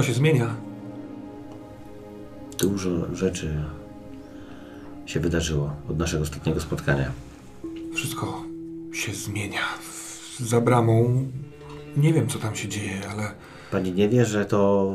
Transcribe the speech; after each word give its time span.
Wszystko 0.00 0.14
się 0.14 0.18
zmienia. 0.18 0.54
Dużo 2.58 3.14
rzeczy 3.14 3.64
się 5.06 5.20
wydarzyło 5.20 5.72
od 5.90 5.98
naszego 5.98 6.22
ostatniego 6.22 6.60
spotkania. 6.60 7.12
Wszystko 7.94 8.44
się 8.92 9.12
zmienia. 9.14 9.60
Za 10.38 10.60
bramą 10.60 11.24
nie 11.96 12.12
wiem, 12.12 12.28
co 12.28 12.38
tam 12.38 12.56
się 12.56 12.68
dzieje, 12.68 13.00
ale 13.10 13.34
Pani 13.70 13.92
nie 13.92 14.08
wie, 14.08 14.24
że 14.24 14.44
to 14.46 14.94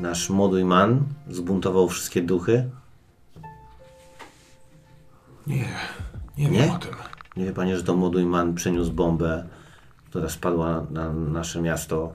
nasz 0.00 0.30
młody 0.30 0.64
man 0.64 1.04
zbuntował 1.30 1.88
wszystkie 1.88 2.22
duchy? 2.22 2.70
nie, 5.46 5.68
nie, 6.38 6.50
Nie? 6.50 6.58
wiem 6.58 6.70
o 6.70 6.78
tym. 6.78 6.94
Nie 7.36 7.44
wie 7.44 7.52
pani, 7.52 7.76
że 7.76 7.84
to 7.84 7.96
młody 7.96 8.26
man 8.26 8.54
przeniósł 8.54 8.92
bombę, 8.92 9.46
która 10.10 10.28
spadła 10.28 10.86
na 10.90 11.12
nasze 11.12 11.62
miasto 11.62 12.12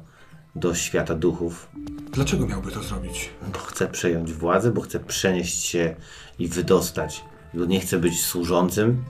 do 0.56 0.76
świata 0.76 1.16
duchów? 1.16 1.70
Dlaczego 2.12 2.48
miałby 2.48 2.72
to 2.72 2.84
zrobić? 2.84 3.30
Bo 3.54 3.60
chce 3.60 3.88
przejąć 3.88 4.34
władzę, 4.34 4.72
bo 4.72 4.82
chce 4.82 5.00
przenieść 5.00 5.64
się 5.64 5.96
i 6.40 6.48
wydostać. 6.48 7.24
Bo 7.54 7.66
nie 7.66 7.80
chce 7.80 8.00
być 8.00 8.26
służącym, 8.26 9.04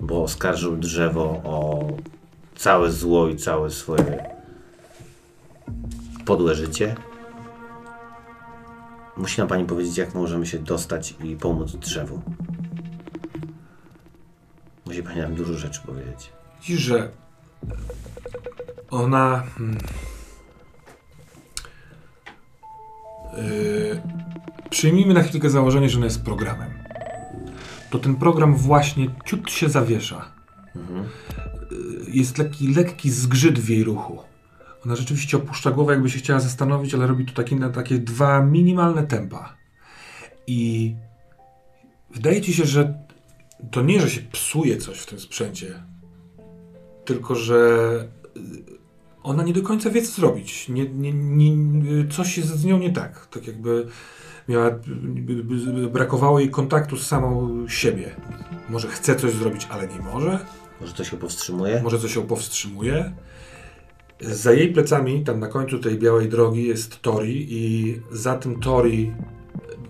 bo 0.00 0.22
oskarżył 0.22 0.76
drzewo 0.76 1.22
o 1.24 1.86
całe 2.56 2.92
zło 2.92 3.28
i 3.28 3.36
całe 3.36 3.70
swoje 3.70 4.36
podłe 6.24 6.54
życie. 6.54 6.94
Musi 9.16 9.40
nam 9.40 9.48
pani 9.48 9.64
powiedzieć, 9.64 9.98
jak 9.98 10.14
możemy 10.14 10.46
się 10.46 10.58
dostać 10.58 11.14
i 11.24 11.36
pomóc 11.36 11.76
drzewu. 11.76 12.22
Musi 14.86 15.02
pani 15.02 15.20
nam 15.20 15.34
dużo 15.34 15.54
rzeczy 15.54 15.80
powiedzieć. 15.86 16.32
Widzisz, 16.60 16.80
że 16.80 17.10
ona. 18.90 19.42
Yy, 23.36 24.02
przyjmijmy 24.70 25.14
na 25.14 25.22
chwilkę 25.22 25.50
założenie, 25.50 25.88
że 25.88 25.96
ona 25.96 26.06
jest 26.06 26.24
programem. 26.24 26.70
To 27.90 27.98
ten 27.98 28.16
program 28.16 28.56
właśnie 28.56 29.08
ciut 29.24 29.50
się 29.50 29.68
zawiesza. 29.68 30.32
Yy, 30.74 31.16
jest 32.08 32.38
lekki, 32.38 32.74
lekki 32.74 33.10
zgrzyt 33.10 33.58
w 33.58 33.68
jej 33.68 33.84
ruchu. 33.84 34.18
Ona 34.84 34.96
rzeczywiście 34.96 35.36
opuszcza 35.36 35.70
głowę, 35.70 35.92
jakby 35.92 36.10
się 36.10 36.18
chciała 36.18 36.40
zastanowić, 36.40 36.94
ale 36.94 37.06
robi 37.06 37.26
to 37.26 37.32
taki, 37.32 37.56
na 37.56 37.70
takie 37.70 37.98
dwa 37.98 38.42
minimalne 38.42 39.06
tempa. 39.06 39.56
I 40.46 40.94
wydaje 42.10 42.40
ci 42.40 42.54
się, 42.54 42.64
że 42.64 43.06
to 43.70 43.82
nie, 43.82 44.00
że 44.00 44.10
się 44.10 44.20
psuje 44.20 44.76
coś 44.76 44.98
w 44.98 45.06
tym 45.06 45.20
sprzęcie, 45.20 45.82
tylko 47.04 47.34
że 47.34 47.58
ona 49.22 49.42
nie 49.42 49.52
do 49.52 49.62
końca 49.62 49.90
wie, 49.90 50.02
co 50.02 50.12
zrobić. 50.12 50.68
Nie, 50.68 50.88
nie, 50.88 51.12
nie, 51.12 52.08
coś 52.08 52.38
jest 52.38 52.48
z 52.48 52.64
nią 52.64 52.78
nie 52.78 52.92
tak. 52.92 53.26
Tak 53.26 53.46
jakby 53.46 53.86
miała, 54.48 54.70
brakowało 55.92 56.40
jej 56.40 56.50
kontaktu 56.50 56.96
z 56.96 57.06
samą 57.06 57.64
siebie. 57.68 58.16
Może 58.68 58.88
chce 58.88 59.16
coś 59.16 59.32
zrobić, 59.32 59.66
ale 59.70 59.88
nie 59.88 59.98
może. 60.00 60.38
Może 60.80 60.92
to 60.92 61.04
się 61.04 61.16
powstrzymuje? 61.16 61.82
Może 61.82 61.98
coś 61.98 62.16
ją 62.16 62.22
powstrzymuje. 62.22 63.12
Za 64.20 64.52
jej 64.52 64.72
plecami, 64.72 65.24
tam 65.24 65.40
na 65.40 65.48
końcu 65.48 65.78
tej 65.78 65.98
białej 65.98 66.28
drogi 66.28 66.64
jest 66.66 67.02
Tori 67.02 67.46
i 67.50 67.94
za 68.12 68.36
tym 68.36 68.60
Tori 68.60 69.12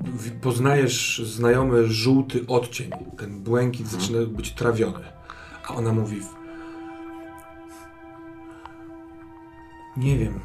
w- 0.04 0.40
poznajesz 0.40 1.22
znajomy 1.24 1.86
żółty 1.86 2.44
odcień. 2.46 2.90
Ten 3.18 3.40
błękit 3.40 3.88
zaczyna 3.88 4.26
być 4.26 4.52
trawiony. 4.52 5.04
A 5.68 5.74
ona 5.74 5.92
mówi 5.92 6.20
nie 9.96 10.18
wiem. 10.18 10.40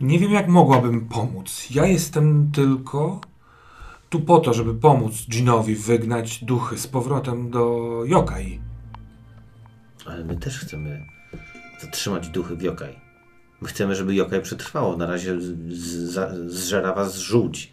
Nie 0.00 0.18
wiem 0.18 0.32
jak 0.32 0.48
mogłabym 0.48 1.08
pomóc. 1.08 1.66
Ja 1.70 1.86
jestem 1.86 2.50
tylko 2.52 3.20
tu 4.08 4.20
po 4.20 4.38
to, 4.40 4.54
żeby 4.54 4.74
pomóc 4.74 5.26
Ginowi 5.30 5.74
wygnać 5.74 6.44
duchy 6.44 6.78
z 6.78 6.86
powrotem 6.86 7.50
do 7.50 7.90
Yokai. 8.04 8.60
Ale 10.06 10.24
my 10.24 10.36
też 10.36 10.58
chcemy 10.58 11.06
zatrzymać 11.80 12.28
duchy 12.28 12.56
w 12.56 12.62
Jokaj. 12.62 13.00
My 13.60 13.68
chcemy, 13.68 13.94
żeby 13.94 14.14
Jokaj 14.14 14.42
przetrwało. 14.42 14.96
Na 14.96 15.06
razie 15.06 15.38
zżera 16.46 16.94
was 16.94 17.16
żółć. 17.16 17.72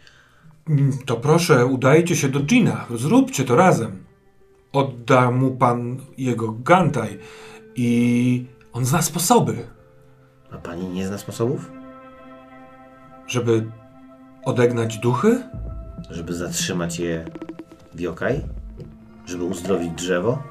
Mm, 0.68 0.92
To 1.06 1.16
proszę, 1.16 1.66
udajcie 1.66 2.16
się 2.16 2.28
do 2.28 2.40
Gina. 2.40 2.86
Zróbcie 2.94 3.44
to 3.44 3.56
razem. 3.56 4.04
Odda 4.72 5.30
mu 5.30 5.50
pan 5.56 6.00
jego 6.18 6.52
gantaj 6.52 7.18
i 7.76 8.46
on 8.72 8.84
zna 8.84 9.02
sposoby, 9.02 9.66
A 10.52 10.58
pani 10.58 10.88
nie 10.88 11.06
zna 11.06 11.18
sposobów? 11.18 11.70
żeby 13.30 13.70
odegnać 14.44 14.98
duchy. 14.98 15.42
Żeby 16.10 16.34
zatrzymać 16.34 16.98
je 16.98 17.24
w 17.94 18.00
Jokaj? 18.00 18.44
Żeby 19.26 19.44
uzdrowić 19.44 19.90
drzewo? 19.92 20.42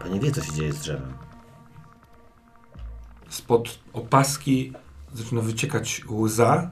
Pani 0.00 0.20
wie, 0.20 0.30
co 0.30 0.42
się 0.42 0.52
dzieje 0.52 0.72
z 0.72 0.80
drzewem. 0.80 1.12
Spod 3.28 3.78
opaski 3.92 4.72
zaczyna 5.14 5.40
wyciekać 5.40 6.02
łza 6.08 6.70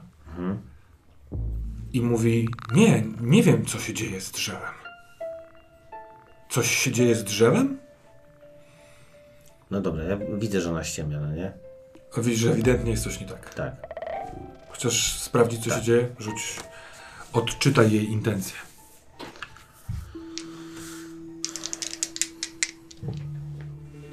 i 1.93 2.01
mówi: 2.01 2.49
Nie, 2.73 3.03
nie 3.21 3.43
wiem, 3.43 3.65
co 3.65 3.79
się 3.79 3.93
dzieje 3.93 4.21
z 4.21 4.31
drzewem. 4.31 4.73
Coś 6.49 6.71
się 6.71 6.91
dzieje 6.91 7.15
z 7.15 7.23
drzewem? 7.23 7.77
No 9.71 9.81
dobra, 9.81 10.03
ja 10.03 10.17
widzę, 10.37 10.61
że 10.61 10.69
ona 10.69 10.83
ściemnia, 10.83 11.19
no 11.19 11.31
nie? 11.35 11.60
A 12.17 12.21
widzisz, 12.21 12.39
że 12.39 12.51
ewidentnie 12.51 12.91
jest 12.91 13.03
coś 13.03 13.19
nie 13.19 13.27
tak. 13.27 13.53
Tak. 13.53 13.75
Chcesz 14.71 15.19
sprawdzić, 15.19 15.63
co 15.63 15.69
się 15.75 15.81
dzieje? 15.81 16.07
Rzuć. 16.19 16.55
Odczytaj 17.33 17.91
jej 17.91 18.05
intencje. 18.11 18.55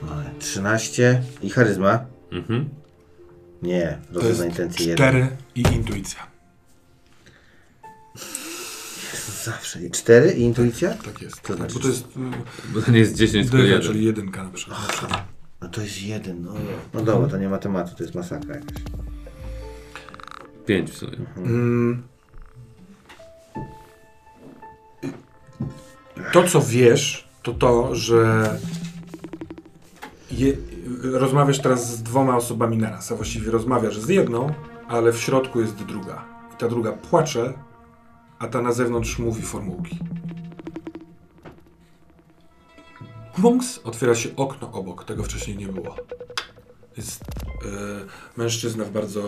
Mamy 0.02 0.30
13 0.38 1.22
i 1.42 1.50
charyzma. 1.50 2.04
Mhm. 2.32 2.68
Nie, 3.62 3.98
To 4.14 4.20
rozumiem 4.20 4.50
intencję 4.50 4.86
1. 4.86 4.96
cztery 4.96 5.28
i 5.54 5.60
intuicja. 5.62 6.26
Zawsze. 9.44 9.90
4 9.90 10.32
i 10.32 10.40
intuicja? 10.42 10.94
Tak 10.94 11.22
jest. 11.22 11.42
To 11.42 11.54
znaczy- 11.56 11.74
Bo 11.74 11.80
to 11.80 11.88
jest 11.88 12.04
Bo 12.74 12.82
to 12.82 12.90
nie 12.90 12.98
jest 12.98 13.14
10, 13.14 13.46
tylko 13.50 13.56
dycha, 13.62 13.68
1. 13.74 13.92
czyli 13.92 14.04
jedynka 14.04 14.44
na 14.44 14.50
przykład. 14.50 14.78
Przykład. 15.58 15.62
No 15.62 15.68
to 15.68 15.80
jest 15.80 16.02
1. 16.02 16.42
No, 16.42 16.52
no 16.94 17.02
dobra, 17.02 17.28
to 17.28 17.38
nie 17.38 17.48
ma 17.48 17.58
tematu, 17.58 17.96
to 17.96 18.02
jest 18.02 18.14
masakra 18.14 18.54
jakaś. 18.54 18.82
5 20.66 20.90
w 20.90 20.96
sumie. 20.96 21.16
Mm. 21.36 22.02
To, 26.32 26.44
co 26.44 26.60
wiesz, 26.60 27.28
to 27.42 27.52
to, 27.52 27.94
że 27.94 28.58
je, 30.30 30.52
rozmawiasz 31.02 31.58
teraz 31.58 31.96
z 31.96 32.02
dwoma 32.02 32.36
osobami 32.36 32.76
naraz, 32.76 33.12
a 33.12 33.16
właściwie 33.16 33.50
rozmawiasz 33.50 33.98
z 33.98 34.08
jedną, 34.08 34.52
ale 34.88 35.12
w 35.12 35.18
środku 35.18 35.60
jest 35.60 35.74
druga. 35.74 36.24
I 36.54 36.56
ta 36.58 36.68
druga 36.68 36.92
płacze, 36.92 37.52
a 38.38 38.48
ta 38.48 38.62
na 38.62 38.72
zewnątrz 38.72 39.18
mówi 39.18 39.42
formułki. 39.42 39.98
Bunks 43.38 43.80
otwiera 43.84 44.14
się 44.14 44.36
okno 44.36 44.72
obok, 44.72 45.04
tego 45.04 45.22
wcześniej 45.22 45.56
nie 45.56 45.68
było. 45.68 45.96
Jest 46.96 47.22
e, 47.24 47.26
mężczyzna 48.36 48.84
w 48.84 48.90
bardzo 48.90 49.22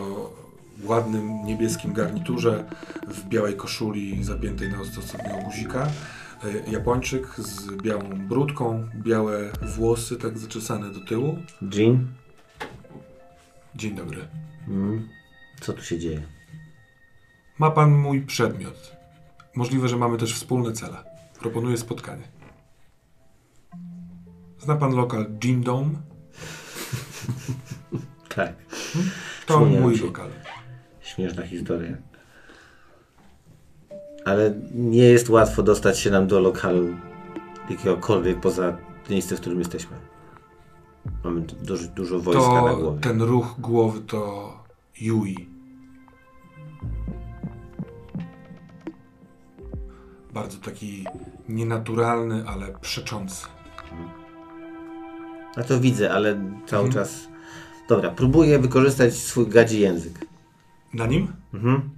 ładnym 0.85 1.45
niebieskim 1.45 1.93
garniturze, 1.93 2.65
w 3.09 3.25
białej 3.25 3.57
koszuli 3.57 4.25
zapiętej 4.25 4.71
na 4.71 4.81
ostatniego 4.81 5.37
guzika. 5.45 5.87
E, 6.67 6.71
Japończyk 6.71 7.35
z 7.39 7.83
białą 7.83 8.03
brudką, 8.29 8.89
białe 8.95 9.53
włosy 9.63 10.17
tak 10.17 10.39
zaczesane 10.39 10.93
do 10.93 11.01
tyłu. 11.01 11.39
Jean? 11.73 12.07
Dzień 13.75 13.95
dobry. 13.95 14.29
Mm. 14.69 15.09
Co 15.61 15.73
tu 15.73 15.83
się 15.83 15.99
dzieje? 15.99 16.23
Ma 17.59 17.71
pan 17.71 17.91
mój 17.91 18.23
przedmiot. 18.23 18.97
Możliwe, 19.57 19.89
że 19.89 19.97
mamy 19.97 20.19
też 20.19 20.35
wspólne 20.35 20.73
cele. 20.73 20.97
Proponuję 21.41 21.77
spotkanie. 21.77 22.40
Zna 24.61 24.77
pan 24.77 24.95
lokal 24.95 25.27
Gin 25.39 25.61
Dome? 25.63 25.91
Tak. 28.37 28.53
To 28.67 28.99
Przypomniałem 29.47 29.83
mój 29.83 29.97
się. 29.99 30.05
lokal. 30.05 30.29
Śmieszna 31.01 31.47
historia. 31.47 31.97
Ale 34.25 34.55
nie 34.75 35.03
jest 35.05 35.29
łatwo 35.29 35.63
dostać 35.63 35.99
się 35.99 36.11
nam 36.11 36.27
do 36.27 36.41
lokalu 36.41 36.89
jakiegokolwiek 37.71 38.41
poza 38.41 38.77
miejscem, 39.11 39.39
w 39.39 39.41
którym 39.41 39.59
jesteśmy. 39.59 39.97
Mamy 41.25 41.41
du- 41.41 41.57
dużo, 41.57 41.89
dużo 41.89 42.21
wojska 42.21 42.63
na 42.63 42.71
To 42.71 42.77
głowie. 42.77 43.01
ten 43.01 43.23
ruch 43.23 43.55
głowy 43.59 44.01
to 44.01 44.53
Yui. 45.01 45.49
Bardzo 50.35 50.59
taki 50.59 51.05
nienaturalny, 51.49 52.45
ale 52.49 52.79
przeczący. 52.81 53.47
A 55.57 55.63
to 55.63 55.81
widzę, 55.81 56.13
ale 56.13 56.41
cały 56.67 56.87
Mhm. 56.87 56.93
czas... 57.05 57.21
Dobra, 57.89 58.11
próbuję 58.11 58.59
wykorzystać 58.59 59.15
swój 59.15 59.47
gadzi 59.49 59.81
język. 59.81 60.19
Na 60.95 61.07
nim? 61.07 61.33
Mhm. 61.55 61.91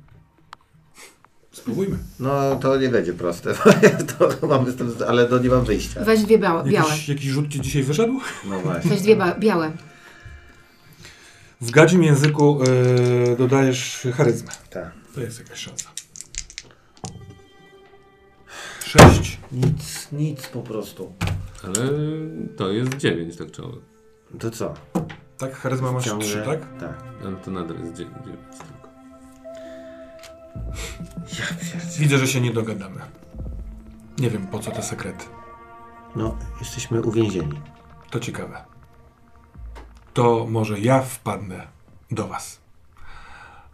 Spróbujmy. 1.52 1.98
No 2.20 2.56
to 2.56 2.76
nie 2.76 2.88
będzie 2.88 3.12
proste, 3.12 3.54
to 4.18 4.46
mam 4.46 4.70
z 4.70 4.76
tym, 4.76 4.94
ale 5.08 5.28
no 5.30 5.38
nie 5.38 5.48
mam 5.48 5.64
wyjścia. 5.64 6.04
Weź 6.04 6.22
dwie 6.22 6.38
białe. 6.38 6.64
białe. 6.64 6.88
Jakiś, 6.90 7.08
jakiś 7.08 7.24
rzut 7.24 7.48
ci 7.48 7.60
dzisiaj 7.60 7.82
wyszedł? 7.82 8.20
No 8.44 8.60
właśnie. 8.60 8.90
Weź 8.90 9.00
dwie 9.02 9.16
białe. 9.38 9.72
W 11.60 11.70
gadzim 11.70 12.02
języku 12.02 12.58
yy, 13.28 13.36
dodajesz 13.36 14.06
charyzmę. 14.16 14.50
Tak. 14.70 14.92
To 15.14 15.20
jest 15.20 15.38
jakaś 15.38 15.58
szansa. 15.58 15.88
Sześć. 18.84 19.38
Nic, 19.52 20.08
nic 20.12 20.46
po 20.46 20.62
prostu. 20.62 21.12
Ale 21.64 21.76
to 22.56 22.70
jest 22.70 22.96
9 22.96 23.36
tak 23.36 23.50
czoło. 23.50 23.72
To 24.38 24.50
co? 24.50 24.74
Tak, 25.38 25.54
charyzma 25.54 25.92
masz 25.92 26.04
Ciągle- 26.04 26.26
trzy, 26.28 26.42
tak? 26.46 26.80
Tak. 26.80 27.04
Ale 27.24 27.36
to 27.36 27.50
nadal 27.50 27.78
jest 27.78 27.92
9 27.92 28.16
tylko. 28.24 28.38
Ja 31.38 31.46
pierdzie- 31.46 31.98
Widzę, 32.00 32.18
że 32.18 32.26
się 32.28 32.40
nie 32.40 32.52
dogadamy. 32.52 33.00
Nie 34.18 34.30
wiem, 34.30 34.46
po 34.46 34.58
co 34.58 34.70
te 34.70 34.82
sekrety. 34.82 35.24
No, 36.16 36.36
jesteśmy 36.60 37.02
uwięzieni. 37.02 37.60
To 38.10 38.20
ciekawe. 38.20 38.64
To 40.14 40.46
może 40.50 40.80
ja 40.80 41.02
wpadnę 41.02 41.66
do 42.10 42.28
was. 42.28 42.60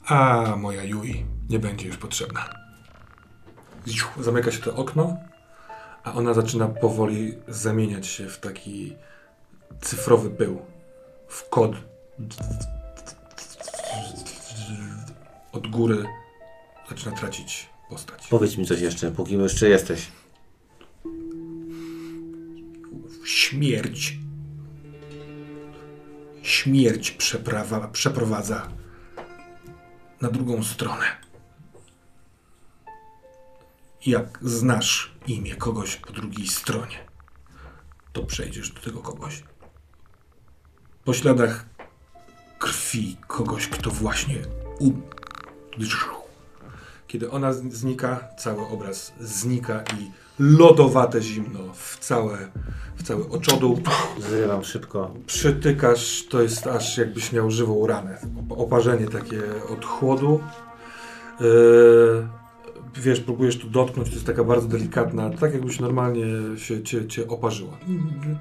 A 0.06 0.44
moja 0.56 0.84
Yui 0.84 1.25
nie 1.50 1.58
będzie 1.58 1.87
już 1.87 1.96
potrzebna. 1.96 2.49
Zamyka 4.20 4.50
się 4.50 4.58
to 4.62 4.75
okno, 4.76 5.17
a 6.04 6.14
ona 6.14 6.34
zaczyna 6.34 6.68
powoli 6.68 7.38
zamieniać 7.48 8.06
się 8.06 8.28
w 8.28 8.38
taki 8.38 8.96
cyfrowy 9.80 10.30
pył. 10.30 10.62
W 11.28 11.48
kod. 11.48 11.72
Od 15.52 15.66
góry 15.66 16.04
zaczyna 16.88 17.16
tracić 17.16 17.68
postać. 17.88 18.26
Powiedz 18.28 18.56
mi 18.56 18.66
coś 18.66 18.80
jeszcze, 18.80 19.10
póki 19.10 19.38
jeszcze 19.38 19.68
jesteś. 19.68 20.08
Śmierć. 23.24 24.18
Śmierć 26.42 27.10
przeprawa, 27.10 27.88
przeprowadza 27.88 28.68
na 30.20 30.30
drugą 30.30 30.64
stronę. 30.64 31.04
Jak 34.06 34.38
znasz 34.42 35.18
imię 35.28 35.56
kogoś 35.56 35.96
po 35.96 36.12
drugiej 36.12 36.46
stronie, 36.46 36.96
to 38.12 38.22
przejdziesz 38.22 38.70
do 38.70 38.80
tego 38.80 39.00
kogoś. 39.00 39.44
Po 41.04 41.14
śladach 41.14 41.66
krwi 42.58 43.16
kogoś, 43.26 43.69
kto 43.69 43.90
właśnie 43.90 44.36
um. 44.78 45.02
Kiedy 47.06 47.30
ona 47.30 47.52
znika, 47.52 48.28
cały 48.38 48.66
obraz 48.66 49.12
znika 49.20 49.82
i 49.82 50.10
lodowate 50.38 51.22
zimno 51.22 51.72
w 51.74 51.98
całe, 51.98 52.38
w 52.96 53.02
cały 53.02 53.28
oczodół. 53.28 53.81
Zrywam 54.19 54.64
szybko. 54.64 55.14
Przytykasz, 55.26 56.24
to 56.31 56.42
jest 56.42 56.66
aż 56.66 56.98
jakbyś 56.98 57.32
miał 57.32 57.50
żywą 57.50 57.86
ranę. 57.86 58.19
Op- 58.36 58.62
Oparzenie 58.62 59.06
takie 59.06 59.42
od 59.72 59.84
chłodu. 59.84 60.40
Yy, 61.40 62.28
wiesz, 62.94 63.20
próbujesz 63.20 63.58
tu 63.58 63.70
dotknąć, 63.70 64.08
to 64.08 64.14
jest 64.14 64.26
taka 64.26 64.44
bardzo 64.44 64.69
delikatna, 64.69 65.31
tak 65.31 65.52
jakbyś 65.55 65.81
normalnie 65.81 66.25
się 66.56 66.82
cię, 66.82 67.06
cię 67.06 67.29
oparzyła. 67.29 67.79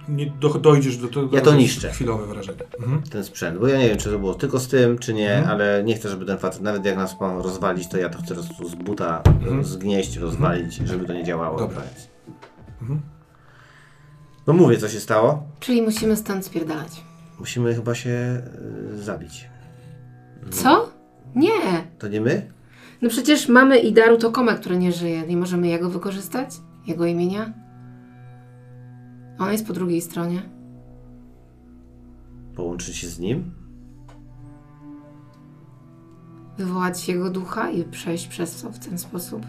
Nie 0.09 0.25
do, 0.25 0.49
dojdziesz 0.49 0.97
do 0.97 1.07
tego. 1.07 1.29
Ja 1.31 1.41
to 1.41 1.55
niszczę. 1.55 1.89
Chwilowe 1.91 2.25
wrażenie. 2.25 2.59
Mhm. 2.79 3.01
Ten 3.03 3.23
sprzęt, 3.23 3.59
bo 3.59 3.67
ja 3.67 3.77
nie 3.77 3.89
wiem, 3.89 3.97
czy 3.97 4.09
to 4.09 4.19
było 4.19 4.33
tylko 4.33 4.59
z 4.59 4.67
tym, 4.67 4.97
czy 4.97 5.13
nie, 5.13 5.31
Mhm. 5.35 5.51
ale 5.55 5.83
nie 5.83 5.95
chcę, 5.95 6.09
żeby 6.09 6.25
ten 6.25 6.37
facet, 6.37 6.61
nawet 6.61 6.85
jak 6.85 6.95
nas 6.97 7.19
ma 7.21 7.33
rozwalić, 7.41 7.89
to 7.89 7.97
ja 7.97 8.09
to 8.09 8.17
chcę 8.17 8.35
po 8.35 8.43
prostu 8.43 8.69
z 8.69 8.75
buta 8.75 9.21
Mhm. 9.25 9.63
zgnieść, 9.63 10.17
rozwalić, 10.17 10.75
żeby 10.75 11.05
to 11.05 11.13
nie 11.13 11.23
działało. 11.23 11.59
Dobra. 11.59 11.81
Więc- 11.81 12.07
Mhm. 12.81 13.01
No 14.47 14.53
mówię, 14.53 14.77
co 14.77 14.89
się 14.89 14.99
stało. 14.99 15.43
Czyli 15.59 15.81
musimy 15.81 16.15
stąd 16.15 16.45
spierdalać. 16.45 17.03
Musimy 17.39 17.75
chyba 17.75 17.95
się 17.95 18.41
y, 18.93 19.03
zabić. 19.03 19.49
Co? 20.51 20.89
Nie. 21.35 21.49
To 21.99 22.07
nie 22.07 22.21
my? 22.21 22.51
No 23.01 23.09
przecież 23.09 23.49
mamy 23.49 23.79
Idaru 23.79 24.17
Tokome, 24.17 24.55
który 24.55 24.77
nie 24.77 24.91
żyje. 24.91 25.27
Nie 25.27 25.37
możemy 25.37 25.67
jego 25.67 25.89
wykorzystać? 25.89 26.49
Jego 26.87 27.05
imienia? 27.05 27.53
On 29.39 29.51
jest 29.51 29.67
po 29.67 29.73
drugiej 29.73 30.01
stronie. 30.01 30.41
Połączyć 32.55 32.95
się 32.95 33.07
z 33.07 33.19
nim? 33.19 33.51
Wywołać 36.57 37.07
jego 37.07 37.29
ducha 37.29 37.69
i 37.69 37.83
przejść 37.83 38.27
przez 38.27 38.61
to 38.61 38.71
w 38.71 38.79
ten 38.79 38.97
sposób. 38.97 39.45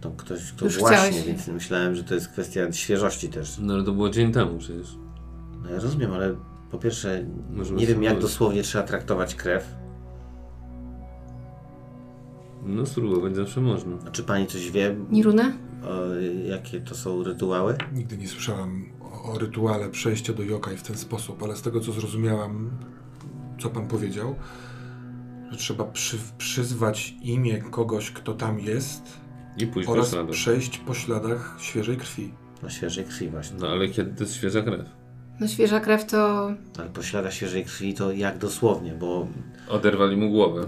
To 0.00 0.10
ktoś, 0.10 0.52
kto 0.52 0.64
Już 0.64 0.78
właśnie, 0.78 0.96
chciałeś- 0.96 1.26
więc 1.26 1.48
myślałem, 1.48 1.94
że 1.94 2.04
to 2.04 2.14
jest 2.14 2.28
kwestia 2.28 2.72
świeżości 2.72 3.28
też. 3.28 3.58
No 3.58 3.74
ale 3.74 3.84
to 3.84 3.92
było 3.92 4.10
dzień 4.10 4.32
temu 4.32 4.58
przecież. 4.58 4.98
No 5.62 5.70
ja 5.70 5.80
rozumiem, 5.80 6.12
ale 6.12 6.34
po 6.70 6.78
pierwsze, 6.78 7.24
Możemy 7.50 7.80
nie 7.80 7.86
wiem 7.86 8.02
jak 8.02 8.20
dosłownie 8.20 8.62
trzeba 8.62 8.84
traktować 8.84 9.34
krew. 9.34 9.74
No 12.62 12.86
spróbować 12.86 13.36
zawsze 13.36 13.60
można. 13.60 13.96
A 14.06 14.10
czy 14.10 14.22
pani 14.24 14.46
coś 14.46 14.70
wie, 14.70 14.96
Nirune? 15.10 15.52
o, 15.84 16.14
jakie 16.48 16.80
to 16.80 16.94
są 16.94 17.22
rytuały? 17.24 17.76
Nigdy 17.94 18.18
nie 18.18 18.28
słyszałam 18.28 18.84
o, 19.00 19.32
o 19.32 19.38
rytuale 19.38 19.88
przejścia 19.88 20.32
do 20.32 20.42
yokai 20.42 20.76
w 20.76 20.82
ten 20.82 20.96
sposób, 20.96 21.42
ale 21.42 21.56
z 21.56 21.62
tego 21.62 21.80
co 21.80 21.92
zrozumiałam, 21.92 22.70
co 23.60 23.70
pan 23.70 23.88
powiedział, 23.88 24.34
że 25.50 25.58
trzeba 25.58 25.84
przy, 25.84 26.16
przyzwać 26.38 27.14
imię 27.22 27.58
kogoś, 27.58 28.10
kto 28.10 28.34
tam 28.34 28.60
jest 28.60 29.02
I 29.56 29.66
pójść 29.66 29.86
po 29.86 29.92
oraz 29.92 30.10
śladach. 30.10 30.30
przejść 30.30 30.78
po 30.78 30.94
śladach 30.94 31.56
świeżej 31.60 31.96
krwi. 31.96 32.34
No 32.62 32.70
świeżej 32.70 33.04
krwi 33.04 33.28
właśnie. 33.28 33.56
No 33.60 33.68
ale 33.68 33.88
kiedy 33.88 34.14
to 34.14 34.24
jest 34.24 34.34
świeża 34.36 34.62
krew? 34.62 34.86
No 35.40 35.48
świeża 35.48 35.80
krew 35.80 36.06
to... 36.06 36.50
Ale 36.78 36.88
po 36.94 37.02
śladach 37.02 37.32
świeżej 37.32 37.64
krwi 37.64 37.94
to 37.94 38.12
jak 38.12 38.38
dosłownie, 38.38 38.94
bo... 38.94 39.26
Oderwali 39.68 40.16
mu 40.16 40.30
głowę. 40.30 40.66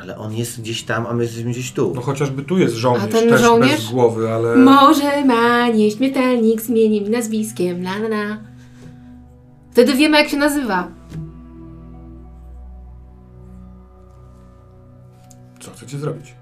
Ale 0.00 0.16
on 0.18 0.32
jest 0.34 0.60
gdzieś 0.60 0.82
tam, 0.82 1.06
a 1.06 1.12
my 1.14 1.22
jesteśmy 1.22 1.50
gdzieś 1.50 1.72
tu. 1.72 1.92
No 1.94 2.00
chociażby 2.00 2.42
tu 2.42 2.58
jest 2.58 2.74
żołnierz, 2.74 3.04
A 3.04 3.08
ten 3.08 3.28
też 3.28 3.40
żołnierz? 3.40 3.70
bez 3.70 3.90
głowy, 3.90 4.32
ale... 4.32 4.56
Może 4.56 5.24
ma 5.24 5.68
nieśmiertelnik 5.68 6.60
zmieni 6.60 7.00
mi 7.02 7.10
nazwiskiem, 7.10 7.80
la 7.82 7.96
la 7.96 8.06
la. 8.08 8.38
Wtedy 9.70 9.94
wiemy 9.94 10.18
jak 10.18 10.28
się 10.28 10.36
nazywa. 10.36 10.88
Co 15.60 15.70
chcecie 15.70 15.98
zrobić? 15.98 16.34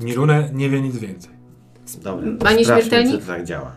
Nirune 0.00 0.48
nie 0.52 0.70
wie 0.70 0.80
nic 0.80 0.96
więcej. 0.96 1.32
Dobra, 2.02 2.26
Ma 2.44 2.52
nieśmiertelnik? 2.52 3.20
to 3.20 3.26
tak 3.26 3.44
działa. 3.44 3.72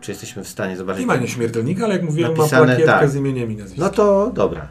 Czy 0.00 0.10
jesteśmy 0.10 0.44
w 0.44 0.48
stanie 0.48 0.76
zobaczyć... 0.76 1.00
Nie 1.00 1.06
ma 1.06 1.16
nieśmiertelnika, 1.16 1.84
ale 1.84 1.94
jak 1.94 2.02
mówiłem, 2.04 2.34
Napisane 2.36 2.60
ma 2.60 2.66
plakietkę 2.66 2.92
tak. 2.92 3.10
z 3.10 3.16
imieniem 3.16 3.52
i 3.52 3.56
nazwiskiem. 3.56 3.84
No 3.84 3.90
to 3.90 4.30
dobra. 4.34 4.68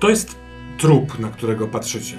To 0.00 0.10
jest 0.10 0.39
trup, 0.80 1.18
na 1.18 1.28
którego 1.28 1.66
patrzycie. 1.66 2.16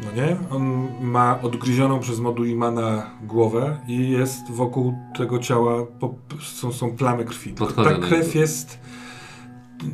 No 0.00 0.22
nie? 0.22 0.36
On 0.50 0.88
ma 1.00 1.42
odgryzioną 1.42 2.00
przez 2.00 2.20
moduimana 2.20 3.10
głowę 3.22 3.78
i 3.88 4.10
jest 4.10 4.50
wokół 4.50 4.94
tego 5.16 5.38
ciała 5.38 5.86
po, 6.00 6.14
są, 6.42 6.72
są 6.72 6.96
plamy 6.96 7.24
krwi. 7.24 7.50
Podchodzę 7.50 7.90
Ta 7.90 7.96
do 7.96 8.06
krew 8.06 8.34
jest... 8.34 8.78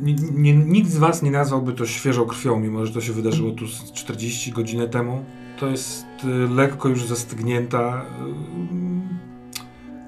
Nie, 0.02 0.14
nie, 0.14 0.52
nikt 0.52 0.90
z 0.90 0.98
was 0.98 1.22
nie 1.22 1.30
nazwałby 1.30 1.72
to 1.72 1.86
świeżą 1.86 2.26
krwią, 2.26 2.60
mimo 2.60 2.86
że 2.86 2.92
to 2.92 3.00
się 3.00 3.12
wydarzyło 3.12 3.50
tu 3.50 3.66
z 3.66 3.92
40 3.92 4.52
godzin 4.52 4.88
temu. 4.88 5.24
To 5.60 5.68
jest 5.68 6.06
y, 6.24 6.54
lekko 6.54 6.88
już 6.88 7.04
zastygnięta 7.04 8.04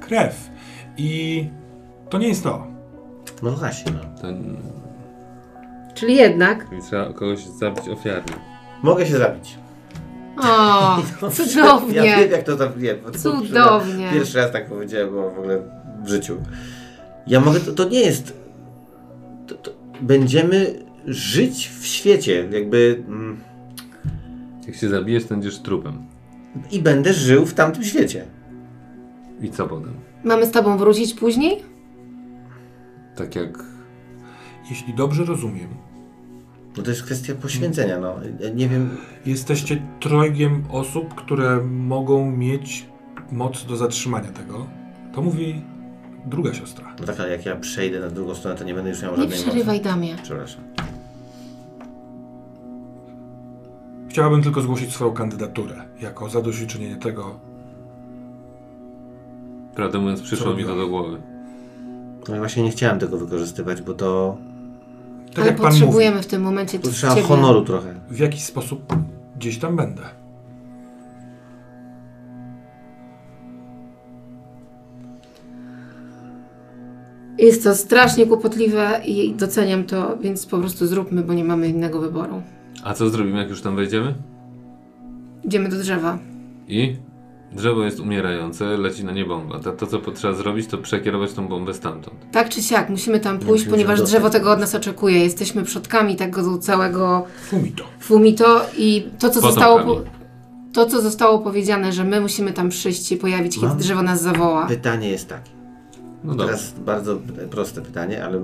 y, 0.00 0.06
krew. 0.06 0.50
I 0.96 1.44
to 2.10 2.18
nie 2.18 2.28
jest 2.28 2.42
to. 2.42 2.66
No 3.42 3.50
właśnie, 3.50 3.92
no. 3.92 4.00
To, 4.20 4.28
Czyli 6.00 6.17
jednak. 6.17 6.69
czyli 6.69 6.83
trzeba 6.83 7.12
kogoś 7.12 7.45
zabić 7.47 7.88
ofiarnie. 7.88 8.35
Mogę 8.83 9.07
się 9.07 9.19
zabić. 9.19 9.59
O, 10.43 10.99
Ja 11.23 11.31
cudownie. 11.31 12.02
wiem, 12.02 12.31
jak 12.31 12.43
to 12.43 12.57
tam... 12.57 12.69
To 13.12 13.19
Cudownie. 13.19 14.11
Pierwszy 14.12 14.38
raz 14.38 14.52
tak 14.52 14.69
powiedziałem 14.69 15.11
bo 15.14 15.31
w 15.31 15.38
ogóle 15.38 15.62
w 16.05 16.09
życiu. 16.09 16.37
Ja 17.26 17.40
mogę... 17.40 17.61
To, 17.61 17.73
to 17.73 17.88
nie 17.88 18.00
jest... 18.00 18.37
To, 19.47 19.55
to 19.55 19.71
będziemy 20.00 20.85
żyć 21.07 21.69
w 21.81 21.87
świecie, 21.87 22.49
jakby... 22.52 23.02
Mm, 23.09 23.40
Jak 24.67 24.76
się 24.76 24.88
zabijesz, 24.88 25.23
to 25.25 25.28
będziesz 25.28 25.59
trupem. 25.59 26.02
I 26.71 26.83
będę 26.83 27.12
żył 27.12 27.47
w 27.47 27.55
tamtym 27.55 27.85
świecie. 27.85 28.25
I 29.40 29.50
co 29.50 29.67
potem? 29.67 29.95
Mamy 30.25 30.47
z 30.47 30.50
tobą 30.50 30.78
wrócić 30.78 31.14
później? 31.14 31.62
Tak 33.17 33.37
jak... 33.37 33.64
Jeśli 34.71 34.95
dobrze 34.95 35.25
rozumiem, 35.25 35.69
No 36.78 36.85
to 36.85 36.90
jest 36.90 37.02
kwestia 37.02 37.35
poświęcenia, 37.35 38.00
no. 38.00 38.14
Ja 38.40 38.50
nie 38.50 38.68
wiem... 38.68 38.97
Jesteście 39.26 39.82
trojgiem 40.00 40.64
osób, 40.70 41.14
które 41.14 41.61
mogą 41.64 42.30
mieć 42.30 42.87
moc 43.32 43.64
do 43.64 43.76
zatrzymania 43.76 44.32
tego. 44.32 44.66
To 45.14 45.23
mówi 45.23 45.62
druga 46.26 46.54
siostra. 46.54 46.94
No 47.00 47.06
tak, 47.06 47.20
ale 47.20 47.30
jak 47.30 47.47
ja 47.47 47.56
przejdę 47.56 48.00
na 48.00 48.08
drugą 48.11 48.35
stronę, 48.35 48.56
to 48.56 48.64
nie 48.64 48.75
będę 48.75 48.90
już 48.90 49.02
miał 49.02 49.12
Nie 49.12 49.18
żadnej 49.18 49.38
przerywaj 49.38 49.76
mocy. 49.76 49.88
damie. 49.88 50.16
Przepraszam. 50.23 50.64
Chciałabym 54.08 54.42
tylko 54.42 54.62
zgłosić 54.62 54.92
swoją 54.92 55.12
kandydaturę 55.12 55.85
jako 56.00 56.28
zadośćuczynienie 56.28 56.97
tego. 56.97 57.40
Prawdę 59.75 59.99
mówiąc, 59.99 60.23
przyszło 60.23 60.47
Co 60.47 60.56
mi 60.56 60.64
to 60.64 60.76
do 60.76 60.88
głowy. 60.88 61.23
No 62.28 62.37
i 62.37 62.38
właśnie 62.38 62.62
nie 62.62 62.70
chciałem 62.70 62.99
tego 62.99 63.18
wykorzystywać, 63.18 63.82
bo 63.82 63.94
to 63.94 64.38
Tak 65.28 65.38
Ale 65.38 65.47
jak 65.47 65.56
pan 65.56 65.66
mówi, 65.66 65.80
potrzebujemy 65.80 66.23
w 66.23 66.26
tym 66.26 66.42
momencie 66.42 66.78
tu 66.78 66.88
t- 66.88 66.92
trzeba 66.94 67.14
ciebie. 67.14 67.26
honoru 67.26 67.64
trochę. 67.64 67.94
w 68.11 68.18
jakiś 68.18 68.42
sposób 68.44 68.92
gdzieś 69.37 69.58
tam 69.58 69.76
będę. 69.76 70.02
Jest 77.38 77.64
to 77.64 77.75
strasznie 77.75 78.26
kłopotliwe 78.26 79.00
i 79.04 79.35
doceniam 79.35 79.85
to, 79.85 80.16
więc 80.16 80.47
po 80.47 80.58
prostu 80.58 80.87
zróbmy, 80.87 81.23
bo 81.23 81.35
nie 81.35 81.44
mamy 81.44 81.68
innego 81.68 82.00
wyboru. 82.00 82.42
A 82.85 82.94
co 82.94 83.08
zrobimy, 83.11 83.38
jak 83.38 83.49
już 83.49 83.62
tam 83.62 83.76
wejdziemy? 83.76 84.14
Idziemy 85.44 85.68
do 85.68 85.76
drzewa. 85.78 86.18
I 86.68 86.97
drzewo 87.52 87.85
jest 87.85 88.00
umierające, 88.00 88.64
leci 88.76 89.05
na 89.05 89.12
nie 89.12 89.25
bomba. 89.25 89.59
To, 89.61 89.73
to 89.73 89.87
co 89.87 89.99
trzeba 89.99 90.35
zrobić, 90.35 90.67
to 90.67 90.78
przekierować 90.78 91.33
tą 91.33 91.49
bombę 91.49 91.75
stamtąd. 91.75 92.17
Tak 92.33 92.49
czy 92.49 92.62
siak, 92.62 92.88
musimy 92.90 93.21
tam 93.21 93.38
pójść, 93.38 93.50
musimy 93.50 93.71
ponieważ 93.71 94.02
drzewo 94.02 94.25
dostać. 94.25 94.40
tego 94.40 94.52
od 94.52 94.61
nas 94.61 94.75
oczekuje. 94.75 95.19
Jesteśmy 95.25 95.64
przodkami 95.64 96.17
tego 96.17 96.59
całego 96.59 97.26
Fumito. 97.45 97.85
Fumito 98.00 98.61
i 98.76 99.07
to, 99.19 99.31
co 99.31 99.40
Potomkami. 99.40 99.55
zostało... 99.55 99.78
Po... 99.85 100.19
To, 100.73 100.87
co 100.87 101.00
zostało 101.02 101.38
powiedziane, 101.38 101.93
że 101.93 102.05
my 102.05 102.21
musimy 102.21 102.52
tam 102.52 102.69
przyjść 102.69 103.12
i 103.12 103.17
pojawić, 103.17 103.55
kiedy 103.55 103.67
Mam 103.67 103.78
drzewo 103.78 104.02
nas 104.02 104.23
zawoła. 104.23 104.67
Pytanie 104.67 105.09
jest 105.11 105.28
takie. 105.28 105.50
No. 106.25 106.35
Teraz 106.35 106.73
bardzo 106.87 107.19
proste 107.50 107.83
pytanie, 107.83 108.25
ale 108.25 108.40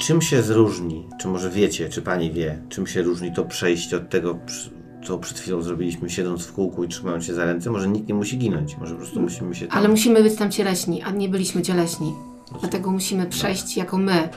czym 0.00 0.22
się 0.22 0.42
zróżni, 0.42 1.06
czy 1.20 1.28
może 1.28 1.50
wiecie, 1.50 1.88
czy 1.88 2.02
pani 2.02 2.32
wie, 2.32 2.58
czym 2.68 2.86
się 2.86 3.02
różni 3.02 3.32
to 3.32 3.44
przejście 3.44 3.96
od 3.96 4.08
tego, 4.08 4.34
przy- 4.46 4.70
co 5.04 5.18
przed 5.18 5.38
chwilą 5.38 5.62
zrobiliśmy, 5.62 6.10
siedząc 6.10 6.46
w 6.46 6.52
kółku 6.52 6.84
i 6.84 6.88
trzymając 6.88 7.24
się 7.24 7.34
za 7.34 7.44
ręce? 7.44 7.70
Może 7.70 7.88
nikt 7.88 8.08
nie 8.08 8.14
musi 8.14 8.38
ginąć, 8.38 8.76
może 8.78 8.92
po 8.92 8.98
prostu 8.98 9.20
musimy 9.20 9.54
się 9.54 9.66
tam... 9.66 9.78
Ale 9.78 9.88
musimy 9.88 10.22
być 10.22 10.36
tam 10.36 10.50
cieleśni, 10.50 11.02
a 11.02 11.10
nie 11.10 11.28
byliśmy 11.28 11.62
cieleśni. 11.62 12.14
Dlatego 12.60 12.90
musimy 12.90 13.26
przejść 13.26 13.76
jako 13.76 13.98
my. 13.98 14.28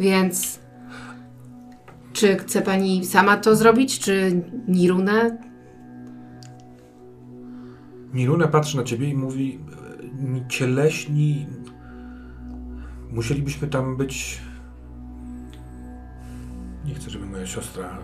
Więc 0.00 0.58
czy 2.12 2.36
chce 2.36 2.62
pani 2.62 3.06
sama 3.06 3.36
to 3.36 3.56
zrobić, 3.56 3.98
czy 3.98 4.42
Nirunę? 4.68 5.38
Miruna 8.12 8.48
patrzy 8.48 8.76
na 8.76 8.84
ciebie 8.84 9.08
i 9.08 9.14
mówi: 9.14 9.58
e, 10.44 10.48
Cieleśni. 10.48 11.46
Musielibyśmy 13.10 13.68
tam 13.68 13.96
być. 13.96 14.40
Nie 16.86 16.94
chcę, 16.94 17.10
żeby 17.10 17.26
moja 17.26 17.46
siostra. 17.46 17.98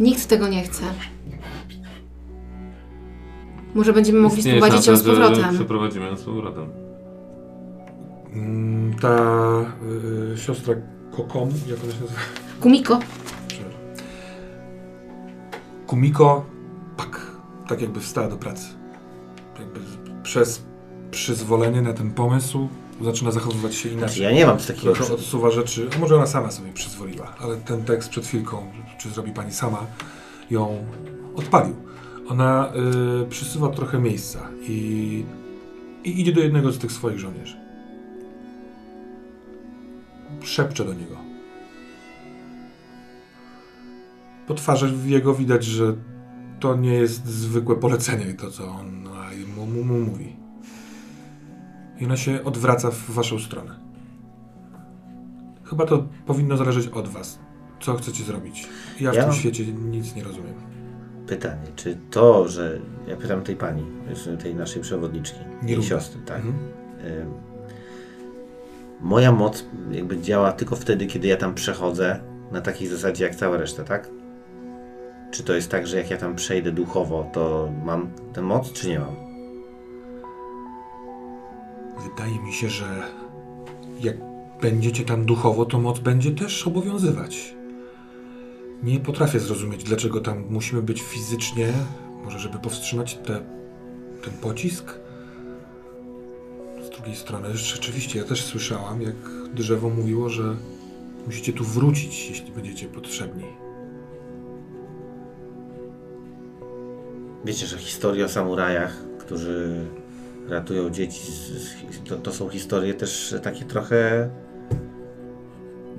Nikt 0.00 0.26
tego 0.28 0.48
nie 0.48 0.62
chce. 0.62 0.82
Może 3.74 3.92
będziemy 3.92 4.20
mogli 4.20 4.38
Istnieje 4.38 4.58
sprowadzić 4.60 4.86
ją 4.86 4.96
z 4.96 5.02
że 5.04 5.10
powrotem. 5.10 5.54
Przeprowadzimy 5.54 6.06
ją 6.06 6.16
z 6.16 6.22
powrotem. 6.22 6.66
Mm, 8.32 8.94
Ta 9.00 9.16
y, 10.34 10.38
siostra 10.38 10.74
Kokomu, 11.16 11.52
jak 11.68 11.78
ona 11.84 11.92
się 11.92 12.00
nazywa? 12.00 12.20
Kumiko? 12.60 12.98
Kumiko, 15.86 16.44
pak, 16.96 17.26
tak 17.68 17.80
jakby 17.80 18.00
wstała 18.00 18.28
do 18.28 18.36
pracy. 18.36 18.66
Jakby 19.60 19.80
z- 19.80 20.22
przez 20.22 20.62
przyzwolenie 21.10 21.82
na 21.82 21.92
ten 21.92 22.10
pomysł 22.10 22.68
zaczyna 23.00 23.30
zachowywać 23.30 23.74
się 23.74 23.88
Znaczy, 23.88 23.94
inaczej. 23.98 24.22
ja 24.22 24.32
nie 24.32 24.46
mam 24.46 24.58
takiego... 24.58 24.92
Trochę 24.92 25.14
odsuwa 25.14 25.50
rzeczy, 25.50 25.88
a 25.96 25.98
może 25.98 26.16
ona 26.16 26.26
sama 26.26 26.50
sobie 26.50 26.72
przyzwoliła, 26.72 27.34
ale 27.40 27.56
ten 27.56 27.84
tekst 27.84 28.10
przed 28.10 28.26
chwilką, 28.26 28.66
czy 29.00 29.10
zrobi 29.10 29.32
pani 29.32 29.52
sama, 29.52 29.86
ją 30.50 30.84
odpalił. 31.36 31.74
Ona 32.28 32.72
y, 33.22 33.26
przysyła 33.26 33.68
trochę 33.68 33.98
miejsca 33.98 34.48
i, 34.62 35.24
i 36.04 36.20
idzie 36.20 36.32
do 36.32 36.40
jednego 36.40 36.72
z 36.72 36.78
tych 36.78 36.92
swoich 36.92 37.18
żołnierzy. 37.18 37.56
Szepcze 40.42 40.84
do 40.84 40.94
niego. 40.94 41.16
Po 44.46 44.54
twarzy 44.54 44.94
jego 45.06 45.34
widać, 45.34 45.64
że 45.64 45.94
to 46.60 46.76
nie 46.76 46.94
jest 46.94 47.26
zwykłe 47.26 47.76
polecenie, 47.76 48.34
to 48.34 48.50
co 48.50 48.68
on 48.68 49.08
mu, 49.56 49.66
mu, 49.66 49.84
mu 49.84 50.00
mówi. 50.00 50.36
I 52.00 52.04
ona 52.04 52.16
się 52.16 52.44
odwraca 52.44 52.90
w 52.90 53.10
waszą 53.10 53.38
stronę. 53.38 53.80
Chyba 55.64 55.86
to 55.86 56.06
powinno 56.26 56.56
zależeć 56.56 56.86
od 56.88 57.08
was. 57.08 57.38
Co 57.80 57.94
chcecie 57.94 58.24
zrobić? 58.24 58.68
Ja 59.00 59.10
w 59.10 59.14
Ja 59.14 59.20
tym 59.20 59.30
mam- 59.30 59.38
świecie 59.38 59.66
nic 59.66 60.14
nie 60.14 60.24
rozumiem. 60.24 60.54
Pytanie, 61.26 61.66
czy 61.76 61.96
to, 62.10 62.48
że... 62.48 62.80
Ja 63.08 63.16
pytam 63.16 63.42
tej 63.42 63.56
pani, 63.56 63.84
tej 64.42 64.54
naszej 64.54 64.82
przewodniczki, 64.82 65.38
jej 65.38 65.62
Niruna. 65.62 65.86
siostry, 65.88 66.20
tak? 66.26 66.36
Mhm. 66.36 66.58
Moja 69.00 69.32
moc 69.32 69.64
jakby 69.90 70.20
działa 70.20 70.52
tylko 70.52 70.76
wtedy, 70.76 71.06
kiedy 71.06 71.28
ja 71.28 71.36
tam 71.36 71.54
przechodzę 71.54 72.20
na 72.52 72.60
takiej 72.60 72.88
zasadzie 72.88 73.24
jak 73.24 73.34
cała 73.34 73.56
reszta, 73.56 73.84
tak? 73.84 74.08
Czy 75.30 75.42
to 75.42 75.54
jest 75.54 75.70
tak, 75.70 75.86
że 75.86 75.96
jak 75.96 76.10
ja 76.10 76.16
tam 76.16 76.36
przejdę 76.36 76.72
duchowo, 76.72 77.30
to 77.32 77.72
mam 77.84 78.10
tę 78.32 78.42
moc, 78.42 78.72
czy 78.72 78.88
nie 78.88 78.98
mam? 78.98 79.16
Wydaje 82.10 82.38
mi 82.42 82.52
się, 82.52 82.68
że 82.68 83.02
jak 84.00 84.16
będziecie 84.62 85.04
tam 85.04 85.24
duchowo, 85.24 85.64
to 85.64 85.78
moc 85.78 85.98
będzie 85.98 86.30
też 86.30 86.66
obowiązywać. 86.66 87.54
Nie 88.82 89.00
potrafię 89.00 89.40
zrozumieć, 89.40 89.84
dlaczego 89.84 90.20
tam 90.20 90.44
musimy 90.50 90.82
być 90.82 91.02
fizycznie, 91.02 91.72
może 92.24 92.38
żeby 92.38 92.58
powstrzymać 92.58 93.14
te, 93.14 93.40
ten 94.24 94.32
pocisk. 94.42 94.98
Z 96.86 96.90
drugiej 96.90 97.16
strony, 97.16 97.56
rzeczywiście, 97.56 98.18
ja 98.18 98.24
też 98.24 98.44
słyszałam, 98.44 99.02
jak 99.02 99.16
drzewo 99.54 99.90
mówiło, 99.90 100.28
że 100.28 100.56
musicie 101.26 101.52
tu 101.52 101.64
wrócić, 101.64 102.28
jeśli 102.28 102.52
będziecie 102.52 102.86
potrzebni. 102.86 103.44
Wiecie, 107.44 107.66
że 107.66 107.78
historie 107.78 108.24
o 108.24 108.28
samurajach, 108.28 108.96
którzy 109.18 109.86
ratują 110.48 110.90
dzieci, 110.90 111.32
z, 111.32 111.36
z, 111.36 111.74
to, 112.08 112.16
to 112.16 112.32
są 112.32 112.48
historie 112.48 112.94
też 112.94 113.34
takie 113.42 113.64
trochę 113.64 114.30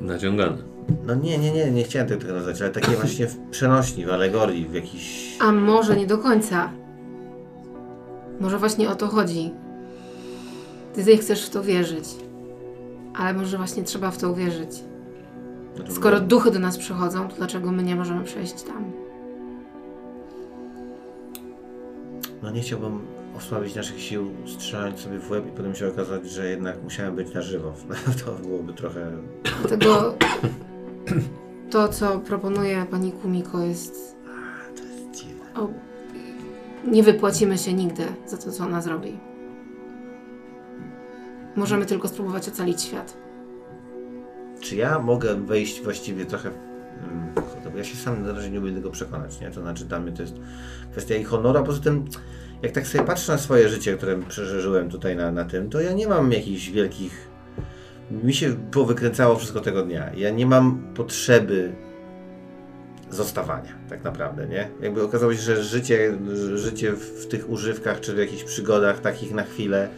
Naciągane. 0.02 0.71
No 1.08 1.16
nie, 1.16 1.38
nie, 1.38 1.52
nie, 1.52 1.72
nie 1.72 1.84
chciałem 1.84 2.08
tego 2.08 2.34
nazwać, 2.34 2.62
ale 2.62 2.70
takie 2.70 2.92
właśnie 3.02 3.28
w 3.28 3.38
przenośni, 3.38 4.06
w 4.06 4.10
alegorii, 4.10 4.66
w 4.66 4.74
jakiś... 4.74 5.38
A 5.40 5.52
może 5.52 5.96
nie 5.96 6.08
do 6.08 6.18
końca. 6.18 6.72
Może 8.40 8.58
właśnie 8.58 8.90
o 8.90 8.96
to 8.96 9.08
chodzi. 9.08 9.52
Ty 10.94 11.04
nie 11.04 11.18
chcesz 11.18 11.46
w 11.46 11.50
to 11.50 11.64
wierzyć. 11.64 12.06
Ale 13.16 13.34
może 13.34 13.58
właśnie 13.58 13.84
trzeba 13.84 14.12
w 14.12 14.18
to 14.18 14.32
uwierzyć. 14.32 14.70
Skoro 15.90 16.20
duchy 16.20 16.52
do 16.52 16.60
nas 16.60 16.78
przychodzą, 16.78 17.28
to 17.28 17.36
dlaczego 17.36 17.72
my 17.72 17.84
nie 17.84 17.96
możemy 17.96 18.24
przejść 18.24 18.64
tam? 18.64 18.92
No 22.44 22.52
nie 22.52 22.62
chciałbym 22.62 23.02
osłabić 23.38 23.76
naszych 23.76 24.02
sił, 24.02 24.32
strzelając 24.46 25.00
sobie 25.00 25.20
w 25.20 25.32
łeb 25.32 25.48
i 25.48 25.52
potem 25.52 25.76
się 25.76 25.88
okazać, 25.88 26.30
że 26.30 26.50
jednak 26.50 26.84
musiałem 26.84 27.16
być 27.16 27.34
na 27.34 27.42
żywo. 27.42 27.74
To 28.26 28.32
byłoby 28.32 28.74
trochę... 28.74 29.12
Dlatego 29.62 30.16
to, 31.72 31.88
co 31.88 32.20
proponuje 32.20 32.86
pani 32.92 33.12
Kumiko, 33.12 33.60
jest. 33.60 34.16
To 34.78 34.84
jest 34.84 35.12
dziwne. 35.22 35.46
O, 35.56 35.70
nie 36.88 37.04
wypłacimy 37.04 37.58
się 37.58 37.74
nigdy 37.74 38.04
za 38.28 38.38
to, 38.38 38.52
co 38.52 38.64
ona 38.64 38.82
zrobi. 38.82 39.20
Możemy 41.56 41.86
tylko 41.86 42.08
spróbować 42.08 42.48
ocalić 42.48 42.82
świat. 42.82 43.18
Czy 44.60 44.76
ja 44.76 45.00
mogę 45.00 45.36
wejść 45.36 45.82
właściwie 45.82 46.26
trochę... 46.26 46.50
w- 46.52 46.56
mm, 47.66 47.78
ja 47.78 47.84
się 47.84 47.96
sam 47.96 48.24
na 48.24 48.34
razie 48.34 48.50
nie 48.50 48.60
umiem 48.60 48.76
tego 48.76 48.92
przekonać, 48.92 49.42
nie? 49.42 49.52
To 49.52 49.62
znaczy 49.62 49.86
dla 49.86 50.00
mnie 50.00 50.12
to 50.12 50.22
jest 50.22 50.36
kwestia 50.92 51.16
ich 51.16 51.28
honoru, 51.28 51.60
a 51.60 51.64
poza 51.64 51.82
tym 51.82 52.06
jak 52.62 52.72
tak 52.72 52.88
sobie 52.88 53.04
patrzę 53.04 53.32
na 53.32 53.38
swoje 53.38 53.70
życie, 53.70 53.98
które 53.98 54.18
przeżyłem 54.30 54.90
tutaj 54.90 55.16
na, 55.16 55.32
na 55.32 55.46
tym, 55.46 55.70
to 55.70 55.82
ja 55.82 55.94
nie 55.94 56.08
mam 56.08 56.32
jakichś 56.32 56.70
wielkich... 56.70 57.31
Mi 58.24 58.34
się 58.34 58.56
powykręcało 58.72 59.36
wszystko 59.36 59.60
tego 59.60 59.84
dnia. 59.84 60.12
Ja 60.16 60.30
nie 60.30 60.46
mam 60.46 60.94
potrzeby 60.96 61.76
zostawania, 63.10 63.74
tak 63.90 64.04
naprawdę, 64.04 64.48
nie? 64.48 64.70
Jakby 64.82 65.04
okazało 65.04 65.34
się, 65.34 65.40
że 65.40 65.64
życie, 65.64 66.18
życie 66.56 66.92
w 66.92 67.28
tych 67.28 67.50
używkach, 67.50 68.00
czy 68.00 68.14
w 68.14 68.18
jakichś 68.18 68.44
przygodach 68.44 69.00
takich 69.00 69.34
na 69.34 69.44
chwilę 69.44 69.90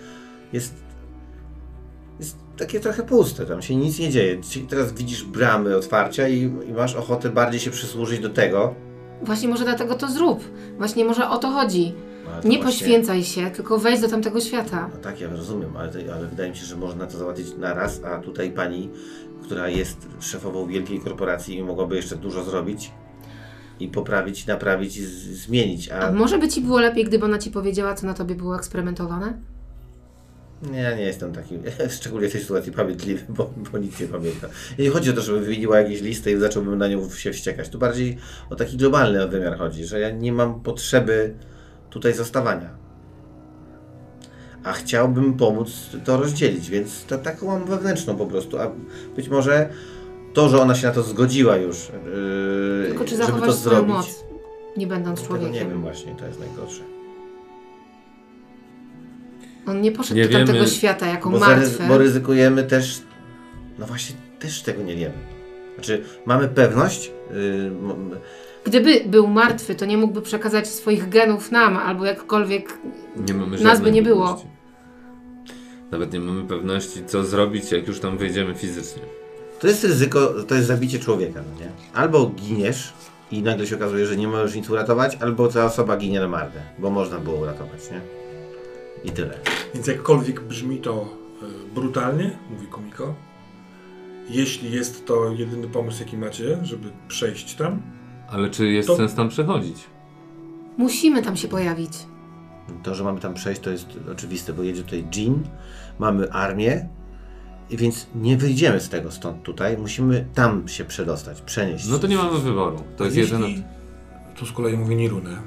jest, 0.54 0.74
jest 2.20 2.38
takie 2.58 2.80
trochę 2.80 3.04
puste, 3.04 3.46
tam 3.46 3.62
się 3.62 3.76
nic 3.76 4.00
nie 4.00 4.10
dzieje. 4.10 4.38
Teraz 4.70 4.94
widzisz 4.94 5.24
bramy 5.24 5.76
otwarcia 5.76 6.28
i, 6.28 6.42
i 6.42 6.74
masz 6.74 6.96
ochotę 6.96 7.30
bardziej 7.30 7.60
się 7.60 7.72
przysłużyć 7.72 8.20
do 8.20 8.30
tego, 8.30 8.76
Właśnie 9.24 9.50
może 9.50 9.64
dlatego 9.64 9.96
to 9.96 10.08
zrób. 10.08 10.44
Właśnie 10.78 11.06
może 11.06 11.30
o 11.30 11.38
to 11.38 11.52
chodzi. 11.52 11.94
To 12.26 12.48
Nie 12.48 12.58
właśnie- 12.58 12.64
poświęcaj 12.80 13.24
się, 13.24 13.52
tylko 13.52 13.78
wejdź 13.78 14.02
do 14.02 14.08
tamtego 14.10 14.40
świata. 14.42 14.90
No 14.94 15.00
tak, 15.00 15.22
ja 15.22 15.30
rozumiem, 15.30 15.78
ale, 15.78 15.92
ale 16.16 16.28
wydaje 16.28 16.50
mi 16.50 16.56
się, 16.56 16.66
że 16.66 16.76
można 16.76 17.08
to 17.08 17.18
załatwić 17.18 17.48
na 17.58 17.74
raz, 17.74 18.02
a 18.04 18.18
tutaj 18.20 18.52
pani, 18.52 18.90
która 19.44 19.70
jest 19.70 19.98
szefową 20.20 20.68
wielkiej 20.68 21.00
korporacji 21.00 21.58
i 21.58 21.64
mogłaby 21.64 21.96
jeszcze 21.96 22.16
dużo 22.16 22.44
zrobić 22.44 22.92
i 23.80 23.88
poprawić, 23.88 24.46
naprawić 24.46 24.98
i 24.98 25.06
zmienić, 25.36 25.90
a 25.90 26.00
A 26.00 26.12
może 26.12 26.38
by 26.38 26.48
ci 26.48 26.62
było 26.62 26.80
lepiej, 26.80 27.06
gdyby 27.06 27.26
ona 27.26 27.38
ci 27.38 27.52
powiedziała, 27.52 27.94
co 27.96 28.08
na 28.08 28.14
tobie 28.14 28.36
było 28.36 28.56
eksperymentowane? 28.56 29.34
nie, 30.72 30.80
ja 30.80 30.96
nie 30.96 31.02
jestem 31.04 31.34
taki, 31.34 31.56
szczególnie 32.00 32.30
w 32.30 32.32
tej 32.32 32.42
sytuacji 32.42 32.72
pamiętliwy, 32.72 33.24
bo, 33.30 33.54
bo 33.72 33.78
nic 33.78 34.00
nie 34.00 34.08
pamiętam. 34.08 34.50
I 34.78 34.84
nie 34.84 34.90
chodzi 34.90 35.10
o 35.10 35.14
to, 35.14 35.22
żeby 35.22 35.40
wymieniła 35.40 35.80
jakieś 35.80 36.02
listy 36.02 36.32
i 36.32 36.38
zacząłbym 36.38 36.78
na 36.78 36.88
nią 36.88 37.10
się 37.10 37.32
wściekać. 37.34 37.70
Tu 37.70 37.78
bardziej 37.78 38.18
o 38.50 38.56
taki 38.56 38.78
globalny 38.78 39.28
wymiar 39.28 39.58
chodzi, 39.58 39.86
że 39.86 40.00
ja 40.00 40.10
nie 40.12 40.34
mam 40.34 40.62
potrzeby 40.62 41.34
tutaj 41.94 42.14
zostawania. 42.14 42.70
A 44.64 44.72
chciałbym 44.72 45.34
pomóc 45.34 45.70
to 46.06 46.18
rozdzielić, 46.18 46.70
więc 46.70 47.06
to 47.06 47.18
taką 47.18 47.48
mam 47.48 47.66
wewnętrzną 47.66 48.16
po 48.16 48.26
prostu. 48.26 48.60
A 48.60 48.72
być 49.16 49.30
może 49.30 49.70
to, 50.34 50.50
że 50.50 50.62
ona 50.62 50.76
się 50.76 50.88
na 50.88 50.94
to 50.94 51.04
zgodziła 51.04 51.58
już, 51.58 51.78
yy, 51.80 52.88
Tylko 52.88 53.06
czy 53.06 53.10
żeby 53.10 53.22
to 53.22 53.28
zachowasz 53.34 53.56
swoją 53.56 53.76
zrobić. 53.76 53.94
moc, 53.96 54.24
nie 54.78 54.88
będąc 54.88 55.22
Tego 55.22 55.34
nie 55.38 55.40
człowiekiem? 55.42 55.70
wiem 55.70 55.82
właśnie, 55.82 56.16
to 56.16 56.26
jest 56.26 56.40
najgorsze. 56.40 56.82
On 59.68 59.82
nie 59.82 59.92
poszedł 59.92 60.16
Nie 60.20 60.28
do 60.28 60.34
tamtego 60.38 60.54
wiemy, 60.60 60.68
świata 60.70 61.06
jako 61.08 61.30
Bo, 61.30 61.40
martwy. 61.40 61.66
zaryzy- 61.68 61.88
bo 61.88 61.98
ryzykujemy 61.98 62.64
też, 62.64 63.02
no 63.80 63.86
właśnie, 63.86 64.16
też 64.40 64.62
tego 64.62 64.84
nie 64.84 64.96
wiemy. 64.96 65.16
Znaczy, 65.76 66.04
mamy 66.26 66.48
pewność, 66.48 67.12
yy, 67.32 67.36
m- 67.68 68.16
Gdyby 68.66 69.02
był 69.06 69.28
martwy, 69.28 69.76
to 69.76 69.86
nie 69.86 69.98
mógłby 69.98 70.22
przekazać 70.22 70.68
swoich 70.68 71.10
genów 71.10 71.52
nam, 71.52 71.78
albo 71.78 72.06
jakkolwiek 72.06 72.78
Nie 73.28 73.34
mamy 73.34 73.60
Nas 73.60 73.82
by 73.82 73.92
nie 73.92 74.02
było. 74.02 74.26
pewności. 74.26 74.48
Nawet 75.92 76.14
nie 76.14 76.20
mamy 76.20 76.44
pewności, 76.48 77.06
co 77.06 77.24
zrobić, 77.24 77.72
jak 77.72 77.88
już 77.88 78.00
tam 78.00 78.18
wejdziemy 78.18 78.56
fizycznie. 78.56 79.02
to 79.60 79.68
jest 79.68 79.84
ryzyko, 79.84 80.34
to 80.48 80.56
jest 80.56 80.68
zabicie 80.68 81.00
człowieka, 81.00 81.42
no 81.54 81.60
nie? 81.66 81.72
Albo 81.94 82.26
giniesz 82.26 82.94
i 83.32 83.42
nagle 83.44 83.68
się 83.68 83.76
okazuje, 83.76 84.06
że 84.06 84.16
nie 84.18 84.28
możesz 84.28 84.56
nic 84.56 84.70
uratować, 84.70 85.16
albo 85.22 85.48
ta 85.48 85.66
osoba 85.66 85.98
ginie 85.98 86.20
na 86.20 86.28
marne, 86.28 86.62
bo 86.80 86.90
można 86.90 87.20
było 87.20 87.40
uratować, 87.40 87.80
nie? 87.92 88.02
I 89.04 89.10
tyle. 89.12 89.40
Więc 89.74 89.88
jakkolwiek 89.88 90.40
brzmi 90.42 90.78
to 90.78 91.08
y, 91.44 91.74
brutalnie, 91.76 92.38
mówi 92.50 92.68
Komiko, 92.68 93.14
jeśli 94.30 94.72
jest 94.72 95.06
to 95.06 95.32
jedyny 95.32 95.68
pomysł, 95.68 96.00
jaki 96.00 96.18
macie, 96.18 96.58
żeby 96.64 96.90
przejść 97.08 97.56
tam, 97.56 97.82
Ale 98.34 98.50
czy 98.50 98.68
jest 98.72 98.88
To- 98.88 98.96
sens 98.96 99.16
tam 99.16 99.30
przechodzić? 99.30 99.78
musimy 100.78 101.22
tam 101.22 101.38
się 101.38 101.48
pojawić. 101.48 101.92
To, 102.84 102.96
że 102.96 103.04
mamy 103.04 103.20
tam 103.20 103.34
przejść, 103.34 103.62
to 103.62 103.70
jest 103.70 103.86
oczywiste, 104.12 104.54
bo 104.54 104.64
jedzie 104.64 104.84
tutaj 104.84 105.06
Jean, 105.16 105.44
mamy 106.00 106.32
armię, 106.32 106.90
i 107.70 107.78
więc 107.78 108.08
nie 108.16 108.38
wyjdziemy 108.38 108.80
z 108.80 108.90
tego 108.90 109.12
stąd 109.12 109.44
tutaj, 109.44 109.78
musimy 109.78 110.26
tam 110.34 110.68
się 110.68 110.86
przedostać, 110.86 111.42
przenieść. 111.42 111.88
No 111.88 112.00
to 112.00 112.08
nie 112.08 112.16
mamy 112.18 112.40
wyboru. 112.40 112.78
To 112.98 113.06
jest 113.06 113.18
jedyne. 113.18 113.48
tu 114.36 114.46
z 114.46 114.52
kolei 114.52 114.78
mówi 114.78 114.96
Nirunę, 114.96 115.38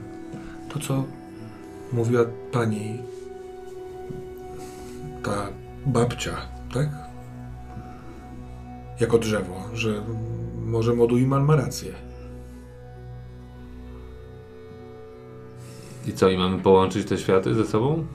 to 0.72 0.78
co 0.78 1.04
mówiła 1.92 2.24
pani 2.52 2.98
ta 5.22 5.48
babcia, 5.86 6.36
tak? 6.74 6.88
Jako 9.00 9.18
drzewo, 9.18 9.64
że 9.74 10.02
może 10.66 10.94
Moduiman 10.94 11.44
ma 11.44 11.56
rację. 11.56 11.92
I 16.06 16.12
co, 16.12 16.28
i 16.28 16.38
mamy 16.38 16.58
połączyć 16.58 17.08
te 17.08 17.18
światy 17.18 17.54
ze 17.54 17.66
sobą? 17.66 18.06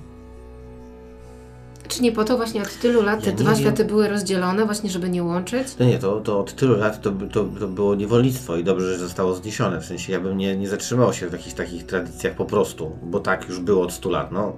Czy 1.88 2.02
nie 2.04 2.12
po 2.12 2.24
to 2.24 2.38
właśnie 2.38 2.62
od 2.62 2.80
tylu 2.80 3.04
lat 3.04 3.24
te 3.24 3.30
Ja 3.30 3.36
dwa 3.36 3.52
wiem. 3.52 3.60
światy 3.60 3.86
były 3.86 4.08
rozdzielone, 4.10 4.66
właśnie 4.66 4.90
żeby 4.90 5.10
nie 5.10 5.24
łączyć? 5.24 5.76
To 5.76 5.84
nie, 5.84 6.00
to, 6.00 6.22
to 6.22 6.40
od 6.40 6.56
tylu 6.56 6.78
lat 6.78 7.02
to, 7.02 7.12
to, 7.32 7.46
to 7.60 7.68
było 7.68 7.96
niewolnictwo 7.96 8.58
i 8.58 8.64
dobrze, 8.64 8.88
że 8.94 8.98
zostało 8.98 9.34
zniesione. 9.36 9.82
W 9.82 9.86
sensie 9.86 10.14
ja 10.14 10.20
bym 10.20 10.38
nie, 10.38 10.58
nie 10.58 10.70
zatrzymał 10.70 11.14
się 11.14 11.30
w 11.30 11.34
jakichś 11.34 11.56
takich 11.56 11.86
tradycjach 11.86 12.36
po 12.36 12.46
prostu, 12.46 12.92
bo 13.04 13.20
tak 13.20 13.50
już 13.50 13.60
było 13.60 13.84
od 13.84 13.94
100 13.94 14.10
lat. 14.10 14.32
No, 14.32 14.54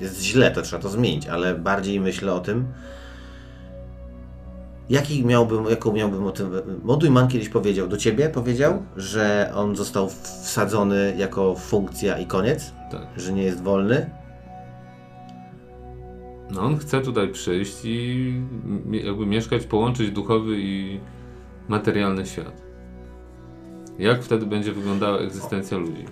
jest 0.00 0.22
źle, 0.22 0.50
to 0.50 0.62
trzeba 0.62 0.82
to 0.82 0.88
zmienić, 0.88 1.26
ale 1.26 1.54
bardziej 1.54 2.00
myślę 2.00 2.32
o 2.32 2.40
tym, 2.40 2.64
jaki 4.90 5.24
miałbym, 5.24 5.64
jaką 5.64 5.92
miałbym 5.92 6.26
o 6.26 6.30
tym... 6.30 6.50
Modujman 6.84 7.28
kiedyś 7.28 7.48
powiedział, 7.48 7.88
do 7.88 7.96
ciebie 7.96 8.28
powiedział, 8.28 8.82
że 8.96 9.52
on 9.54 9.76
został 9.76 10.08
wsadzony 10.08 11.14
jako 11.18 11.54
funkcja 11.54 12.18
i 12.18 12.26
koniec, 12.26 12.72
Tak. 12.90 13.06
że 13.16 13.32
nie 13.32 13.42
jest 13.42 13.62
wolny. 13.62 14.10
No 16.50 16.60
on 16.60 16.78
chce 16.78 17.00
tutaj 17.00 17.28
przyjść 17.28 17.84
i 17.84 18.34
jakby 18.90 19.26
mieszkać, 19.26 19.66
połączyć 19.66 20.10
duchowy 20.10 20.56
i 20.58 21.00
materialny 21.68 22.26
świat. 22.26 22.62
Jak 23.98 24.22
wtedy 24.22 24.46
będzie 24.46 24.72
wyglądała 24.72 25.18
egzystencja 25.18 25.78
ludzi? 25.78 26.04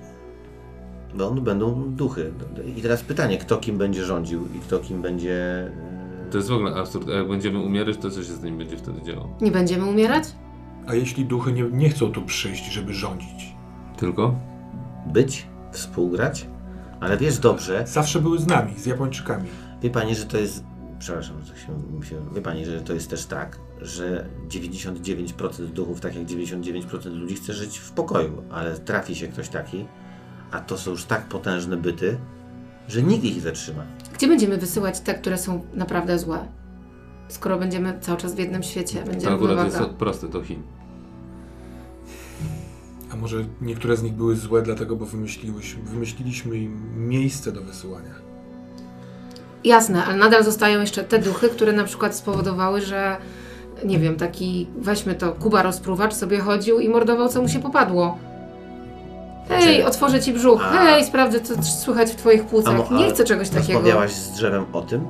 On 1.20 1.40
będą 1.40 1.94
duchy. 1.94 2.32
I 2.76 2.82
teraz 2.82 3.02
pytanie, 3.02 3.38
kto 3.38 3.56
kim 3.56 3.78
będzie 3.78 4.04
rządził 4.04 4.48
i 4.56 4.58
kto 4.60 4.78
kim 4.78 5.02
będzie... 5.02 5.70
To 6.37 6.38
jest 6.38 6.51
w 6.51 6.53
ogóle 6.53 6.75
absurd. 6.75 7.09
A 7.09 7.12
jak 7.12 7.29
będziemy 7.29 7.59
umierać, 7.59 7.96
to 7.96 8.11
co 8.11 8.22
się 8.22 8.33
z 8.33 8.42
nim 8.42 8.59
będzie 8.59 8.77
wtedy 8.77 9.03
działo? 9.03 9.29
Nie 9.40 9.51
będziemy 9.51 9.85
umierać? 9.85 10.25
A 10.87 10.94
jeśli 10.94 11.25
duchy 11.25 11.53
nie, 11.53 11.62
nie 11.62 11.88
chcą 11.88 12.12
tu 12.12 12.22
przyjść, 12.22 12.72
żeby 12.72 12.94
rządzić? 12.94 13.55
Tylko? 13.96 14.35
być, 15.07 15.46
współgrać, 15.72 16.46
ale 17.01 17.16
wiesz 17.16 17.38
dobrze, 17.38 17.85
Zawsze 17.87 18.20
były 18.20 18.38
z 18.38 18.46
nami, 18.46 18.72
z 18.77 18.87
Japończykami. 18.87 19.49
wie 19.83 19.90
pani, 19.90 20.14
że 20.14 20.25
to 20.25 20.38
jest, 20.38 20.64
przepraszam, 20.99 21.37
że 21.42 21.57
się, 21.57 21.99
mi 21.99 22.07
się, 22.07 22.16
wie 22.35 22.42
pani, 22.42 22.64
że 22.64 22.81
to 22.81 22.92
jest 22.92 23.11
też 23.11 23.27
tak, 23.27 23.59
że 23.83 24.29
99% 24.49 25.66
duchów, 25.66 26.01
tak 26.01 26.16
jak 26.16 26.27
99% 26.27 27.14
ludzi 27.14 27.35
chce 27.35 27.53
żyć 27.53 27.79
w 27.79 27.92
pokoju, 27.92 28.42
ale 28.51 28.79
trafi 28.79 29.14
się 29.14 29.29
ktoś 29.29 29.49
taki, 29.49 29.85
a 30.51 30.61
to 30.61 30.79
są 30.79 30.90
już 30.90 31.05
tak 31.05 31.29
potężne 31.29 31.77
byty, 31.77 32.18
że 32.88 33.03
nikt 33.03 33.25
ich 33.25 33.35
nie 33.35 33.40
zatrzyma. 33.40 33.83
Gdzie 34.14 34.29
będziemy 34.29 34.57
wysyłać 34.57 35.01
te, 35.01 35.14
które 35.14 35.38
są 35.38 35.64
naprawdę 35.75 36.18
złe? 36.18 36.38
Skoro 37.29 37.59
będziemy 37.59 37.99
cały 38.01 38.18
czas 38.18 38.35
w 38.35 38.38
jednym 38.38 38.62
świecie, 38.62 39.01
To 39.01 39.11
będzie 39.11 39.31
akurat 39.31 39.64
jest 39.64 39.79
proste, 39.99 40.29
to 40.29 40.42
Chin. 40.42 40.62
A 43.12 43.16
może 43.16 43.44
niektóre 43.61 43.96
z 43.96 44.03
nich 44.03 44.12
były 44.12 44.37
złe, 44.37 44.62
dlatego, 44.62 44.96
bo 44.96 45.07
wymyśliliśmy 45.85 46.57
im 46.57 47.09
miejsce 47.09 47.53
do 47.53 47.61
wysyłania. 47.61 48.14
Jasne, 49.64 50.05
ale 50.05 50.16
nadal 50.16 50.44
zostają 50.44 50.81
jeszcze 50.81 51.05
te 51.05 51.18
duchy, 51.18 51.49
które 51.49 51.72
na 51.72 51.85
przykład 51.85 52.14
spowodowały, 52.14 52.81
że 52.81 53.16
nie 53.85 53.99
wiem, 53.99 54.16
taki, 54.16 54.66
weźmy 54.79 55.14
to, 55.14 55.33
Kuba 55.33 55.62
rozpruwacz 55.62 56.14
sobie 56.14 56.38
chodził 56.38 56.81
i 56.81 56.88
mordował, 56.88 57.29
co 57.29 57.42
mu 57.42 57.49
się 57.49 57.59
popadło. 57.59 58.18
Hej, 59.48 59.62
Znaczy- 59.62 59.87
otworzę 59.87 60.20
ci 60.20 60.32
brzuch. 60.32 60.62
A- 60.64 60.70
Hej, 60.85 61.04
sprawdzę, 61.04 61.40
co 61.40 61.62
słychać 61.62 62.11
w 62.12 62.16
twoich 62.16 62.40
A 62.40 62.44
płucach. 62.44 62.90
mo- 62.90 62.98
Nie 62.98 63.11
chcę 63.11 63.24
czegoś 63.24 63.48
takiego. 63.48 63.72
Rozmawiałaś 63.78 64.12
z 64.12 64.30
drzewem 64.30 64.64
o 64.72 64.82
tym, 64.82 65.06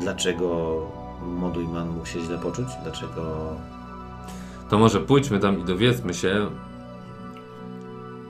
dlaczego 0.00 0.76
Modujman 1.22 1.88
mógł 1.88 2.06
się 2.06 2.20
źle 2.20 2.38
poczuć, 2.38 2.66
dlaczego 2.82 3.52
To 4.70 4.78
może 4.78 5.00
pójdźmy 5.00 5.38
tam 5.38 5.60
i 5.60 5.64
dowiedzmy 5.64 6.14
się, 6.14 6.46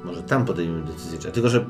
może 0.05 0.23
tam 0.23 0.45
podejmiemy 0.45 0.83
decyzję, 0.83 1.19
tylko 1.33 1.49
że 1.49 1.65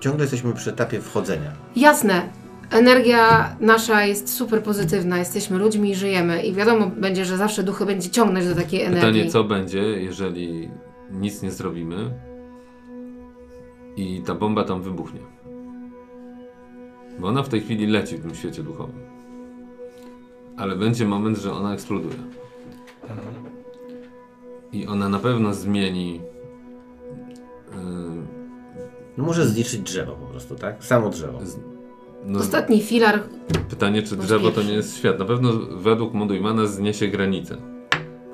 ciągle 0.00 0.22
jesteśmy 0.22 0.52
przy 0.52 0.70
etapie 0.70 1.00
wchodzenia. 1.00 1.50
Jasne. 1.76 2.22
Energia 2.70 3.48
nasza 3.60 4.04
jest 4.04 4.34
super 4.34 4.62
pozytywna, 4.62 5.18
jesteśmy 5.18 5.58
ludźmi 5.58 5.90
i 5.90 5.94
żyjemy. 5.94 6.42
I 6.42 6.52
wiadomo 6.54 6.86
będzie, 6.86 7.24
że 7.24 7.36
zawsze 7.36 7.62
duchy 7.62 7.86
będzie 7.86 8.10
ciągnąć 8.10 8.46
do 8.48 8.54
takiej 8.54 8.82
energii. 8.82 9.00
Pytanie, 9.12 9.30
co 9.30 9.44
będzie, 9.44 9.80
jeżeli 9.82 10.70
nic 11.10 11.42
nie 11.42 11.50
zrobimy 11.50 12.10
i 13.98 14.22
ta 14.26 14.34
bomba 14.34 14.64
tam 14.64 14.82
wybuchnie. 14.82 15.20
Bo 17.18 17.28
ona 17.28 17.42
w 17.42 17.48
tej 17.48 17.60
chwili 17.60 17.86
leci 17.86 18.16
w 18.16 18.22
tym 18.22 18.34
świecie 18.34 18.62
duchowym. 18.62 18.96
Ale 20.56 20.76
będzie 20.76 21.04
moment, 21.06 21.38
że 21.38 21.52
ona 21.52 21.74
eksploduje. 21.74 22.14
I 24.72 24.86
ona 24.86 25.08
na 25.08 25.18
pewno 25.18 25.54
zmieni. 25.54 26.14
Yy, 27.74 27.78
No 29.16 29.24
może 29.24 29.46
zniszczyć 29.46 29.80
drzewo 29.80 30.12
po 30.12 30.26
prostu, 30.26 30.54
tak? 30.54 30.84
Samo 30.84 31.08
drzewo. 31.10 31.46
z- 31.46 31.58
no, 32.26 32.38
Ostatni 32.38 32.82
filar 32.82 33.20
pytanie, 33.70 34.02
czy 34.02 34.16
drzewo 34.16 34.50
to 34.50 34.62
nie 34.62 34.72
jest 34.72 34.96
świat. 34.98 35.18
Na 35.18 35.24
pewno 35.24 35.52
według 35.70 36.14
Modujmana 36.14 36.66
zniesie 36.66 37.08
granicę 37.08 37.56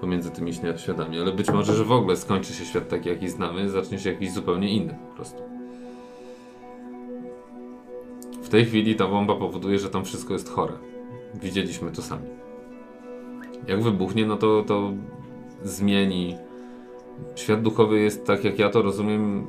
pomiędzy 0.00 0.30
tymi 0.30 0.52
śnia- 0.54 0.76
światami, 0.78 1.20
ale 1.20 1.32
być 1.32 1.50
może, 1.50 1.74
że 1.74 1.84
w 1.84 1.92
ogóle 1.92 2.16
skończy 2.16 2.52
się 2.52 2.64
świat 2.64 2.88
taki, 2.88 3.08
jaki 3.08 3.28
znamy, 3.28 3.70
zacznie 3.70 3.98
się 3.98 4.10
jakiś 4.12 4.32
zupełnie 4.32 4.68
inny 4.68 4.98
po 5.10 5.16
prostu. 5.16 5.42
Tej 8.54 8.66
chwili 8.66 8.94
ta 8.94 9.06
bomba 9.06 9.36
powoduje, 9.36 9.78
że 9.78 9.90
tam 9.90 10.04
wszystko 10.04 10.32
jest 10.32 10.50
chore. 10.50 10.72
Widzieliśmy 11.34 11.90
to 11.90 12.02
sami. 12.02 12.26
Jak 13.68 13.82
wybuchnie, 13.82 14.26
no 14.26 14.36
to, 14.36 14.64
to 14.66 14.92
zmieni. 15.64 16.36
Świat 17.34 17.62
duchowy 17.62 18.00
jest, 18.00 18.26
tak 18.26 18.44
jak 18.44 18.58
ja 18.58 18.70
to 18.70 18.82
rozumiem, 18.82 19.46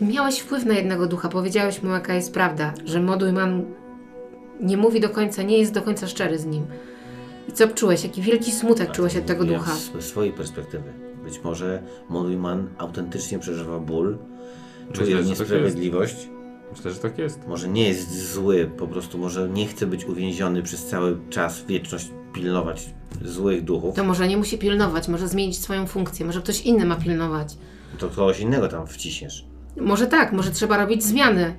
Miałeś 0.00 0.38
wpływ 0.38 0.64
na 0.64 0.74
jednego 0.74 1.06
ducha, 1.06 1.28
powiedziałeś 1.28 1.82
mu, 1.82 1.90
jaka 1.90 2.14
jest 2.14 2.34
prawda, 2.34 2.74
że 2.84 3.00
Modujman 3.00 3.64
nie 4.60 4.76
mówi 4.76 5.00
do 5.00 5.10
końca, 5.10 5.42
nie 5.42 5.58
jest 5.58 5.74
do 5.74 5.82
końca 5.82 6.06
szczery 6.06 6.38
z 6.38 6.46
nim. 6.46 6.66
I 7.48 7.52
co 7.52 7.68
czułeś? 7.68 8.04
Jaki 8.04 8.22
wielki 8.22 8.52
smutek 8.52 8.90
czułeś 8.90 9.16
od 9.16 9.26
tego 9.26 9.44
Ja 9.44 9.58
ducha? 9.58 9.72
Z 9.72 10.04
swojej 10.04 10.32
perspektywy. 10.32 10.92
Być 11.24 11.44
może 11.44 11.82
Modujman 12.08 12.68
autentycznie 12.78 13.38
przeżywa 13.38 13.78
ból, 13.78 14.18
czuje 14.92 15.22
niesprawiedliwość. 15.22 16.28
Myślę, 16.72 16.90
że 16.92 16.98
tak 16.98 17.18
jest. 17.18 17.46
Może 17.48 17.68
nie 17.68 17.88
jest 17.88 18.32
zły, 18.32 18.70
po 18.78 18.86
prostu 18.86 19.18
może 19.18 19.48
nie 19.48 19.66
chce 19.66 19.86
być 19.86 20.04
uwięziony 20.04 20.62
przez 20.62 20.86
cały 20.86 21.18
czas, 21.30 21.64
wieczność, 21.64 22.10
pilnować 22.32 22.94
złych 23.24 23.64
duchów. 23.64 23.94
To 23.96 24.04
może 24.04 24.28
nie 24.28 24.36
musi 24.36 24.58
pilnować, 24.58 25.08
może 25.08 25.28
zmienić 25.28 25.58
swoją 25.58 25.86
funkcję, 25.86 26.26
może 26.26 26.40
ktoś 26.40 26.60
inny 26.60 26.84
ma 26.84 26.96
pilnować. 26.96 27.56
To 27.98 28.08
kogoś 28.08 28.40
innego 28.40 28.68
tam 28.68 28.86
wciśniesz. 28.86 29.46
Może 29.80 30.06
tak, 30.06 30.32
może 30.32 30.50
trzeba 30.50 30.76
robić 30.76 31.02
zmiany. 31.04 31.54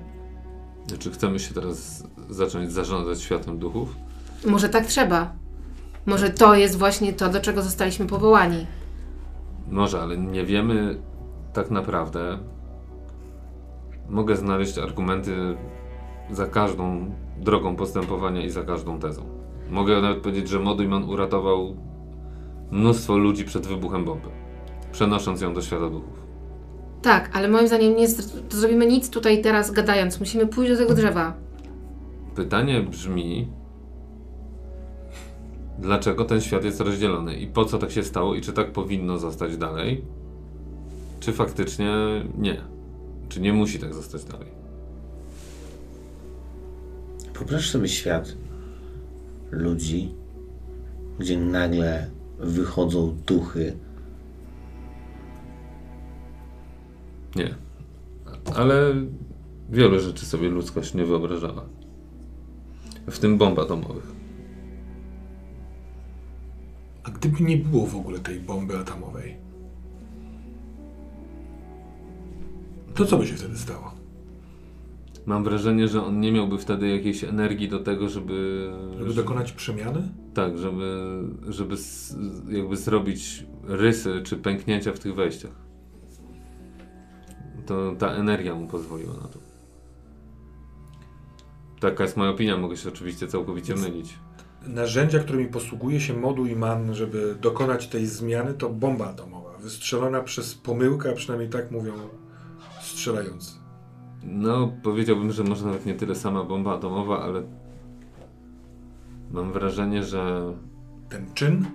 Czy 0.98 1.10
chcemy 1.10 1.38
się 1.38 1.54
teraz 1.54 2.04
zacząć 2.30 2.72
zarządzać 2.72 3.22
światem 3.22 3.58
duchów? 3.58 3.96
Może 4.46 4.68
tak 4.68 4.86
trzeba. 4.86 5.32
Może 6.06 6.30
to 6.30 6.54
jest 6.54 6.78
właśnie 6.78 7.12
to, 7.12 7.28
do 7.28 7.40
czego 7.40 7.62
zostaliśmy 7.62 8.06
powołani. 8.06 8.66
Może, 9.70 10.00
ale 10.00 10.18
nie 10.18 10.44
wiemy 10.44 10.98
tak 11.52 11.70
naprawdę. 11.70 12.38
Mogę 14.08 14.36
znaleźć 14.36 14.78
argumenty 14.78 15.56
za 16.30 16.46
każdą 16.46 17.10
drogą 17.38 17.76
postępowania 17.76 18.44
i 18.44 18.50
za 18.50 18.62
każdą 18.62 18.98
tezą. 18.98 19.22
Mogę 19.70 20.00
nawet 20.00 20.18
powiedzieć, 20.18 20.48
że 20.48 20.58
Modujman 20.60 21.04
uratował 21.04 21.76
mnóstwo 22.70 23.16
ludzi 23.16 23.44
przed 23.44 23.66
wybuchem 23.66 24.04
bomby, 24.04 24.28
przenosząc 24.92 25.40
ją 25.40 25.54
do 25.54 25.62
świata 25.62 25.90
duchów. 25.90 26.24
Tak, 27.02 27.30
ale 27.32 27.48
moim 27.48 27.66
zdaniem 27.66 27.96
nie 27.96 28.08
zrobimy 28.50 28.86
nic 28.86 29.10
tutaj 29.10 29.42
teraz 29.42 29.70
gadając. 29.70 30.20
Musimy 30.20 30.46
pójść 30.46 30.72
do 30.72 30.78
tego 30.78 30.94
drzewa. 30.94 31.34
Pytanie 32.34 32.80
brzmi, 32.80 33.48
dlaczego 35.78 36.24
ten 36.24 36.40
świat 36.40 36.64
jest 36.64 36.80
rozdzielony 36.80 37.36
i 37.36 37.46
po 37.46 37.64
co 37.64 37.78
tak 37.78 37.90
się 37.90 38.02
stało 38.02 38.34
i 38.34 38.40
czy 38.40 38.52
tak 38.52 38.72
powinno 38.72 39.18
zostać 39.18 39.56
dalej, 39.56 40.04
czy 41.20 41.32
faktycznie 41.32 41.92
nie, 42.38 42.73
czy 43.28 43.40
nie 43.40 43.52
musi 43.52 43.78
tak 43.78 43.94
zostać 43.94 44.24
dalej. 44.24 44.48
Wyobraź 47.34 47.70
sobie 47.70 47.88
świat 47.88 48.36
ludzi, 49.50 50.14
gdzie 51.18 51.40
nagle 51.40 52.10
wychodzą 52.38 53.16
duchy. 53.26 53.76
Nie. 57.36 57.54
Ale 58.54 58.94
wielu 59.70 60.00
rzeczy 60.00 60.26
sobie 60.26 60.48
ludzkość 60.48 60.94
nie 60.94 61.04
wyobrażała. 61.04 61.64
W 63.06 63.18
tym 63.18 63.38
bomb 63.38 63.58
atomowych. 63.58 64.12
A 67.04 67.10
gdyby 67.10 67.44
nie 67.44 67.56
było 67.56 67.86
w 67.86 67.96
ogóle 67.96 68.18
tej 68.18 68.40
bomby 68.40 68.78
atomowej, 68.78 69.36
to 72.94 73.04
co 73.04 73.16
by 73.16 73.26
się 73.26 73.34
wtedy 73.34 73.58
stało? 73.58 73.94
Mam 75.26 75.44
wrażenie, 75.44 75.88
że 75.88 76.04
on 76.04 76.20
nie 76.20 76.32
miałby 76.32 76.58
wtedy 76.58 76.88
jakiejś 76.88 77.24
energii 77.24 77.68
do 77.68 77.78
tego, 77.78 78.08
żeby. 78.08 78.70
Żeby 78.98 79.14
dokonać 79.14 79.52
przemiany? 79.52 80.08
Tak, 80.34 80.58
żeby, 80.58 81.20
żeby 81.48 81.76
jakby 82.48 82.76
zrobić 82.76 83.46
rysy 83.64 84.22
czy 84.24 84.36
pęknięcia 84.36 84.92
w 84.92 84.98
tych 84.98 85.14
wejściach. 85.14 85.64
To 87.66 87.94
ta 87.98 88.10
energia 88.10 88.54
mu 88.54 88.66
pozwoliła 88.66 89.12
na 89.14 89.28
to. 89.28 89.38
Taka 91.80 92.04
jest 92.04 92.16
moja 92.16 92.30
opinia, 92.30 92.56
mogę 92.56 92.76
się 92.76 92.88
oczywiście 92.88 93.26
całkowicie 93.26 93.74
mylić. 93.74 94.14
Narzędzia, 94.66 95.18
którymi 95.18 95.46
posługuje 95.46 96.00
się 96.00 96.14
moduł 96.14 96.46
i 96.46 96.56
man, 96.56 96.94
żeby 96.94 97.36
dokonać 97.40 97.88
tej 97.88 98.06
zmiany, 98.06 98.54
to 98.54 98.70
bomba 98.70 99.06
atomowa. 99.06 99.58
Wystrzelona 99.58 100.20
przez 100.20 100.54
pomyłkę, 100.54 101.10
a 101.10 101.14
przynajmniej 101.14 101.50
tak 101.50 101.70
mówią 101.70 101.92
strzelający. 102.94 103.52
No, 104.24 104.72
powiedziałbym, 104.82 105.32
że 105.32 105.44
może 105.44 105.66
nawet 105.66 105.86
nie 105.86 105.94
tyle 105.94 106.14
sama 106.14 106.44
bomba 106.44 106.74
atomowa, 106.74 107.22
ale 107.22 107.42
mam 109.30 109.52
wrażenie, 109.52 110.02
że 110.04 110.52
Ten 111.08 111.26
czyn? 111.34 111.66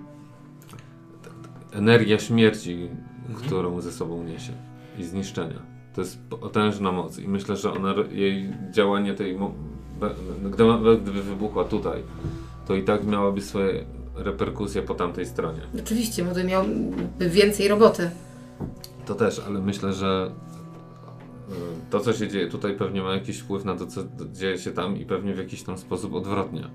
energia 1.72 2.18
śmierci, 2.18 2.88
którą 3.36 3.80
ze 3.80 3.92
sobą 3.92 4.22
niesie 4.24 4.52
i 4.98 5.04
zniszczenia. 5.04 5.62
To 5.94 6.00
jest 6.00 6.18
potężna 6.28 6.92
moc 6.92 7.18
i 7.18 7.28
myślę, 7.28 7.56
że 7.56 7.72
ona, 7.72 7.94
jej 8.10 8.52
działanie 8.70 9.14
tej, 9.14 9.38
mo- 9.38 9.52
be- 10.00 10.14
gdyby, 10.50 10.98
gdyby 11.02 11.22
wybuchła 11.22 11.64
tutaj, 11.64 12.02
to 12.66 12.74
i 12.74 12.82
tak 12.82 13.06
miałaby 13.06 13.40
swoje 13.40 13.84
reperkusje 14.14 14.82
po 14.82 14.94
tamtej 14.94 15.26
stronie. 15.26 15.60
Oczywiście, 15.84 16.24
Moduj 16.24 16.44
miałby 16.44 17.28
więcej 17.30 17.68
roboty. 17.68 18.10
To 19.06 19.14
też, 19.14 19.42
ale 19.46 19.60
myślę, 19.60 19.92
że 19.92 20.30
to, 21.90 22.00
co 22.00 22.12
się 22.12 22.28
dzieje 22.28 22.48
tutaj, 22.48 22.76
pewnie 22.76 23.02
ma 23.02 23.12
jakiś 23.12 23.38
wpływ 23.38 23.64
na 23.64 23.76
to, 23.76 23.86
co 23.86 24.00
dzieje 24.32 24.58
się 24.58 24.70
tam 24.70 24.96
i 24.96 25.04
pewnie 25.04 25.34
w 25.34 25.38
jakiś 25.38 25.62
tam 25.62 25.78
sposób 25.78 26.14
odwrotnie. 26.14 26.60
Y, 26.60 26.66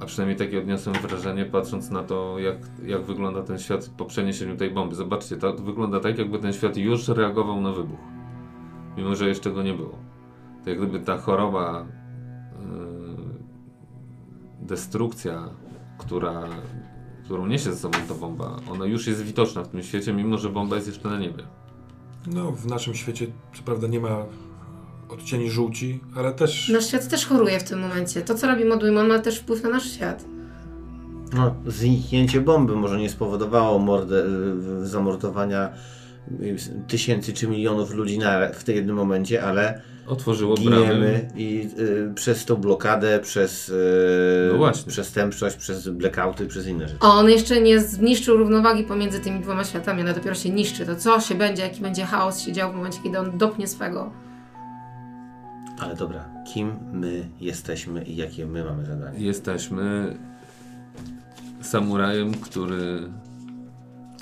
A 0.00 0.06
przynajmniej 0.06 0.38
takie 0.38 0.58
odniosłem 0.58 0.96
wrażenie, 0.96 1.44
patrząc 1.44 1.90
na 1.90 2.02
to, 2.02 2.38
jak, 2.38 2.56
jak 2.86 3.02
wygląda 3.02 3.42
ten 3.42 3.58
świat 3.58 3.90
po 3.96 4.04
przeniesieniu 4.04 4.56
tej 4.56 4.70
bomby. 4.70 4.94
Zobaczcie, 4.94 5.36
to 5.36 5.52
wygląda 5.52 6.00
tak, 6.00 6.18
jakby 6.18 6.38
ten 6.38 6.52
świat 6.52 6.76
już 6.76 7.08
reagował 7.08 7.60
na 7.60 7.72
wybuch, 7.72 8.00
mimo 8.96 9.14
że 9.14 9.28
jeszcze 9.28 9.50
go 9.50 9.62
nie 9.62 9.74
było. 9.74 9.98
To 10.64 10.70
jak 10.70 10.78
gdyby 10.78 11.00
ta 11.00 11.18
choroba, 11.18 11.86
y, 14.60 14.66
destrukcja, 14.66 15.48
która 15.98 16.48
którą 17.24 17.46
niesie 17.46 17.72
ze 17.72 17.76
sobą 17.76 17.98
ta 18.08 18.14
bomba, 18.14 18.56
ona 18.70 18.84
już 18.84 19.06
jest 19.06 19.22
widoczna 19.22 19.62
w 19.62 19.68
tym 19.68 19.82
świecie, 19.82 20.12
mimo 20.12 20.38
że 20.38 20.50
bomba 20.50 20.76
jest 20.76 20.88
jeszcze 20.88 21.08
na 21.08 21.18
niebie. 21.18 21.44
No, 22.26 22.52
w 22.52 22.66
naszym 22.66 22.94
świecie 22.94 23.26
co 23.56 23.62
prawda 23.62 23.86
nie 23.86 24.00
ma 24.00 24.24
odcieni 25.08 25.50
żółci, 25.50 26.00
ale 26.16 26.32
też 26.32 26.68
Nasz 26.68 26.86
świat 26.86 27.08
też 27.08 27.26
choruje 27.26 27.60
w 27.60 27.64
tym 27.64 27.80
momencie. 27.80 28.22
To, 28.22 28.34
co 28.34 28.46
robi 28.46 28.64
Moduj, 28.64 28.90
ma 28.90 29.18
też 29.18 29.38
wpływ 29.38 29.62
na 29.62 29.68
nasz 29.68 29.92
świat. 29.92 30.24
No, 31.32 31.54
zniknięcie 31.66 32.40
bomby 32.40 32.76
może 32.76 32.98
nie 32.98 33.10
spowodowało 33.10 33.78
mordę, 33.78 34.24
y, 34.82 34.86
zamordowania 34.86 35.72
tysięcy 36.88 37.32
czy 37.32 37.48
milionów 37.48 37.94
ludzi 37.94 38.18
na, 38.18 38.48
w 38.48 38.64
tym 38.64 38.76
jednym 38.76 38.96
momencie, 38.96 39.42
ale 39.44 39.82
Otworzyło 40.06 40.54
giniemy 40.54 41.28
i 41.36 41.68
y, 41.78 42.12
przez 42.14 42.44
tą 42.44 42.56
blokadę, 42.56 43.20
przez 43.20 43.68
y, 43.68 44.48
No 44.52 44.58
właśnie. 44.58 44.92
przestępczość, 44.92 45.56
przez 45.56 45.88
blackouty, 45.88 46.46
przez 46.46 46.66
inne 46.66 46.88
rzeczy. 46.88 46.98
A 47.00 47.08
on 47.08 47.30
jeszcze 47.30 47.60
nie 47.60 47.80
zniszczył 47.80 48.36
równowagi 48.36 48.84
pomiędzy 48.84 49.20
tymi 49.20 49.40
dwoma 49.40 49.64
światami, 49.64 50.00
ona 50.02 50.12
dopiero 50.12 50.34
się 50.34 50.50
niszczy. 50.50 50.86
To 50.86 50.96
co 50.96 51.20
się 51.20 51.34
będzie, 51.34 51.62
jaki 51.62 51.80
będzie 51.80 52.04
chaos 52.04 52.40
się 52.40 52.52
dział 52.52 52.72
w 52.72 52.74
momencie, 52.74 52.98
kiedy 53.02 53.18
on 53.18 53.38
dopnie 53.38 53.66
swego. 53.66 54.12
Ale 55.78 55.94
dobra, 55.96 56.28
kim 56.52 56.72
my 56.92 57.28
jesteśmy 57.40 58.04
i 58.04 58.16
jakie 58.16 58.46
my 58.46 58.64
mamy 58.64 58.84
zadanie? 58.84 59.18
Jesteśmy 59.18 60.16
samurajem, 61.60 62.34
który, 62.34 63.00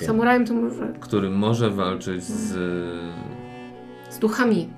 Wiem. 0.02 0.06
Samurajem 0.06 0.46
to 0.46 0.54
może 0.54 0.92
który 1.00 1.30
może 1.30 1.70
walczyć 1.70 2.24
z. 2.24 2.52
z 4.10 4.18
duchami. 4.18 4.68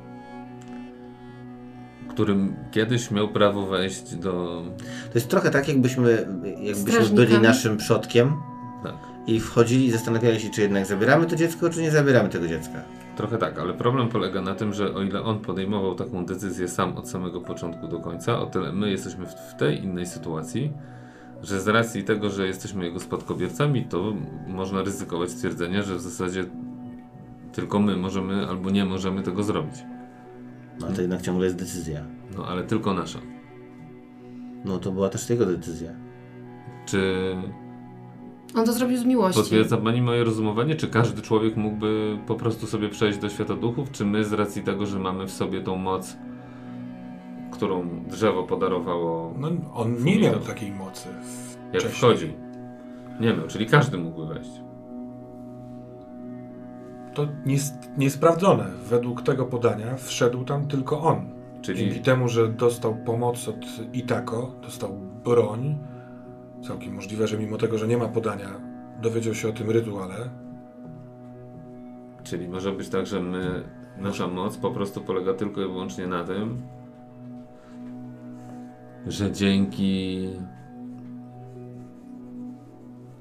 którym 2.09 2.55
kiedyś 2.71 3.11
miał 3.11 3.29
prawo 3.29 3.67
wejść 3.67 4.15
do. 4.15 4.63
To 5.13 5.15
jest 5.15 5.29
trochę 5.29 5.51
tak, 5.51 5.69
jakbyśmy, 5.69 6.27
jakbyśmy 6.61 7.17
byli 7.17 7.39
naszym 7.39 7.77
przodkiem 7.77 8.33
Tak. 8.83 8.95
i 9.27 9.41
wchodzili 9.41 9.87
i 9.87 9.91
zastanawiali 9.91 10.41
się, 10.41 10.51
czy 10.51 10.63
jednak 10.63 10.87
zabieramy 10.87 11.27
to 11.27 11.37
dziecko, 11.37 11.71
czy 11.71 11.83
nie 11.83 11.91
zabieramy 11.91 12.29
tego 12.29 12.49
dziecka. 12.49 12.83
Trochę 13.17 13.39
tak, 13.39 13.59
ale 13.59 13.75
problem 13.75 14.09
polega 14.09 14.41
na 14.43 14.55
tym, 14.55 14.73
że 14.75 14.95
o 14.95 15.03
ile 15.03 15.23
on 15.23 15.41
podejmował 15.41 15.95
taką 15.95 16.27
decyzję 16.27 16.69
sam 16.69 16.97
od 16.97 17.09
samego 17.09 17.41
początku 17.41 17.89
do 17.89 17.99
końca, 18.01 18.41
o 18.41 18.47
tyle 18.47 18.73
my 18.73 18.91
jesteśmy 18.91 19.27
w 19.27 19.55
tej 19.59 19.85
innej 19.85 20.07
sytuacji, 20.07 20.73
że 21.45 21.61
z 21.61 21.69
racji 21.69 22.05
tego, 22.05 22.31
że 22.31 22.47
jesteśmy 22.47 22.85
jego 22.85 23.01
spadkobiercami, 23.01 23.85
to 23.85 24.15
można 24.47 24.83
ryzykować 24.83 25.31
stwierdzenie, 25.31 25.83
że 25.83 25.97
w 25.97 26.01
zasadzie 26.01 26.45
tylko 27.53 27.81
my 27.81 27.97
możemy 27.97 28.49
albo 28.49 28.71
nie 28.71 28.85
możemy 28.85 29.23
tego 29.23 29.43
zrobić. 29.43 29.75
No 30.81 30.87
ale 30.87 30.97
to 30.97 31.03
jednak 31.03 31.23
ciągle 31.23 31.45
jest 31.45 31.57
decyzja. 31.57 32.05
No 32.37 32.47
ale 32.47 32.63
tylko 32.63 32.95
nasza. 32.95 33.19
No 34.65 34.79
to 34.79 34.93
była 34.93 35.09
też 35.09 35.31
jego 35.31 35.47
decyzja. 35.47 35.91
Czy 36.87 37.15
On 38.55 38.67
to 38.67 38.73
zrobił 38.73 38.99
z 38.99 39.05
miłości. 39.05 39.41
potwierdza 39.41 39.77
Pani 39.77 40.03
moje 40.03 40.25
rozumowanie? 40.25 40.75
Czy 40.75 40.89
każdy 40.89 41.23
człowiek 41.23 41.57
mógłby 41.57 42.19
po 42.27 42.35
prostu 42.35 42.67
sobie 42.67 42.89
przejść 42.89 43.19
do 43.19 43.29
świata 43.29 43.55
duchów? 43.57 43.91
Czy 43.91 44.05
my 44.05 44.25
z 44.25 44.33
racji 44.33 44.63
tego, 44.63 44.87
że 44.87 44.99
mamy 44.99 45.27
w 45.27 45.31
sobie 45.31 45.61
tą 45.61 45.77
moc, 45.77 46.17
którą 47.55 48.05
drzewo 48.07 48.43
podarowało 48.43 49.35
no, 49.39 49.49
on 49.75 50.05
nie 50.05 50.21
miał 50.21 50.41
takiej 50.41 50.71
mocy. 50.71 51.09
Jak 51.73 51.83
wcześniej. 51.83 51.93
wchodził. 51.93 52.29
Nie 53.21 53.35
miał, 53.35 53.47
czyli 53.47 53.67
każdy 53.67 53.99
mógłby 53.99 54.35
wejść. 54.35 54.51
to 57.15 57.27
niesprawdzone. 57.97 58.71
Według 58.89 59.23
tego 59.23 59.47
podania 59.47 59.97
wszedł 59.97 60.45
tam 60.45 60.67
tylko 60.67 61.01
on. 61.01 61.31
Czyli 61.63 61.79
Dzięki 61.79 62.01
temu, 62.01 62.29
że 62.29 62.49
dostał 62.49 62.97
pomoc 63.07 63.49
od 63.49 63.57
Itako, 63.93 64.55
dostał 64.63 64.91
broń, 65.25 65.79
całkiem 66.63 66.95
możliwe, 66.95 67.27
że 67.27 67.39
mimo 67.39 67.57
tego, 67.57 67.79
że 67.79 67.89
nie 67.89 67.97
ma 67.97 68.09
podania, 68.09 68.49
dowiedział 69.03 69.35
się 69.35 69.49
o 69.49 69.53
tym 69.53 69.71
rytuale. 69.71 70.31
Czyli 72.23 72.49
może 72.49 72.73
być 72.73 72.89
tak, 72.89 73.07
że 73.07 73.21
my, 73.21 73.63
nasza 73.99 74.29
moc 74.29 74.57
po 74.57 74.71
prostu 74.71 75.01
polega 75.01 75.35
tylko 75.35 75.61
i 75.61 75.65
wyłącznie 75.65 76.07
na 76.07 76.25
tym, 76.25 76.63
że 79.07 79.33
dzięki 79.33 80.29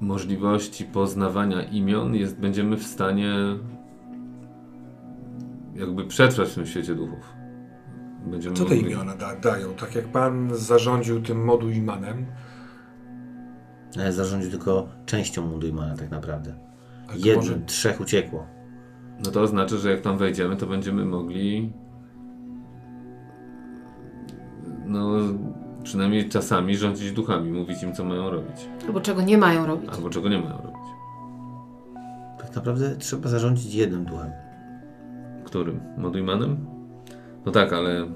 możliwości 0.00 0.84
poznawania 0.84 1.62
imion 1.62 2.14
jest, 2.14 2.38
będziemy 2.38 2.76
w 2.76 2.82
stanie 2.82 3.34
jakby 5.74 6.04
przetrwać 6.04 6.48
w 6.48 6.54
tym 6.54 6.66
świecie 6.66 6.94
duchów. 6.94 7.32
Będziemy 8.26 8.56
Co 8.56 8.64
te 8.64 8.74
mogli- 8.74 8.86
imiona 8.86 9.16
da, 9.16 9.36
dają? 9.36 9.74
Tak 9.74 9.94
jak 9.94 10.04
pan 10.04 10.54
zarządził 10.54 11.22
tym 11.22 11.44
modu 11.44 11.70
imanem, 11.70 12.26
Ale 13.96 14.12
zarządził 14.12 14.50
tylko 14.50 14.88
częścią 15.06 15.46
Mundujmana 15.46 15.96
tak 15.96 16.10
naprawdę. 16.10 16.54
Jednym, 17.14 17.36
może 17.36 17.60
trzech 17.60 18.00
uciekło. 18.00 18.46
No 19.24 19.30
to 19.30 19.40
oznacza, 19.40 19.76
że 19.76 19.90
jak 19.90 20.00
tam 20.00 20.18
wejdziemy, 20.18 20.56
to 20.56 20.66
będziemy 20.66 21.04
mogli 21.04 21.72
no 24.86 25.10
przynajmniej 25.84 26.28
czasami 26.28 26.76
rządzić 26.76 27.12
duchami, 27.12 27.50
mówić 27.52 27.82
im 27.82 27.94
co 27.94 28.04
mają 28.04 28.30
robić, 28.30 28.56
Albo 28.86 29.00
czego 29.00 29.22
nie 29.22 29.38
mają 29.38 29.66
robić. 29.66 29.90
albo 29.90 30.10
czego 30.10 30.28
nie 30.28 30.38
mają 30.38 30.56
robić. 30.56 30.84
Tak 32.38 32.56
naprawdę 32.56 32.96
trzeba 32.96 33.28
zarządzić 33.28 33.74
jednym 33.74 34.04
duchem. 34.04 34.30
Którym? 35.44 35.80
Modujmanem? 35.98 36.66
No 37.46 37.52
tak, 37.52 37.72
ale... 37.72 38.06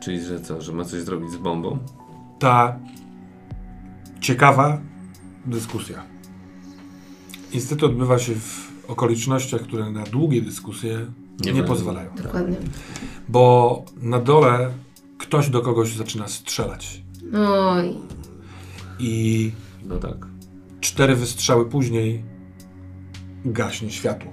Czyli, 0.00 0.20
że 0.20 0.40
co, 0.40 0.60
że 0.60 0.72
ma 0.72 0.84
coś 0.84 1.00
zrobić 1.00 1.30
z 1.30 1.36
bombą? 1.36 1.78
ta 2.38 2.78
ciekawa 4.20 4.80
dyskusja. 5.46 6.02
Niestety 7.54 7.86
odbywa 7.86 8.18
się 8.18 8.34
w 8.34 8.70
okolicznościach, 8.88 9.60
które 9.60 9.90
na 9.90 10.02
długie 10.04 10.42
dyskusje 10.42 10.98
Nie 11.40 11.52
nie, 11.52 11.62
pozwalają. 11.64 12.10
Dokładnie. 12.22 12.56
Bo 13.28 13.84
na 13.96 14.18
dole 14.20 14.70
ktoś 15.18 15.50
do 15.50 15.60
kogoś 15.60 15.94
zaczyna 15.96 16.28
strzelać. 16.28 17.02
Oj. 17.48 17.94
I 18.98 19.52
No 19.84 19.96
tak. 19.96 20.26
cztery 20.80 21.16
wystrzały 21.16 21.66
później 21.68 22.24
gaśnie 23.44 23.90
światło. 23.90 24.32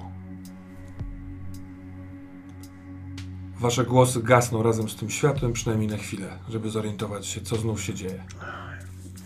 Wasze 3.60 3.84
głosy 3.86 4.24
gasną 4.24 4.64
razem 4.64 4.90
z 4.90 4.96
tym 4.96 5.10
światłem, 5.10 5.54
przynajmniej 5.54 5.90
na 5.90 5.98
chwilę, 5.98 6.40
żeby 6.50 6.70
zorientować 6.70 7.26
się, 7.28 7.42
co 7.42 7.56
znów 7.56 7.82
się 7.84 7.94
dzieje. 7.94 8.24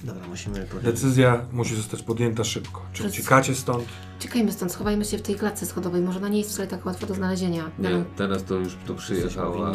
Dobra, 0.07 0.27
musimy 0.27 0.55
powiedzieć. 0.65 0.91
Decyzja 0.93 1.45
musi 1.51 1.75
zostać 1.75 2.03
podjęta 2.03 2.43
szybko. 2.43 2.81
Czy 2.93 3.03
Przez- 3.03 3.13
uciekacie 3.13 3.55
stąd? 3.55 3.83
Czekajmy 4.19 4.51
stąd, 4.51 4.71
schowajmy 4.71 5.05
się 5.05 5.17
w 5.17 5.21
tej 5.21 5.35
klatce 5.35 5.65
schodowej. 5.65 6.01
Może 6.01 6.19
ona 6.19 6.27
nie 6.29 6.37
jest 6.37 6.49
wcale 6.51 6.67
tak 6.67 6.85
łatwa 6.85 7.07
do 7.07 7.13
znalezienia. 7.13 7.63
Nie, 7.79 7.83
Wiadomo. 7.89 8.05
teraz 8.15 8.43
to 8.43 8.55
już 8.55 8.75
tu 8.87 8.95
przyjechała... 8.95 9.71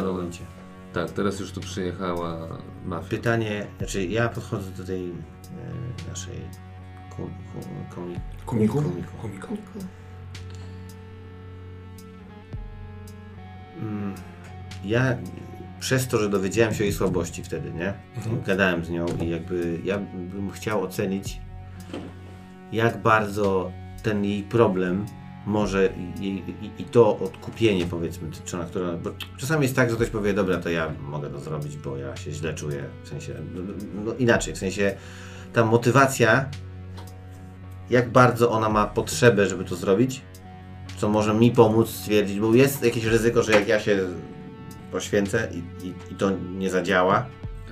Tak, 0.92 1.10
teraz 1.10 1.40
już 1.40 1.52
tu 1.52 1.60
przyjechała 1.60 2.48
mafia. 2.84 3.08
Pytanie, 3.08 3.66
znaczy 3.78 4.04
ja 4.06 4.28
podchodzę 4.28 4.70
do 4.70 4.84
tej 4.84 5.10
e, 5.10 5.14
naszej 6.08 6.40
kum, 7.16 7.30
kum, 7.52 7.62
komi, 7.94 8.16
Kumiku? 8.46 8.82
Kumiku. 8.82 9.16
Kumiku. 9.20 9.56
Mm, 13.80 14.14
Ja 14.84 15.16
przez 15.82 16.08
to, 16.08 16.18
że 16.18 16.28
dowiedziałem 16.28 16.74
się 16.74 16.80
o 16.80 16.84
jej 16.84 16.92
słabości 16.92 17.44
wtedy, 17.44 17.72
nie? 17.72 17.94
Mhm. 18.16 18.42
Gadałem 18.42 18.84
z 18.84 18.90
nią 18.90 19.06
i 19.22 19.30
jakby 19.30 19.80
ja 19.84 19.98
bym 20.14 20.50
chciał 20.50 20.82
ocenić, 20.82 21.40
jak 22.72 23.02
bardzo 23.02 23.72
ten 24.02 24.24
jej 24.24 24.42
problem 24.42 25.06
może 25.46 25.92
i, 26.20 26.26
i, 26.26 26.70
i 26.78 26.84
to 26.84 27.18
odkupienie 27.18 27.86
powiedzmy, 27.86 28.30
czy 28.44 28.56
ona, 28.56 28.64
która, 28.66 28.92
bo 28.92 29.10
czasami 29.36 29.62
jest 29.62 29.76
tak, 29.76 29.90
że 29.90 29.96
ktoś 29.96 30.08
powie, 30.08 30.34
dobra, 30.34 30.58
to 30.58 30.70
ja 30.70 30.92
mogę 31.00 31.30
to 31.30 31.40
zrobić, 31.40 31.76
bo 31.76 31.96
ja 31.96 32.16
się 32.16 32.32
źle 32.32 32.54
czuję, 32.54 32.84
w 33.04 33.08
sensie, 33.08 33.34
no, 33.54 33.62
no 34.04 34.14
inaczej, 34.14 34.54
w 34.54 34.58
sensie 34.58 34.96
ta 35.52 35.64
motywacja, 35.64 36.50
jak 37.90 38.10
bardzo 38.10 38.50
ona 38.50 38.68
ma 38.68 38.86
potrzebę, 38.86 39.46
żeby 39.46 39.64
to 39.64 39.76
zrobić, 39.76 40.22
co 40.96 41.08
może 41.08 41.34
mi 41.34 41.50
pomóc 41.50 41.90
stwierdzić, 41.90 42.40
bo 42.40 42.54
jest 42.54 42.84
jakieś 42.84 43.04
ryzyko, 43.04 43.42
że 43.42 43.52
jak 43.52 43.68
ja 43.68 43.80
się 43.80 43.98
poświęcę 44.92 45.48
i, 45.52 45.86
i, 45.86 45.94
i 46.12 46.14
to 46.14 46.30
nie 46.58 46.70
zadziała, 46.70 47.26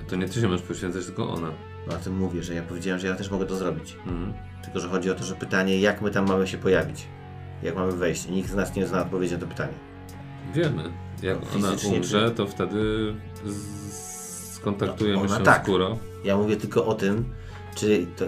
To 0.07 0.15
nie 0.15 0.29
ty 0.29 0.41
się 0.41 0.47
masz 0.47 0.61
poświęcać, 0.61 1.05
tylko 1.05 1.29
ona. 1.29 1.51
no 1.87 1.93
o 1.95 1.97
tym 1.97 2.17
mówię, 2.17 2.43
że 2.43 2.53
ja 2.53 2.61
powiedziałem, 2.63 2.99
że 2.99 3.07
ja 3.07 3.15
też 3.15 3.31
mogę 3.31 3.45
to 3.45 3.55
zrobić. 3.55 3.97
Mhm. 4.07 4.33
Tylko, 4.63 4.79
że 4.79 4.87
chodzi 4.87 5.11
o 5.11 5.15
to, 5.15 5.23
że 5.23 5.35
pytanie, 5.35 5.79
jak 5.79 6.01
my 6.01 6.11
tam 6.11 6.27
mamy 6.27 6.47
się 6.47 6.57
pojawić? 6.57 7.07
Jak 7.63 7.75
mamy 7.75 7.91
wejść? 7.91 8.27
Nikt 8.27 8.49
z 8.49 8.55
nas 8.55 8.75
nie 8.75 8.87
zna 8.87 9.01
odpowiedzi 9.01 9.33
na 9.33 9.39
to 9.39 9.47
pytanie. 9.47 9.73
Wiemy. 10.53 10.83
Jak 11.23 11.37
No, 11.41 11.47
ona 11.55 11.67
umrze, 11.95 12.29
czy- 12.29 12.35
to 12.35 12.47
wtedy 12.47 13.13
skontaktujemy 14.53 15.27
No, 15.29 15.37
się 15.37 15.43
tak. 15.43 15.63
z 15.63 15.65
Kuro. 15.65 15.97
Ja 16.23 16.37
mówię 16.37 16.57
tylko 16.57 16.85
o 16.85 16.93
tym, 16.93 17.25
czy 17.75 18.05
to... 18.17 18.25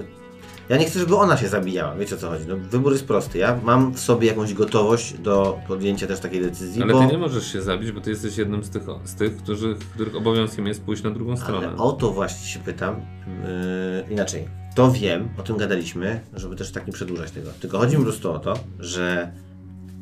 Ja 0.70 0.78
nie 0.78 0.86
chcę, 0.86 1.00
żeby 1.00 1.16
ona 1.16 1.38
się 1.38 1.48
zabijała, 1.48 1.96
wiecie 1.96 2.16
o 2.16 2.18
co 2.18 2.30
chodzi. 2.30 2.46
No, 2.48 2.58
wybór 2.58 2.92
jest 2.92 3.08
prosty. 3.08 3.38
Ja 3.38 3.60
mam 3.64 3.94
w 3.94 4.00
sobie 4.00 4.28
jakąś 4.28 4.54
gotowość 4.54 5.14
do 5.14 5.60
podjęcia 5.68 6.08
też 6.08 6.20
takiej 6.20 6.42
decyzji, 6.42 6.84
Ale 6.84 6.94
bo... 6.94 7.00
ty 7.00 7.08
nie 7.08 7.18
możesz 7.18 7.52
się 7.52 7.62
zabić, 7.62 7.92
bo 7.92 8.02
ty 8.02 8.10
jesteś 8.10 8.38
jednym 8.38 8.64
z 8.64 8.70
tych, 8.70 8.84
z 9.04 9.16
tych 9.16 9.38
którzy, 9.38 9.76
których 9.94 10.16
obowiązkiem 10.16 10.68
jest 10.68 10.84
pójść 10.84 11.04
na 11.04 11.12
drugą 11.12 11.38
stronę. 11.38 11.68
Ale 11.68 11.78
o 11.78 11.92
to 11.92 12.12
właśnie 12.12 12.48
się 12.48 12.60
pytam. 12.60 12.96
Yy, 12.96 14.14
inaczej. 14.14 14.48
To 14.76 14.92
wiem, 14.92 15.30
o 15.38 15.44
tym 15.44 15.58
gadaliśmy, 15.58 16.20
żeby 16.34 16.56
też 16.56 16.72
tak 16.72 16.88
nie 16.88 16.94
przedłużać 16.94 17.32
tego. 17.32 17.50
Tylko 17.60 17.78
chodzi 17.78 17.92
mi 17.92 17.98
po 17.98 18.10
prostu 18.10 18.32
o 18.32 18.40
to, 18.40 18.54
że 18.80 19.32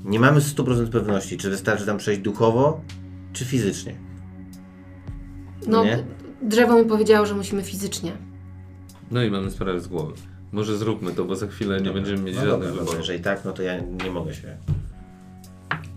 nie 0.06 0.20
mamy 0.20 0.40
100% 0.40 0.90
pewności, 0.90 1.38
czy 1.38 1.50
wystarczy 1.50 1.86
tam 1.86 1.98
przejść 1.98 2.22
duchowo, 2.22 2.82
czy 3.34 3.46
fizycznie. 3.46 3.96
No, 5.68 5.84
Nie? 5.84 6.04
drzewo 6.42 6.84
mi 6.84 6.86
powiedziało, 6.86 7.26
że 7.26 7.36
musimy 7.36 7.64
fizycznie. 7.64 8.12
No 9.12 9.24
i 9.24 9.32
mamy 9.32 9.52
sprawę 9.52 9.80
z 9.80 9.88
głowy. 9.88 10.14
Może 10.52 10.78
zróbmy 10.78 11.12
to, 11.12 11.26
bo 11.26 11.36
za 11.36 11.48
chwilę 11.48 11.82
nie 11.82 11.92
będziemy 11.92 12.22
mieć 12.24 12.36
No 12.36 12.42
żadnych 12.42 12.60
dobra, 12.60 12.70
no 12.70 12.80
wyborów. 12.80 13.00
jeżeli 13.00 13.24
tak, 13.24 13.46
no 13.46 13.52
to 13.52 13.62
ja 13.62 13.80
nie 13.80 14.12
mogę 14.12 14.34
się. 14.34 14.58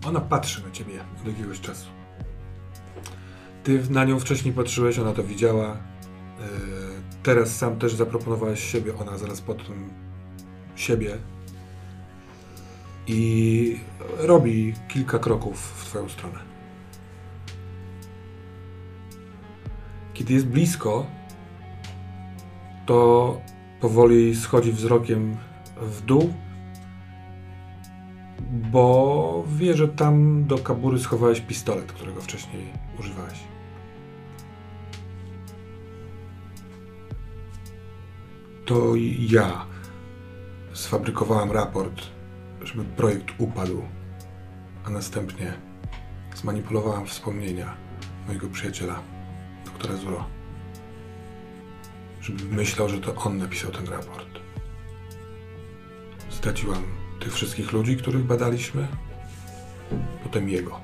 Ona 0.05 0.21
patrzy 0.21 0.63
na 0.63 0.71
ciebie 0.71 0.93
od 1.21 1.27
jakiegoś 1.27 1.61
czasu. 1.61 1.87
Ty 3.63 3.83
na 3.89 4.05
nią 4.05 4.19
wcześniej 4.19 4.53
patrzyłeś, 4.53 4.99
ona 4.99 5.13
to 5.13 5.23
widziała. 5.23 5.67
Yy, 5.67 6.45
teraz 7.23 7.55
sam 7.55 7.79
też 7.79 7.93
zaproponowałeś 7.95 8.71
siebie, 8.71 8.97
ona 8.97 9.17
zaraz 9.17 9.41
po 9.41 9.53
tym 9.53 9.89
siebie. 10.75 11.17
I 13.07 13.79
robi 14.17 14.73
kilka 14.87 15.19
kroków 15.19 15.59
w 15.59 15.85
twoją 15.85 16.09
stronę. 16.09 16.39
Kiedy 20.13 20.33
jest 20.33 20.47
blisko, 20.47 21.05
to 22.85 23.41
powoli 23.79 24.35
schodzi 24.35 24.71
wzrokiem 24.71 25.37
w 25.81 26.01
dół 26.01 26.33
bo 28.71 29.43
wie, 29.47 29.73
że 29.73 29.87
tam 29.87 30.45
do 30.45 30.57
kabury 30.57 30.99
schowałeś 30.99 31.41
pistolet, 31.41 31.91
którego 31.91 32.21
wcześniej 32.21 32.73
używałeś. 32.99 33.39
To 38.65 38.91
ja 39.19 39.65
sfabrykowałem 40.73 41.51
raport, 41.51 42.01
żeby 42.63 42.83
projekt 42.83 43.27
upadł, 43.37 43.81
a 44.85 44.89
następnie 44.89 45.53
zmanipulowałem 46.35 47.05
wspomnienia 47.05 47.75
mojego 48.27 48.47
przyjaciela, 48.47 48.99
doktora 49.65 49.95
Zuro, 49.95 50.34
myślał, 52.29 52.89
że 52.89 52.99
to 52.99 53.15
on 53.15 53.37
napisał 53.37 53.71
ten 53.71 53.87
raport. 53.87 54.39
Zdradziłam 56.31 56.83
tych 57.19 57.33
wszystkich 57.33 57.71
ludzi, 57.71 57.97
których 57.97 58.23
badaliśmy, 58.23 58.87
potem 60.23 60.49
jego. 60.49 60.79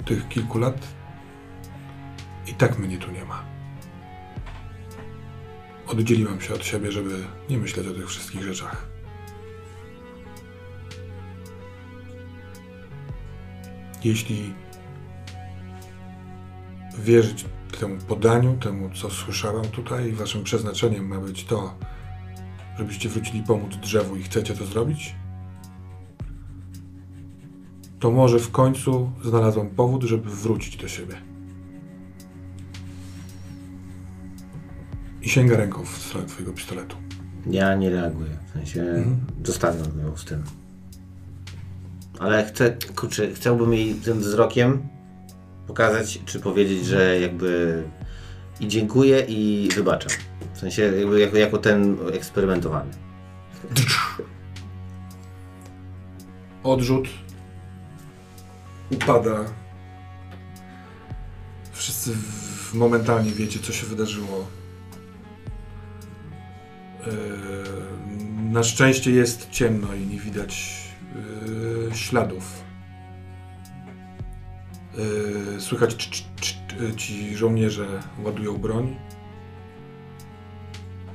Od 0.00 0.06
tych 0.06 0.28
kilku 0.28 0.58
lat 0.58 0.86
i 2.46 2.54
tak 2.54 2.78
mnie 2.78 2.98
tu 2.98 3.10
nie 3.12 3.24
ma. 3.24 3.44
Oddzieliłam 5.86 6.40
się 6.40 6.54
od 6.54 6.64
siebie, 6.64 6.92
żeby 6.92 7.24
nie 7.50 7.58
myśleć 7.58 7.86
o 7.86 7.94
tych 7.94 8.08
wszystkich 8.08 8.42
rzeczach. 8.42 8.88
Jeśli 14.04 14.54
wierzyć 16.98 17.44
temu 17.80 17.96
podaniu, 18.08 18.56
temu 18.56 18.90
co 18.94 19.10
słyszałam 19.10 19.64
tutaj, 19.64 20.12
waszym 20.12 20.44
przeznaczeniem 20.44 21.06
ma 21.06 21.20
być 21.20 21.44
to, 21.44 21.74
żebyście 22.78 23.08
wrócili 23.08 23.42
pomóc 23.42 23.76
drzewu 23.76 24.16
i 24.16 24.22
chcecie 24.22 24.54
to 24.54 24.66
zrobić, 24.66 25.14
to 28.00 28.10
może 28.10 28.38
w 28.38 28.50
końcu 28.50 29.10
znalazłam 29.24 29.68
powód, 29.68 30.02
żeby 30.02 30.30
wrócić 30.30 30.76
do 30.76 30.88
siebie. 30.88 31.14
I 35.22 35.28
sięga 35.28 35.56
ręką 35.56 35.84
w 35.84 35.98
stronę 35.98 36.26
twojego 36.26 36.52
pistoletu. 36.52 36.96
Ja 37.50 37.74
nie 37.74 37.90
reaguję. 37.90 38.38
W 38.48 38.52
sensie 38.52 39.04
zostanę 39.44 39.78
ją 40.02 40.16
z 40.16 40.24
tym. 40.24 40.42
Ale 42.18 42.44
chcę, 42.44 42.76
kurczę, 42.96 43.34
chciałbym 43.34 43.74
jej 43.74 43.94
tym 43.94 44.18
wzrokiem 44.18 44.95
pokazać, 45.66 46.20
czy 46.26 46.40
powiedzieć, 46.40 46.86
że 46.86 47.20
jakby 47.20 47.82
i 48.60 48.68
dziękuję 48.68 49.20
i 49.28 49.68
wybaczam. 49.74 50.12
W 50.54 50.58
sensie 50.58 50.82
jakby 50.82 51.20
jako, 51.20 51.36
jako 51.36 51.58
ten 51.58 51.96
eksperymentowany. 52.12 52.90
Odrzut 56.62 57.08
upada. 58.90 59.44
Wszyscy 61.72 62.12
w, 62.12 62.74
momentalnie 62.74 63.30
wiecie, 63.30 63.58
co 63.58 63.72
się 63.72 63.86
wydarzyło. 63.86 64.46
Yy, 67.06 67.12
na 68.52 68.62
szczęście 68.62 69.10
jest 69.10 69.50
ciemno 69.50 69.94
i 69.94 70.06
nie 70.06 70.20
widać 70.20 70.82
yy, 71.88 71.96
śladów. 71.96 72.65
Yy, 74.96 75.60
słychać, 75.60 75.94
cz, 75.94 76.08
cz, 76.10 76.24
cz, 76.40 76.96
ci 76.96 77.36
żołnierze 77.36 78.02
ładują 78.24 78.58
broń. 78.58 78.96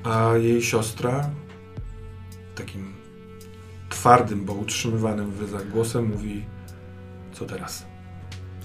A 0.04 0.34
jej 0.38 0.62
siostra 0.62 1.30
takim 2.56 2.94
twardym, 3.90 4.46
bo 4.46 4.54
utrzymywanym 4.54 5.32
w 5.32 5.42
ryzach 5.42 5.70
głosem 5.70 6.06
mówi 6.06 6.46
co 7.34 7.46
teraz? 7.46 7.86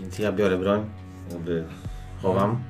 Więc 0.01 0.19
ja 0.19 0.33
biorę 0.33 0.59
broń, 0.59 0.91
jakby 1.31 1.65
chowam. 2.23 2.63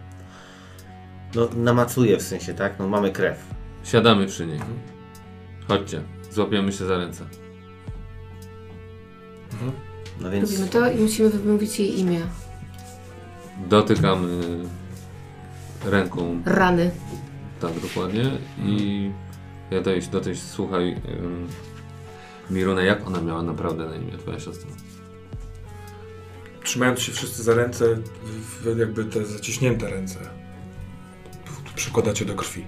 No 1.34 1.48
namacuję 1.56 2.16
w 2.16 2.22
sensie, 2.22 2.54
tak? 2.54 2.78
No 2.78 2.88
mamy 2.88 3.12
krew. 3.12 3.54
Siadamy 3.84 4.26
przy 4.26 4.46
niej. 4.46 4.60
Chodźcie, 5.68 6.02
złapiemy 6.30 6.72
się 6.72 6.86
za 6.86 6.98
ręce. 6.98 7.24
No 10.20 10.30
więc 10.30 10.50
Robimy 10.50 10.68
to 10.68 10.90
i 10.90 10.96
musimy 10.96 11.30
wymówić 11.30 11.78
jej 11.80 12.00
imię. 12.00 12.20
Dotykamy 13.68 14.58
ręką, 15.84 16.42
Rany. 16.44 16.90
tak 17.60 17.80
dokładnie. 17.80 18.30
I 18.58 19.10
ja 19.70 19.78
do 19.78 19.84
tej, 19.84 20.02
do 20.02 20.20
tej 20.20 20.36
słuchaj, 20.36 20.96
ym, 21.08 21.46
Miruna, 22.50 22.82
jak 22.82 23.06
ona 23.06 23.20
miała 23.20 23.42
naprawdę 23.42 23.86
na 23.86 23.96
imię, 23.96 24.12
twoja 24.18 24.40
siostra? 24.40 24.70
Trzymając 26.64 27.00
się 27.00 27.12
wszyscy 27.12 27.42
za 27.42 27.54
ręce, 27.54 27.84
w, 28.24 28.76
jakby 28.78 29.04
te 29.04 29.24
zaciśnięte 29.24 29.90
ręce, 29.90 30.18
p- 31.44 31.50
przykładacie 31.74 32.24
do 32.24 32.34
krwi. 32.34 32.64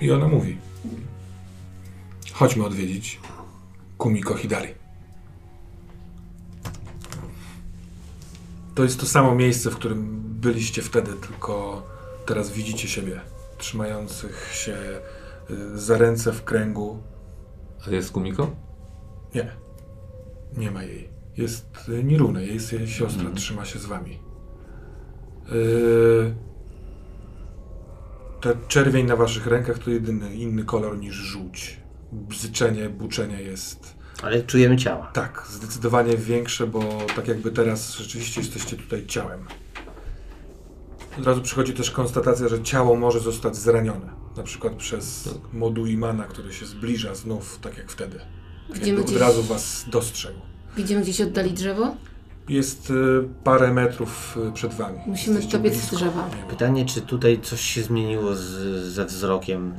I 0.00 0.10
ona 0.12 0.28
mówi: 0.28 0.56
Chodźmy 2.32 2.64
odwiedzić 2.64 3.20
Kumiko 3.98 4.34
Hidari. 4.34 4.74
To 8.74 8.82
jest 8.82 9.00
to 9.00 9.06
samo 9.06 9.34
miejsce, 9.34 9.70
w 9.70 9.76
którym 9.76 10.22
byliście 10.40 10.82
wtedy, 10.82 11.12
tylko 11.12 11.82
teraz 12.26 12.52
widzicie 12.52 12.88
siebie 12.88 13.20
trzymających 13.58 14.50
się 14.54 14.76
y, 15.50 15.78
za 15.78 15.98
ręce 15.98 16.32
w 16.32 16.44
kręgu. 16.44 17.02
A 17.86 17.90
jest 17.90 18.12
Kumiko? 18.12 18.56
Nie, 19.34 19.52
nie 20.56 20.70
ma 20.70 20.82
jej. 20.82 21.08
Jest 21.36 21.88
y, 21.88 22.04
Nirune, 22.04 22.44
jest 22.44 22.72
jej 22.72 22.88
siostra, 22.88 23.30
trzyma 23.34 23.64
się 23.64 23.78
z 23.78 23.86
wami. 23.86 24.18
Yy, 25.52 26.34
ta 28.40 28.50
czerwień 28.68 29.06
na 29.06 29.16
waszych 29.16 29.46
rękach 29.46 29.78
to 29.78 29.90
jedyny 29.90 30.34
inny 30.34 30.64
kolor 30.64 30.98
niż 30.98 31.14
żółć. 31.14 31.80
Bzyczenie, 32.12 32.88
buczenie 32.88 33.42
jest 33.42 33.96
Ale 34.22 34.42
czujemy 34.42 34.76
ciała. 34.76 35.10
tak, 35.12 35.46
zdecydowanie 35.50 36.16
większe, 36.16 36.66
bo 36.66 36.80
tak 37.16 37.28
jakby 37.28 37.50
teraz 37.50 37.94
rzeczywiście 37.96 38.40
jesteście 38.40 38.76
tutaj 38.76 39.06
ciałem. 39.06 39.40
Od 41.18 41.26
razu 41.26 41.42
przychodzi 41.42 41.72
też 41.72 41.90
konstatacja, 41.90 42.48
że 42.48 42.62
ciało 42.62 42.96
może 42.96 43.20
zostać 43.20 43.56
zranione. 43.56 44.06
Na 44.36 44.42
przykład 44.42 44.72
przez 44.74 45.28
moduł 45.52 45.86
Imana, 45.86 46.24
który 46.24 46.52
się 46.52 46.66
zbliża 46.66 47.14
znów, 47.14 47.58
tak 47.62 47.78
jak 47.78 47.90
wtedy. 47.92 48.18
Widzimy 48.74 48.86
Jakby 48.88 49.02
od 49.02 49.06
gdzieś- 49.08 49.20
razu 49.20 49.42
was 49.42 49.84
dostrzegł. 49.90 50.38
Widzimy 50.76 51.02
gdzieś 51.02 51.20
oddali 51.20 51.50
drzewo? 51.52 51.96
Jest 52.48 52.90
y, 52.90 52.94
parę 53.44 53.72
metrów 53.72 54.38
y, 54.48 54.52
przed 54.52 54.74
wami. 54.74 54.98
Musimy 55.06 55.34
Jesteście 55.36 55.58
dobiec 55.58 55.74
z 55.76 55.90
drzewa. 55.90 56.30
Pytanie, 56.50 56.84
czy 56.86 57.00
tutaj 57.00 57.40
coś 57.42 57.60
się 57.60 57.82
zmieniło 57.82 58.34
z, 58.34 58.40
ze 58.84 59.04
wzrokiem 59.06 59.74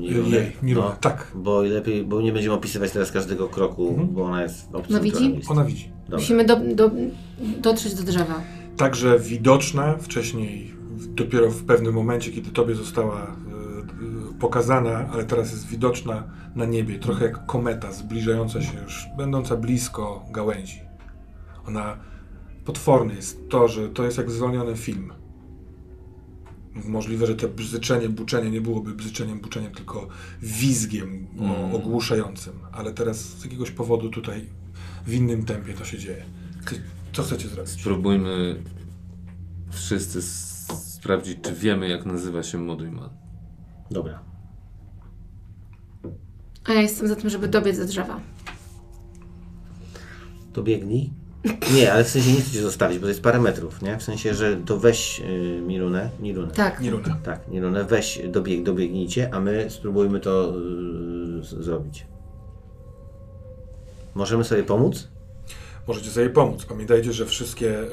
Niruny? 0.00 0.36
Jej, 0.36 0.52
Nirune, 0.62 0.86
No, 0.86 0.96
tak. 1.00 1.32
bo 1.34 1.62
lepiej, 1.62 2.04
bo 2.04 2.20
nie 2.22 2.32
będziemy 2.32 2.54
opisywać 2.54 2.90
teraz 2.92 3.10
każdego 3.12 3.48
kroku, 3.48 3.88
Mhm. 3.88 4.08
bo 4.08 4.24
ona 4.24 4.42
jest 4.42 4.68
obcym 4.74 4.96
No 4.96 5.00
widzi? 5.02 5.40
Ona 5.48 5.64
widzi. 5.64 5.92
Dobra. 6.04 6.18
Musimy 6.18 6.44
do, 6.44 6.56
do, 6.74 6.90
dotrzeć 7.62 7.94
do 7.94 8.02
drzewa. 8.02 8.40
Także 8.76 9.18
widoczna 9.18 9.96
wcześniej, 9.98 10.74
dopiero 11.08 11.50
w 11.50 11.64
pewnym 11.64 11.94
momencie, 11.94 12.32
kiedy 12.32 12.50
tobie 12.50 12.74
została 12.74 13.22
y, 13.22 14.30
y, 14.30 14.38
pokazana, 14.40 15.08
ale 15.12 15.24
teraz 15.24 15.50
jest 15.52 15.66
widoczna 15.66 16.24
na 16.54 16.64
niebie, 16.64 16.98
trochę 16.98 17.24
jak 17.24 17.46
kometa 17.46 17.92
zbliżająca 17.92 18.62
się 18.62 18.78
już, 18.82 19.06
będąca 19.16 19.56
blisko 19.56 20.24
gałęzi. 20.30 20.80
Ona 21.68 21.96
potworny 22.64 23.14
jest 23.14 23.48
to, 23.48 23.68
że 23.68 23.88
to 23.88 24.04
jest 24.04 24.18
jak 24.18 24.30
zwolniony 24.30 24.76
film. 24.76 25.12
Możliwe, 26.74 27.26
że 27.26 27.34
to 27.34 27.48
bzyczenie, 27.48 28.08
buczenie 28.08 28.50
nie 28.50 28.60
byłoby 28.60 28.94
bzyczeniem, 28.94 29.40
buczeniem, 29.40 29.72
tylko 29.72 30.08
wizgiem 30.42 31.26
o, 31.40 31.76
ogłuszającym, 31.76 32.52
ale 32.72 32.92
teraz 32.92 33.18
z 33.18 33.44
jakiegoś 33.44 33.70
powodu 33.70 34.10
tutaj 34.10 34.46
w 35.06 35.14
innym 35.14 35.44
tempie 35.44 35.74
to 35.74 35.84
się 35.84 35.98
dzieje. 35.98 36.24
Co 37.12 37.22
chcecie 37.22 37.48
zrobić? 37.48 37.72
Spróbujmy 37.72 38.62
wszyscy 39.70 40.22
sprawdzić, 40.22 41.38
czy 41.42 41.54
wiemy, 41.54 41.88
jak 41.88 42.06
nazywa 42.06 42.42
się 42.42 42.58
Modujman. 42.58 43.10
Dobra. 43.90 44.22
A 46.64 46.72
ja 46.72 46.82
jestem 46.82 47.08
za 47.08 47.16
tym, 47.16 47.30
żeby 47.30 47.48
dobiec 47.48 47.78
do 47.78 47.84
drzewa. 47.84 48.20
To 50.52 50.62
biegnij. 50.62 51.12
Nie, 51.74 51.92
ale 51.92 52.04
w 52.04 52.08
sensie 52.08 52.32
nie 52.32 52.40
chcę 52.40 52.50
cię 52.50 52.62
zostawić, 52.62 52.98
bo 52.98 53.02
to 53.02 53.08
jest 53.08 53.22
parę 53.22 53.40
metrów, 53.40 53.82
nie? 53.82 53.98
W 53.98 54.02
sensie, 54.02 54.34
że 54.34 54.56
to 54.56 54.76
weź 54.78 55.18
yy, 55.18 55.60
Mirunę, 55.66 56.10
Nirunę. 56.20 56.52
Tak. 56.52 56.80
Niruna. 56.80 57.16
Tak, 57.24 57.48
Nirunę, 57.48 57.84
weź, 57.84 58.20
dobieg, 58.28 58.62
dobiegnijcie, 58.62 59.34
a 59.34 59.40
my 59.40 59.66
spróbujmy 59.70 60.20
to 60.20 60.52
yy, 61.36 61.44
z- 61.44 61.64
zrobić. 61.64 62.06
Możemy 64.14 64.44
sobie 64.44 64.62
pomóc? 64.62 65.08
Możecie 65.88 66.10
sobie 66.10 66.30
pomóc. 66.30 66.64
Pamiętajcie, 66.64 67.12
że 67.12 67.26
wszystkie 67.26 67.80
y, 67.80 67.86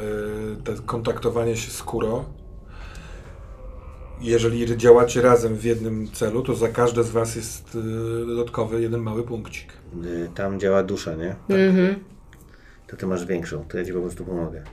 te 0.63 0.73
kontaktowanie 0.85 1.57
się 1.57 1.71
z 1.71 1.83
Kuro, 1.83 2.25
jeżeli 4.21 4.77
działacie 4.77 5.21
razem 5.21 5.55
w 5.55 5.63
jednym 5.63 6.11
celu, 6.11 6.41
to 6.43 6.55
za 6.55 6.67
każde 6.67 7.03
z 7.03 7.09
was 7.11 7.35
jest 7.35 7.75
y, 7.75 8.25
dodatkowy 8.27 8.81
jeden 8.81 9.01
mały 9.01 9.23
punkcik. 9.23 9.73
Yy, 10.03 10.29
tam 10.35 10.59
działa 10.59 10.83
dusza, 10.83 11.15
nie? 11.15 11.35
Mhm. 11.49 11.95
To 12.87 12.97
ty 12.97 13.07
masz 13.07 13.25
większą, 13.25 13.65
to 13.65 13.77
ja 13.77 13.85
ci 13.85 13.93
po 13.93 14.01
prostu 14.01 14.25
pomogę. 14.25 14.63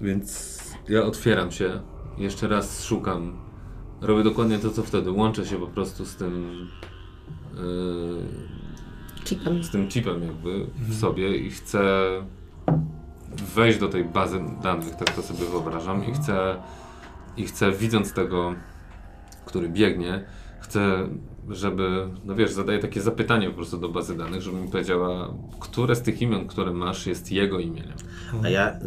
Więc 0.00 0.60
ja 0.88 1.02
otwieram 1.02 1.50
się, 1.50 1.80
jeszcze 2.18 2.48
raz 2.48 2.84
szukam. 2.84 3.36
Robię 4.00 4.22
dokładnie 4.22 4.58
to, 4.58 4.70
co 4.70 4.82
wtedy. 4.82 5.10
Łączę 5.10 5.46
się 5.46 5.56
po 5.56 5.66
prostu 5.66 6.04
z 6.04 6.16
tym. 6.16 6.66
Yy, 7.54 9.24
Chipem. 9.24 9.64
z 9.64 9.70
tym 9.70 9.88
chipem 9.88 10.22
jakby 10.22 10.66
w 10.88 10.94
sobie 10.94 11.36
i 11.36 11.50
chcę 11.50 11.80
wejść 13.54 13.78
do 13.78 13.88
tej 13.88 14.04
bazy 14.04 14.40
danych, 14.62 14.94
tak 14.94 15.10
to 15.10 15.22
sobie 15.22 15.44
wyobrażam 15.50 16.04
i 16.04 16.12
chcę, 16.12 16.56
i 17.36 17.44
chcę 17.44 17.72
widząc 17.72 18.12
tego, 18.12 18.54
który 19.44 19.68
biegnie, 19.68 20.24
chcę, 20.60 21.08
żeby, 21.48 22.08
no 22.24 22.34
wiesz, 22.34 22.52
zadaję 22.52 22.78
takie 22.78 23.00
zapytanie 23.00 23.48
po 23.50 23.54
prostu 23.56 23.78
do 23.78 23.88
bazy 23.88 24.16
danych, 24.16 24.42
żeby 24.42 24.56
mi 24.60 24.68
powiedziała, 24.68 25.34
które 25.60 25.96
z 25.96 26.02
tych 26.02 26.22
imion, 26.22 26.46
które 26.46 26.72
masz 26.72 27.06
jest 27.06 27.32
jego 27.32 27.58
imieniem. 27.58 27.92
A 28.44 28.48
ja 28.48 28.70
y, 28.76 28.80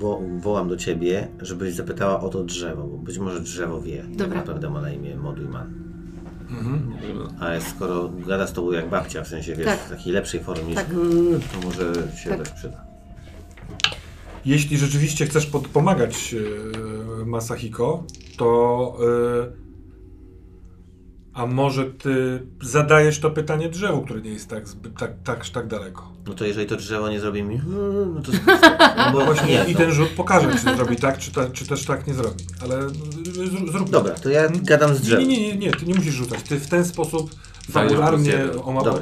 wo 0.00 0.20
wołam 0.40 0.68
do 0.68 0.76
ciebie, 0.76 1.28
żebyś 1.40 1.74
zapytała 1.74 2.20
o 2.20 2.28
to 2.28 2.44
drzewo, 2.44 2.82
bo 2.86 2.98
być 2.98 3.18
może 3.18 3.40
drzewo 3.40 3.80
wie, 3.80 4.04
Dobra. 4.16 4.36
naprawdę 4.36 4.70
ma 4.70 4.80
na 4.80 4.92
imię 4.92 5.16
Modujman. 5.16 5.74
Żeby- 7.06 7.24
A 7.40 7.60
skoro 7.60 8.08
gada 8.26 8.46
z 8.46 8.52
tobą 8.52 8.72
jak 8.72 8.88
babcia, 8.90 9.22
w 9.24 9.28
sensie 9.28 9.54
wiesz, 9.56 9.66
Tak. 9.66 9.78
w 9.80 9.90
takiej 9.90 10.12
lepszej 10.12 10.40
formie 10.40 10.74
Tak. 10.74 10.88
"Yy", 10.92 11.40
to 11.40 11.66
może 11.66 11.92
się 12.16 12.30
Tak. 12.30 12.38
też 12.38 12.50
przyda. 12.50 12.84
Jeśli 14.44 14.78
rzeczywiście 14.78 15.26
chcesz 15.26 15.46
pomagać 15.72 16.34
y, 17.22 17.26
Masahiko, 17.26 18.04
to 18.36 18.96
y, 19.60 19.63
A 21.34 21.46
może 21.46 21.84
ty 21.84 22.42
zadajesz 22.62 23.20
to 23.20 23.30
pytanie 23.30 23.68
drzewu, 23.68 24.02
które 24.02 24.20
nie 24.20 24.30
jest 24.30 24.48
tak, 24.48 24.64
tak, 24.98 25.12
tak, 25.24 25.48
tak 25.48 25.66
daleko. 25.66 26.12
No 26.26 26.34
to 26.34 26.44
jeżeli 26.44 26.66
to 26.66 26.76
drzewo 26.76 27.08
nie 27.08 27.20
zrobi 27.20 27.42
mi, 27.42 27.60
no 28.14 28.22
to 28.22 28.32
no 29.06 29.12
bo 29.12 29.24
Właśnie 29.24 29.46
nie, 29.48 29.64
i 29.64 29.72
no. 29.72 29.78
ten 29.78 29.92
rzut 29.92 30.08
pokaże, 30.08 30.48
czy 30.52 30.76
zrobi 30.76 30.96
tak, 30.96 31.18
czy, 31.18 31.32
ta, 31.32 31.50
czy 31.50 31.66
też 31.66 31.84
tak 31.84 32.06
nie 32.06 32.14
zrobi. 32.14 32.44
Ale 32.62 32.88
z- 32.90 33.72
zrób 33.72 33.90
Dobra, 33.90 34.14
to 34.14 34.28
ja 34.28 34.40
Hmm? 34.42 34.64
gadam 34.64 34.94
z 34.94 34.98
Nie, 35.00 35.04
drzewem. 35.06 35.28
nie, 35.28 35.40
nie, 35.48 35.56
nie, 35.56 35.70
ty 35.72 35.86
nie 35.86 35.94
musisz 35.94 36.14
rzucać. 36.14 36.42
Ty 36.42 36.60
w 36.60 36.66
ten 36.68 36.84
sposób 36.84 37.30
fabularnie 37.70 38.38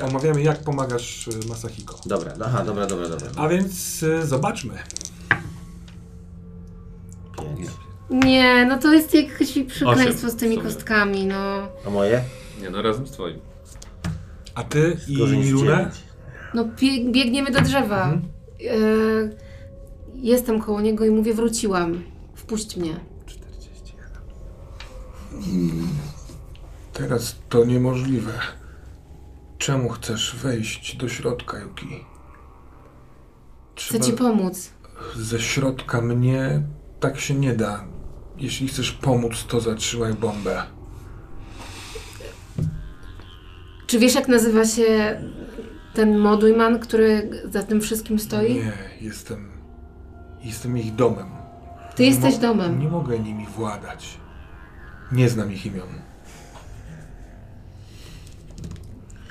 omawiamy, 0.02 0.42
jak 0.42 0.62
pomagasz 0.64 1.28
y, 1.28 1.48
Masahiko. 1.48 2.00
Dobra, 2.06 2.32
aha, 2.44 2.64
dobra, 2.64 2.86
dobra, 2.86 3.08
dobra. 3.08 3.26
A 3.36 3.48
więc 3.48 4.02
y, 4.02 4.26
zobaczmy. 4.26 4.74
Nie, 8.12 8.66
no 8.66 8.78
to 8.78 8.92
jest 8.92 9.14
jakieś 9.14 9.58
przekleństwo 9.68 10.30
z 10.30 10.36
tymi 10.36 10.56
w 10.56 10.58
sumie. 10.60 10.72
kostkami, 10.74 11.26
no. 11.26 11.68
A 11.86 11.90
moje? 11.90 12.22
Nie, 12.62 12.70
no 12.70 12.82
razem 12.82 13.06
z 13.06 13.10
twoim. 13.10 13.38
A 14.54 14.62
ty 14.62 14.96
i 15.08 15.16
Gorzej 15.18 15.38
niż 15.38 15.46
Mirunę? 15.46 15.76
dziewięć. 15.76 15.94
No 16.54 16.64
bie- 16.64 17.12
biegniemy 17.12 17.50
do 17.50 17.60
drzewa. 17.60 18.04
Mhm. 18.04 18.22
E, 18.60 19.30
jestem 20.14 20.60
koło 20.60 20.80
niego 20.80 21.04
i 21.04 21.10
mówię, 21.10 21.34
wróciłam. 21.34 22.02
Wpuść 22.34 22.76
mnie. 22.76 22.96
Teraz 26.92 27.36
to 27.48 27.64
niemożliwe. 27.64 28.32
Czemu 29.58 29.88
chcesz 29.88 30.36
wejść 30.36 30.96
do 30.96 31.08
środka, 31.08 31.58
Yuki? 31.60 32.04
Chcę 33.76 34.00
ci 34.00 34.12
pomóc. 34.12 34.70
Ze 35.16 35.40
środka 35.40 36.00
mnie 36.00 36.62
tak 37.00 37.20
się 37.20 37.34
nie 37.34 37.52
da. 37.52 37.84
Jeśli 38.42 38.68
chcesz 38.68 38.92
pomóc, 38.92 39.44
to 39.48 39.60
zatrzymaj 39.60 40.14
bombę. 40.14 40.62
Czy 43.86 43.98
wiesz, 43.98 44.14
jak 44.14 44.28
nazywa 44.28 44.64
się 44.64 45.20
ten 45.94 46.18
modujman, 46.18 46.78
który 46.78 47.30
za 47.50 47.62
tym 47.62 47.80
wszystkim 47.80 48.18
stoi? 48.18 48.54
Nie, 48.54 48.72
jestem. 49.00 49.48
Jestem 50.44 50.78
ich 50.78 50.94
domem. 50.94 51.28
Ty 51.96 52.04
jesteś 52.04 52.34
Mo- 52.34 52.40
domem. 52.40 52.78
Nie 52.78 52.88
mogę 52.88 53.18
nimi 53.18 53.46
władać. 53.46 54.18
Nie 55.12 55.28
znam 55.28 55.52
ich 55.52 55.66
imion. 55.66 55.88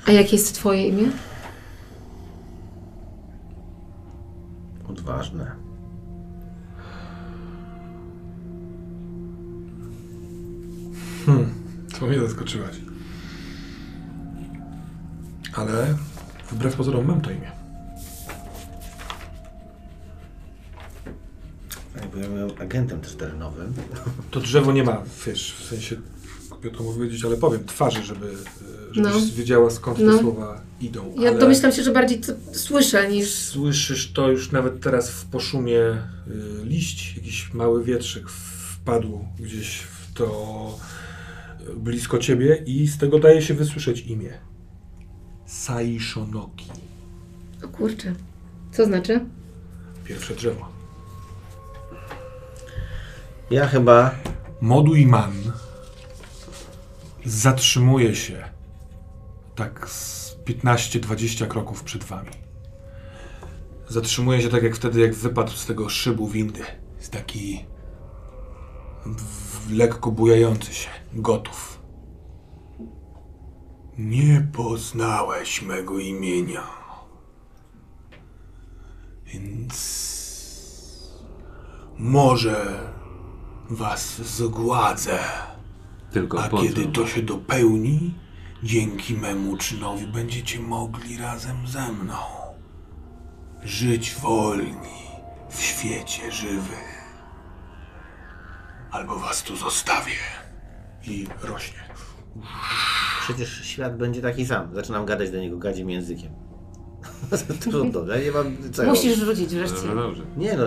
A 0.07 0.12
jakie 0.12 0.36
jest 0.36 0.55
twoje 0.55 0.88
imię? 0.88 1.09
Odważne. 4.89 5.55
To 11.99 12.07
mnie 12.07 12.19
zaskoczyłaś. 12.19 12.76
Ale 15.53 15.97
wbrew 16.51 16.76
pozorom 16.76 17.05
mam 17.05 17.22
to 17.22 17.32
imię. 17.32 17.51
Jakby 21.95 22.19
ja 22.19 22.28
byłem 22.28 22.49
agentem 22.61 23.01
też 23.01 23.15
terenowym. 23.15 23.74
To 24.32 24.39
drzewo 24.39 24.72
nie 24.72 24.84
ma, 24.84 25.03
wiesz, 25.28 25.55
w 25.59 25.65
sensie, 25.65 25.95
to 26.78 26.84
powiedzieć, 26.84 27.26
ale 27.26 27.38
powiem, 27.38 27.65
twarzy, 27.65 28.03
żeby, 28.03 28.26
e, 28.26 28.93
żebyś 28.93 29.13
No. 29.13 29.19
wiedziała 29.36 29.69
skąd 29.69 29.99
No. 29.99 30.11
te 30.11 30.19
słowa 30.19 30.61
idą. 30.82 31.13
Ja 31.19 31.30
ale 31.30 31.39
domyślam 31.39 31.72
się, 31.72 31.84
że 31.84 31.91
bardziej 31.91 32.19
to 32.19 32.34
słyszę 32.53 33.09
niż... 33.11 33.30
Słyszysz 33.34 34.11
to 34.13 34.30
już 34.32 34.51
nawet 34.51 34.82
teraz 34.82 35.09
w 35.09 35.26
poszumie 35.26 35.80
y, 35.80 36.65
liść, 36.65 37.15
jakiś 37.17 37.53
mały 37.53 37.84
wietrzyk 37.84 38.30
wpadł 38.30 39.26
gdzieś 39.39 39.80
w 39.80 40.13
to 40.13 40.78
blisko 41.76 42.18
ciebie 42.18 42.64
i 42.66 42.88
z 42.88 42.97
tego 42.97 43.20
daje 43.20 43.41
się 43.41 43.53
wysłyszeć 43.53 44.01
imię. 44.01 44.34
Saishonoki. 45.45 46.72
O 47.64 47.68
kurczę. 47.68 48.14
Co 48.72 48.86
znaczy? 48.86 49.26
Pierwsze 50.05 50.36
drzewo. 50.36 50.70
Ja 53.51 53.68
chyba 53.68 54.16
Moduiman 54.62 55.34
zatrzymuje 57.26 58.16
się 58.16 58.43
tak 59.55 59.89
z 59.89 60.36
15-20 60.45 61.47
kroków 61.47 61.84
przed 61.84 62.03
wami. 62.03 62.32
Zatrzymuje 63.89 64.41
się 64.41 64.49
tak 64.49 64.64
jak 64.64 64.76
wtedy, 64.76 64.99
jak 64.99 65.14
wypadł 65.14 65.51
z 65.51 65.66
tego 65.66 65.89
szybu 65.89 66.28
windy. 66.28 66.62
Jest 66.97 67.12
taki 67.12 67.66
lekko 69.69 70.11
bujający 70.11 70.73
się, 70.73 70.89
gotów. 71.13 71.81
Nie 73.97 74.47
poznałeś 74.53 75.61
mego 75.61 75.99
imienia. 75.99 76.63
Więc 79.25 80.01
może 81.97 82.79
was 83.69 84.21
zgładzę. 84.21 85.19
Tylko 86.11 86.43
A 86.43 86.49
kiedy 86.49 86.85
to 86.85 87.07
się 87.07 87.21
dopełni, 87.21 88.13
dzięki 88.63 89.13
memu 89.13 89.57
czynowi 89.57 90.07
będziecie 90.07 90.59
mogli 90.59 91.17
razem 91.17 91.67
ze 91.67 91.91
mną 91.91 92.15
żyć 93.63 94.15
wolni 94.15 95.01
w 95.49 95.61
świecie 95.61 96.31
żywych. 96.31 96.90
Albo 98.91 99.19
was 99.19 99.43
tu 99.43 99.55
zostawię. 99.55 100.13
I 101.07 101.27
rośnie. 101.43 101.79
Przecież 103.23 103.65
świat 103.65 103.97
będzie 103.97 104.21
taki 104.21 104.45
sam. 104.45 104.75
Zaczynam 104.75 105.05
gadać 105.05 105.31
do 105.31 105.37
niego 105.37 105.57
gadzim 105.57 105.89
językiem. 105.89 106.31
Trudno, 107.63 108.05
ja 108.15 108.23
nie 108.23 108.31
mam 108.31 108.57
co. 108.71 108.83
Musisz 108.83 109.17
rzucić 109.17 109.55
wreszcie. 109.55 109.87
No 109.87 109.95
dobrze. 109.95 110.23
Nie 110.37 110.57
no, 110.57 110.65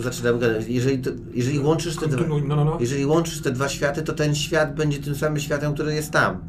zaczynam 0.00 0.38
gadać. 0.38 0.64
Jeżeli, 0.68 0.98
to, 0.98 1.10
jeżeli, 1.34 1.58
łączysz 1.58 1.96
te 1.96 2.06
dwa, 2.06 2.26
no, 2.28 2.56
no, 2.56 2.64
no. 2.64 2.76
jeżeli 2.80 3.06
łączysz 3.06 3.42
te 3.42 3.50
dwa 3.50 3.68
światy, 3.68 4.02
to 4.02 4.12
ten 4.12 4.34
świat 4.34 4.74
będzie 4.74 4.98
tym 4.98 5.14
samym 5.14 5.40
światem, 5.40 5.74
który 5.74 5.94
jest 5.94 6.10
tam. 6.10 6.40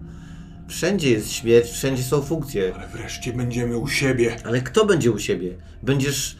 Wszędzie 0.68 1.10
jest 1.10 1.32
śmierć, 1.32 1.72
wszędzie 1.72 2.04
są 2.04 2.22
funkcje. 2.22 2.74
Ale 2.76 2.88
wreszcie 2.88 3.34
będziemy 3.34 3.78
u 3.78 3.88
siebie. 3.88 4.36
Ale 4.45 4.62
kto 4.62 4.86
będzie 4.86 5.12
u 5.12 5.20
siebie? 5.20 5.58
Będziesz 5.84 6.38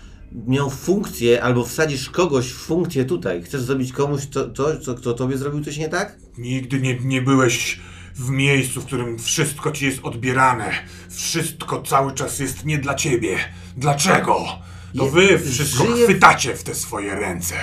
miał 0.48 0.70
funkcję 0.70 1.44
albo 1.44 1.66
wsadzisz 1.66 2.10
kogoś 2.10 2.48
w 2.48 2.58
funkcję 2.58 3.06
tutaj. 3.06 3.44
Chcesz 3.44 3.62
zrobić 3.62 3.94
komuś 3.94 4.26
to, 4.26 4.46
to 4.46 4.80
co 4.80 4.96
kto 4.96 5.14
tobie 5.14 5.38
zrobił 5.38 5.64
coś 5.64 5.78
nie 5.78 5.90
tak? 5.90 6.18
Nigdy 6.38 6.80
nie, 6.80 7.00
nie 7.00 7.22
byłeś 7.22 7.80
w 8.16 8.30
miejscu, 8.30 8.82
w 8.82 8.86
którym 8.86 9.20
wszystko 9.20 9.72
ci 9.72 9.86
jest 9.86 10.00
odbierane. 10.04 10.72
Wszystko 11.10 11.82
cały 11.82 12.14
czas 12.14 12.40
jest 12.40 12.66
nie 12.66 12.78
dla 12.78 12.96
ciebie. 12.96 13.38
Dlaczego? 13.78 14.46
To 14.98 15.06
Je- 15.06 15.12
wy 15.12 15.40
wszystko 15.40 15.84
chwytacie 15.84 16.56
w 16.56 16.64
te 16.64 16.76
swoje 16.76 17.16
ręce. 17.16 17.56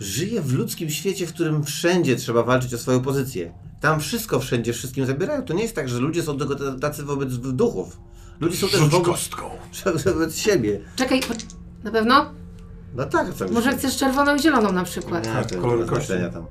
Żyję 0.00 0.40
w 0.42 0.52
ludzkim 0.52 0.90
świecie, 0.90 1.26
w 1.26 1.32
którym 1.32 1.64
wszędzie 1.64 2.16
trzeba 2.16 2.42
walczyć 2.42 2.74
o 2.74 2.78
swoją 2.78 3.00
pozycję. 3.00 3.52
Tam 3.80 4.00
wszystko 4.00 4.40
wszędzie 4.40 4.72
wszystkim 4.72 5.06
zabierają. 5.06 5.42
To 5.42 5.54
nie 5.54 5.62
jest 5.62 5.74
tak, 5.74 5.88
że 5.88 5.98
ludzie 5.98 6.22
są 6.22 6.38
tylko 6.38 6.74
tacy 6.74 7.02
wobec 7.02 7.36
duchów. 7.36 7.98
Ludzie 8.40 8.56
są 8.56 8.68
też 8.68 8.80
wobec, 8.80 9.06
kostką. 9.06 9.50
wobec 10.04 10.38
siebie. 10.38 10.80
Czekaj, 10.96 11.20
po... 11.20 11.55
na 11.86 11.92
pewno? 11.92 12.32
No 12.94 13.04
tak, 13.06 13.34
co 13.34 13.48
Może 13.48 13.72
chcesz 13.72 13.96
czerwoną 13.96 14.34
i 14.36 14.40
zieloną 14.42 14.72
na 14.72 14.84
przykład? 14.84 15.26
Nie, 15.26 15.44
to 15.44 15.60
kolor 15.60 15.78
nie 15.78 15.84
ma 15.84 15.90
kości. 15.90 16.06
znaczenia 16.06 16.30
tam. 16.30 16.46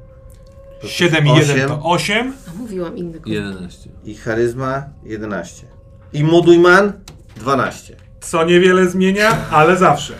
7 0.83 1.27
i 1.27 1.29
Osiem. 1.31 1.57
1 1.57 1.67
to 1.69 1.81
8. 1.83 2.33
A 2.49 2.53
mówiłam 2.57 2.97
inny 2.97 3.19
kolor. 3.19 3.35
11. 3.37 3.89
I 4.03 4.15
charyzma 4.15 4.83
11. 5.03 5.67
I 6.13 6.23
modujman 6.23 6.93
12. 7.37 7.95
Co 8.21 8.43
niewiele 8.45 8.89
zmienia, 8.89 9.37
ale 9.51 9.77
zawsze. 9.77 10.13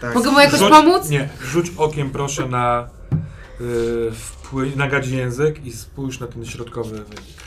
Tak. 0.00 0.14
Mogę 0.14 0.30
mu 0.30 0.40
jakoś 0.40 0.60
Rzuć- 0.60 0.70
pomóc? 0.70 1.08
Nie, 1.10 1.28
rzuć 1.42 1.72
okiem 1.76 2.10
proszę 2.10 2.48
na, 2.48 2.88
yy, 3.60 3.66
wpły- 4.12 4.76
na 4.76 4.88
gadzi 4.88 5.16
język 5.16 5.66
i 5.66 5.72
spójrz 5.72 6.20
na 6.20 6.26
ten 6.26 6.44
środkowy 6.46 6.90
wynik. 6.90 7.40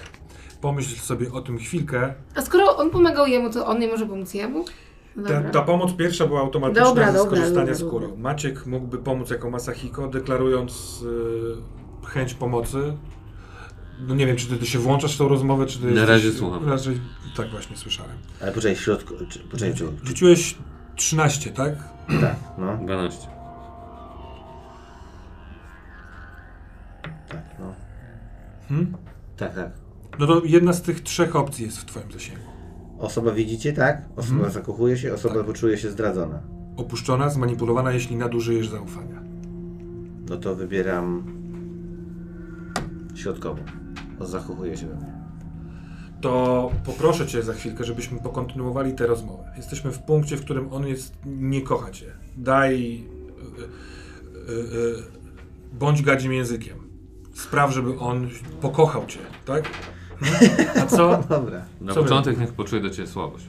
Pomyśl 0.62 1.00
sobie 1.02 1.32
o 1.32 1.42
tym 1.42 1.58
chwilkę. 1.60 2.14
A 2.36 2.42
skoro 2.42 2.78
on 2.78 2.90
pomagał 2.90 3.28
jemu, 3.28 3.50
to 3.54 3.66
on 3.68 3.80
nie 3.80 3.88
może 3.88 4.06
pomóc 4.06 4.34
jemu? 4.34 4.66
Ta, 5.28 5.42
ta 5.42 5.62
pomoc 5.62 5.94
pierwsza 5.94 6.28
była 6.28 6.40
automatyczna 6.42 6.84
Dobra, 6.84 7.12
ze 7.12 7.20
skorzystania 7.20 7.56
dobra, 7.56 7.74
z 7.74 7.80
skórą. 7.80 8.08
dobra. 8.08 8.22
Maciek 8.24 8.66
mógłby 8.66 8.98
pomóc 8.98 9.30
jako 9.30 9.50
Masahiko, 9.50 10.08
deklarując 10.08 11.02
yy, 12.02 12.08
chęć 12.08 12.34
pomocy. 12.34 12.98
No 14.08 14.16
nie 14.16 14.26
wiem, 14.28 14.36
czy 14.38 14.48
ty, 14.48 14.58
ty 14.58 14.66
się 14.66 14.80
włączasz 14.80 15.16
w 15.16 15.18
tą 15.18 15.28
rozmowę, 15.28 15.66
czy 15.66 15.78
ty 15.80 15.84
Na 15.86 15.92
jesteś- 15.92 16.10
razie 16.10 16.32
słucham. 16.32 16.70
Raczej 16.70 17.02
tak 17.38 17.50
właśnie 17.50 17.78
słyszałem. 17.78 18.12
Ale 18.42 18.52
poczekaj, 18.52 18.76
w 18.76 18.82
środku. 18.82 19.14
Czy, 19.30 19.40
poczekaj, 19.40 19.76
czy, 19.76 19.88
Rzuciłeś 20.04 20.58
13, 20.96 21.52
tak? 21.52 21.74
tak, 22.22 22.36
no. 22.58 22.78
12. 22.78 23.28
Tak, 27.30 27.46
no. 27.60 27.74
Hmm? 28.70 28.94
Tak, 29.38 29.56
tak. 29.56 29.72
No 30.20 30.28
to 30.28 30.42
jedna 30.46 30.74
z 30.74 30.82
tych 30.82 31.02
trzech 31.02 31.36
opcji 31.36 31.66
jest 31.66 31.78
w 31.78 31.86
twoim 31.86 32.12
zasięgu. 32.12 32.53
Osoba 33.04 33.32
widzicie, 33.32 33.74
tak? 33.74 34.02
Osoba 34.16 34.36
Mhm. 34.36 34.52
zakochuje 34.54 34.98
się, 34.98 35.14
osoba 35.14 35.36
Tak. 35.36 35.46
poczuje 35.46 35.78
się 35.78 35.92
zdradzona. 35.92 36.42
Opuszczona, 36.78 37.30
zmanipulowana, 37.30 37.92
jeśli 37.92 38.16
nadużyjesz 38.16 38.70
zaufania. 38.70 39.24
No 40.30 40.38
to 40.38 40.56
wybieram 40.56 41.24
środkową. 43.16 43.62
O, 44.20 44.26
zakochuje 44.26 44.78
się 44.78 44.88
we 44.88 44.96
mnie. 44.96 45.14
to 46.22 46.72
poproszę 46.86 47.28
cię 47.28 47.44
za 47.44 47.54
chwilkę, 47.54 47.84
żebyśmy 47.84 48.20
pokontynuowali 48.20 48.94
tę 48.94 49.08
rozmowę. 49.08 49.44
Jesteśmy 49.58 49.92
w 49.92 50.00
punkcie, 50.00 50.38
w 50.38 50.42
którym 50.42 50.74
on 50.74 50.88
jest, 50.88 51.14
nie 51.26 51.62
kocha 51.62 51.92
cię. 51.92 52.06
Daj, 52.38 52.82
yy, 54.48 54.54
yy, 54.54 55.04
bądź 55.74 56.02
gadzim 56.02 56.34
językiem. 56.34 56.78
Spraw, 57.34 57.74
żeby 57.74 58.00
on 58.00 58.30
pokochał 58.62 59.06
cię, 59.06 59.20
tak? 59.46 59.64
A 60.82 60.86
co? 60.86 61.24
Dobra. 61.30 61.66
Na 61.82 61.94
Co 61.94 62.04
początek 62.04 62.40
niech 62.40 62.54
poczuje 62.54 62.82
do 62.82 62.90
ciebie 62.90 63.08
słabość. 63.08 63.46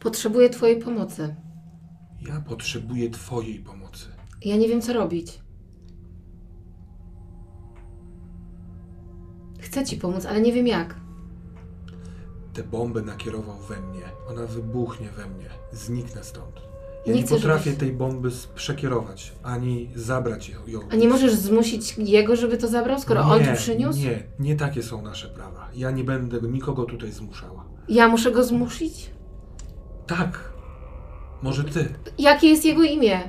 Potrzebuję 0.00 0.50
twojej 0.50 0.80
pomocy. 0.80 1.34
Ja 2.20 2.40
potrzebuję 2.40 3.10
twojej 3.10 3.58
pomocy. 3.58 4.06
Ja 4.44 4.56
nie 4.56 4.68
wiem, 4.68 4.80
co 4.80 4.92
robić. 4.92 5.40
Chcę 9.60 9.84
ci 9.84 9.96
pomóc, 9.96 10.26
ale 10.26 10.40
nie 10.40 10.52
wiem 10.52 10.66
jak. 10.66 10.94
Tę 12.52 12.64
bombę 12.64 13.02
nakierował 13.02 13.58
we 13.58 13.80
mnie. 13.80 14.02
Ona 14.28 14.46
wybuchnie 14.46 15.08
we 15.10 15.26
mnie. 15.26 15.50
Zniknę 15.72 16.24
stąd. 16.24 16.67
Ja 17.06 17.14
Nie 17.14 17.20
nie, 17.22 17.26
potrafię 17.28 17.64
żebyś- 17.64 17.78
tej 17.80 17.92
bomby 17.92 18.30
przekierować, 18.54 19.32
ani 19.42 19.90
zabrać 19.94 20.52
ją-. 20.66 20.80
A 20.90 20.96
nie 20.96 21.08
możesz 21.08 21.32
zmusić 21.32 21.94
jego, 21.98 22.36
żeby 22.36 22.56
to 22.58 22.68
zabrał, 22.68 23.00
skoro 23.00 23.20
on 23.20 23.44
tu 23.44 23.54
przyniósł? 23.56 23.98
Nie, 23.98 24.22
nie 24.38 24.56
takie 24.56 24.82
są 24.82 25.02
nasze 25.02 25.28
prawa. 25.28 25.68
Ja 25.74 25.90
nie 25.90 26.04
będę 26.04 26.40
nikogo 26.48 26.84
tutaj 26.84 27.12
zmuszała. 27.12 27.64
Ja 27.88 28.08
muszę 28.08 28.30
go 28.32 28.44
zmusić? 28.44 29.10
Tak. 30.06 30.52
Może 31.42 31.64
ty. 31.64 31.88
Jakie 32.18 32.48
jest 32.48 32.64
jego 32.64 32.82
imię? 32.82 33.20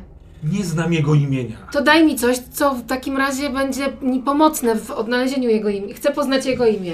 Nie 0.43 0.65
znam 0.65 0.93
jego 0.93 1.13
imienia. 1.13 1.57
To 1.71 1.81
daj 1.83 2.05
mi 2.05 2.15
coś, 2.15 2.37
co 2.37 2.73
w 2.75 2.85
takim 2.85 3.17
razie 3.17 3.49
będzie 3.49 3.85
mi 4.01 4.19
pomocne 4.19 4.75
w 4.75 4.91
odnalezieniu 4.91 5.49
jego 5.49 5.69
imienia. 5.69 5.95
Chcę 5.95 6.11
poznać 6.11 6.45
jego 6.45 6.65
imię. 6.67 6.93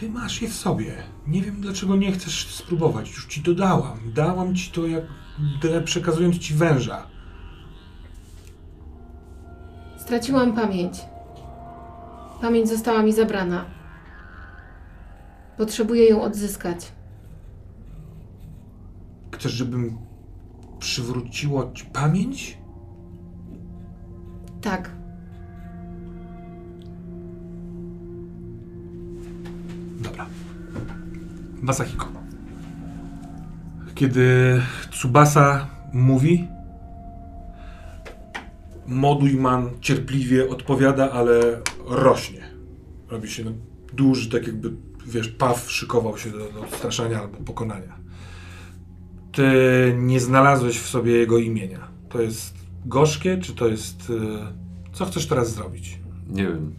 Ty 0.00 0.10
masz 0.10 0.42
je 0.42 0.48
w 0.48 0.54
sobie. 0.54 0.92
Nie 1.26 1.42
wiem 1.42 1.60
dlaczego 1.60 1.96
nie 1.96 2.12
chcesz 2.12 2.54
spróbować. 2.54 3.10
Już 3.10 3.26
ci 3.26 3.42
to 3.42 3.54
dałam. 3.54 3.98
Dałam 4.14 4.54
ci 4.54 4.70
to 4.70 4.86
jak 4.86 5.04
przekazując 5.84 6.38
ci 6.38 6.54
węża. 6.54 7.06
Straciłam 9.98 10.54
pamięć. 10.54 10.98
Pamięć 12.40 12.68
została 12.68 13.02
mi 13.02 13.12
zabrana. 13.12 13.64
Potrzebuję 15.56 16.08
ją 16.08 16.22
odzyskać. 16.22 16.92
Chcesz, 19.34 19.52
żebym 19.52 19.98
przywróciło 20.78 21.72
ci 21.72 21.84
pamięć? 21.84 22.58
Tak. 24.60 24.99
Dobra. 30.00 30.26
Masahiko. 31.62 32.08
Kiedy 33.94 34.60
Tsubasa 34.90 35.66
mówi, 35.92 36.48
Modujman 38.86 39.70
cierpliwie 39.80 40.48
odpowiada, 40.48 41.12
ale 41.12 41.60
rośnie. 41.86 42.40
Robi 43.08 43.30
się 43.30 43.44
no, 43.44 43.52
duży, 43.92 44.30
tak 44.30 44.46
jakby, 44.46 44.72
wiesz, 45.06 45.28
paw 45.28 45.70
szykował 45.70 46.18
się 46.18 46.30
do, 46.30 46.52
do 46.52 46.60
odstraszania 46.60 47.20
albo 47.20 47.36
pokonania. 47.36 48.00
Ty 49.32 49.52
nie 49.98 50.20
znalazłeś 50.20 50.80
w 50.80 50.88
sobie 50.88 51.12
jego 51.12 51.38
imienia. 51.38 51.88
To 52.08 52.20
jest 52.20 52.54
gorzkie, 52.86 53.38
czy 53.38 53.54
to 53.54 53.68
jest... 53.68 54.10
y, 54.10 54.92
Co 54.92 55.04
chcesz 55.06 55.26
teraz 55.26 55.54
zrobić? 55.54 55.98
Nie 56.28 56.42
wiem. 56.42 56.74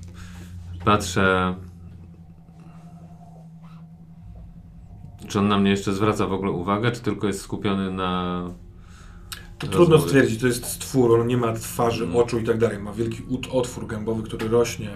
Patrzę. 0.85 1.55
Czy 5.31 5.39
on 5.39 5.47
na 5.47 5.57
mnie 5.57 5.71
jeszcze 5.71 5.93
zwraca 5.93 6.27
w 6.27 6.33
ogóle 6.33 6.51
uwagę, 6.51 6.91
czy 6.91 7.01
tylko 7.01 7.27
jest 7.27 7.41
skupiony 7.41 7.91
na. 7.91 8.43
To 9.59 9.67
trudno 9.67 9.99
stwierdzić, 9.99 10.41
to 10.41 10.47
jest 10.47 10.65
stwór, 10.65 11.19
on 11.21 11.27
nie 11.27 11.37
ma 11.37 11.53
twarzy, 11.53 12.03
Mhm. 12.03 12.23
oczu 12.23 12.39
i 12.39 12.43
tak 12.43 12.57
dalej. 12.57 12.79
Ma 12.79 12.93
wielki 12.93 13.23
otwór 13.51 13.87
gębowy, 13.87 14.23
który 14.23 14.47
rośnie, 14.47 14.89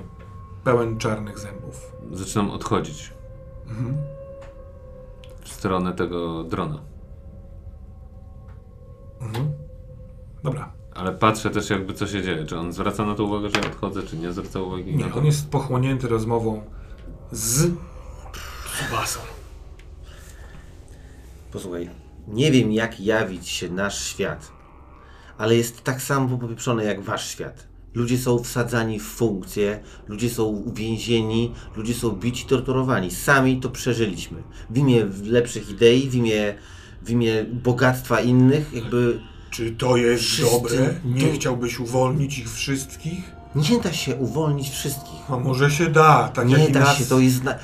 pełen 0.64 0.98
czarnych 0.98 1.40
zębów. 1.40 1.92
Zaczynam 2.12 2.52
odchodzić 2.52 3.14
Mhm. 3.70 3.98
w 5.42 5.50
stronę 5.50 5.94
tego 5.94 6.44
drona. 6.44 6.82
Mhm. 9.22 9.52
Dobra. 10.44 10.72
Ale 10.96 11.12
patrzę 11.12 11.50
też, 11.50 11.70
jakby 11.70 11.94
co 11.94 12.08
się 12.08 12.22
dzieje. 12.24 12.46
Czy 12.46 12.58
on 12.60 12.74
zwraca 12.74 13.06
na 13.06 13.16
to 13.16 13.24
uwagę, 13.24 13.50
że 13.50 13.60
ja 13.62 13.68
odchodzę, 13.68 14.04
czy 14.04 14.18
nie 14.18 14.32
zwraca 14.32 14.60
uwagi 14.62 14.96
Nie, 14.96 15.06
to? 15.06 15.16
on 15.20 15.26
jest 15.26 15.50
pochłonięty 15.50 16.08
rozmową 16.08 16.62
z 17.32 17.72
Tsubasą. 18.76 19.20
Posłuchaj, 21.56 21.90
nie 22.28 22.52
wiem 22.52 22.72
jak 22.72 23.00
jawić 23.00 23.50
się 23.50 23.70
nasz 23.70 24.04
świat, 24.06 24.52
ale 25.38 25.56
jest 25.56 25.84
tak 25.84 26.02
samo 26.02 26.38
popieprzony 26.38 26.84
jak 26.84 27.02
wasz 27.02 27.30
świat. 27.30 27.68
Ludzie 27.94 28.18
są 28.18 28.44
wsadzani 28.44 29.00
w 29.00 29.04
funkcje, 29.04 29.80
ludzie 30.08 30.30
są 30.30 30.44
uwięzieni, 30.44 31.54
ludzie 31.76 31.94
są 31.94 32.12
bici, 32.12 32.46
torturowani. 32.46 33.12
Sami 33.12 33.60
to 33.60 33.70
przeżyliśmy. 33.70 34.44
W 34.70 34.78
imię 34.78 35.06
lepszych 35.24 35.70
idei, 35.70 36.10
w 36.10 36.16
imię, 36.16 36.56
w 37.02 37.10
imię 37.10 37.46
bogactwa 37.54 38.20
innych, 38.20 38.74
jakby 38.74 39.20
Czy 39.52 39.72
to 39.72 39.98
jest 39.98 40.24
Wszyscy- 40.24 40.52
dobre? 40.52 40.94
Nie 41.06 41.32
chciałbyś 41.32 41.80
uwolnić 41.80 42.40
ich 42.40 42.52
wszystkich? 42.54 43.32
nie 43.56 43.80
da 43.80 43.94
się 43.94 44.16
uwolnić 44.16 44.70
wszystkich. 44.70 45.20
A 45.32 45.38
może 45.38 45.72
się 45.72 45.86
da, 45.90 46.28
tak 46.34 46.48
nie 46.48 46.58
jak 46.58 46.70
i 46.70 46.72
da 46.72 46.80
nas. 46.80 46.98
się, 46.98 47.06
to 47.06 47.20
jest. 47.20 47.44
Na... 47.44 47.56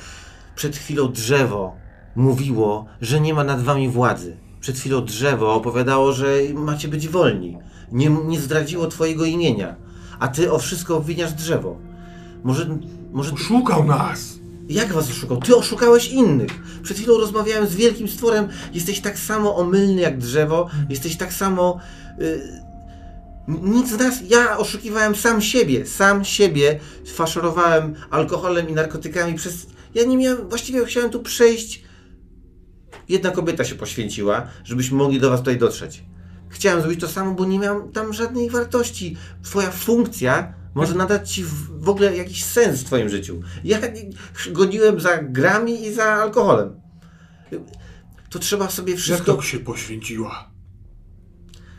Przed 0.56 0.76
chwilą 0.76 1.12
drzewo 1.12 1.81
mówiło, 2.16 2.86
że 3.00 3.20
nie 3.20 3.34
ma 3.34 3.44
nad 3.44 3.62
wami 3.62 3.88
władzy. 3.88 4.36
Przed 4.60 4.78
chwilą 4.78 5.04
drzewo 5.04 5.54
opowiadało, 5.54 6.12
że 6.12 6.26
macie 6.54 6.88
być 6.88 7.08
wolni. 7.08 7.58
Nie, 7.92 8.10
nie 8.10 8.40
zdradziło 8.40 8.86
twojego 8.86 9.24
imienia. 9.24 9.76
A 10.18 10.28
ty 10.28 10.52
o 10.52 10.58
wszystko 10.58 10.96
obwiniasz 10.96 11.32
drzewo. 11.32 11.76
Może. 12.44 12.78
może. 13.12 13.32
Oszukał 13.32 13.84
nas! 13.84 14.38
Jak 14.68 14.92
was 14.92 15.10
oszukał? 15.10 15.40
Ty 15.40 15.56
oszukałeś 15.56 16.08
innych. 16.08 16.80
Przed 16.82 16.96
chwilą 16.96 17.18
rozmawiałem 17.18 17.66
z 17.66 17.74
wielkim 17.74 18.08
stworem. 18.08 18.48
Jesteś 18.72 19.00
tak 19.00 19.18
samo 19.18 19.56
omylny 19.56 20.00
jak 20.00 20.18
drzewo. 20.18 20.68
Jesteś 20.88 21.16
tak 21.16 21.32
samo. 21.32 21.78
Y... 22.20 22.62
Nic 23.48 23.88
z 23.88 23.98
nas. 23.98 24.14
Ja 24.28 24.58
oszukiwałem 24.58 25.14
sam 25.14 25.40
siebie. 25.40 25.86
Sam 25.86 26.24
siebie 26.24 26.78
faszerowałem 27.14 27.94
alkoholem 28.10 28.68
i 28.68 28.72
narkotykami 28.72 29.34
przez. 29.34 29.66
Ja 29.94 30.04
nie 30.04 30.16
miałem. 30.16 30.48
Właściwie 30.48 30.84
chciałem 30.84 31.10
tu 31.10 31.20
przejść. 31.20 31.84
Jedna 33.08 33.30
kobieta 33.30 33.64
się 33.64 33.74
poświęciła, 33.74 34.46
żebyśmy 34.64 34.96
mogli 34.96 35.20
do 35.20 35.30
was 35.30 35.40
tutaj 35.40 35.58
dotrzeć. 35.58 36.04
Chciałem 36.48 36.80
zrobić 36.80 37.00
to 37.00 37.08
samo, 37.08 37.34
bo 37.34 37.44
nie 37.44 37.58
miałem 37.58 37.92
tam 37.92 38.12
żadnej 38.12 38.50
wartości. 38.50 39.16
Twoja 39.42 39.70
funkcja 39.70 40.54
może 40.74 40.94
nadać 40.94 41.30
ci 41.30 41.44
w, 41.70 41.88
ogóle 41.88 42.16
jakiś 42.16 42.44
sens 42.44 42.80
w 42.80 42.84
twoim 42.84 43.08
życiu. 43.08 43.40
Ja 43.64 43.78
goniłem 44.52 45.00
za 45.00 45.22
grami 45.22 45.86
i 45.86 45.94
za 45.94 46.04
alkoholem. 46.04 46.80
To 48.30 48.38
trzeba 48.38 48.70
sobie 48.70 48.92
Jak 48.92 49.00
wszystko... 49.00 49.34
to 49.34 49.42
się 49.42 49.58
poświęciła? 49.58 50.50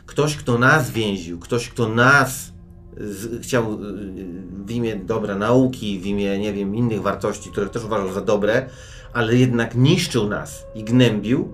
Ktoś, 0.06 0.36
kto 0.36 0.58
nas 0.58 0.90
więził, 0.90 1.38
ktoś, 1.38 1.68
kto 1.68 1.88
nas 1.88 2.52
z, 2.96 3.42
chciał 3.42 3.72
y, 3.72 3.76
w 4.66 4.70
imię 4.70 4.96
dobra 4.96 5.34
nauki, 5.34 6.00
w 6.00 6.06
imię, 6.06 6.38
nie 6.38 6.52
wiem, 6.52 6.76
innych 6.76 7.02
wartości, 7.02 7.50
które 7.50 7.68
też 7.68 7.84
uważał 7.84 8.12
za 8.12 8.20
dobre, 8.20 8.68
ale 9.14 9.36
jednak 9.36 9.74
niszczył 9.74 10.28
nas 10.28 10.66
i 10.74 10.84
gnębił, 10.84 11.52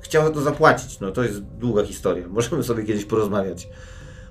chciał 0.00 0.24
za 0.24 0.30
to 0.30 0.42
zapłacić. 0.42 1.00
No 1.00 1.10
to 1.12 1.24
jest 1.24 1.42
długa 1.42 1.84
historia, 1.84 2.28
możemy 2.38 2.62
sobie 2.62 2.84
kiedyś 2.84 3.04
porozmawiać. 3.04 3.68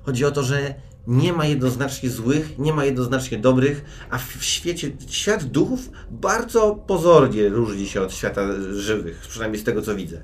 Chodzi 0.03 0.25
o 0.25 0.31
to, 0.31 0.43
że 0.43 0.75
nie 1.07 1.33
ma 1.33 1.45
jednoznacznie 1.45 2.09
złych, 2.09 2.59
nie 2.59 2.73
ma 2.73 2.85
jednoznacznie 2.85 3.37
dobrych, 3.37 3.85
a 4.09 4.17
w 4.17 4.43
świecie, 4.43 4.91
świat 5.07 5.43
duchów 5.43 5.89
bardzo 6.11 6.75
pozornie 6.87 7.49
różni 7.49 7.87
się 7.87 8.01
od 8.01 8.13
świata 8.13 8.41
żywych, 8.71 9.19
przynajmniej 9.29 9.61
z 9.61 9.63
tego 9.63 9.81
co 9.81 9.95
widzę 9.95 10.21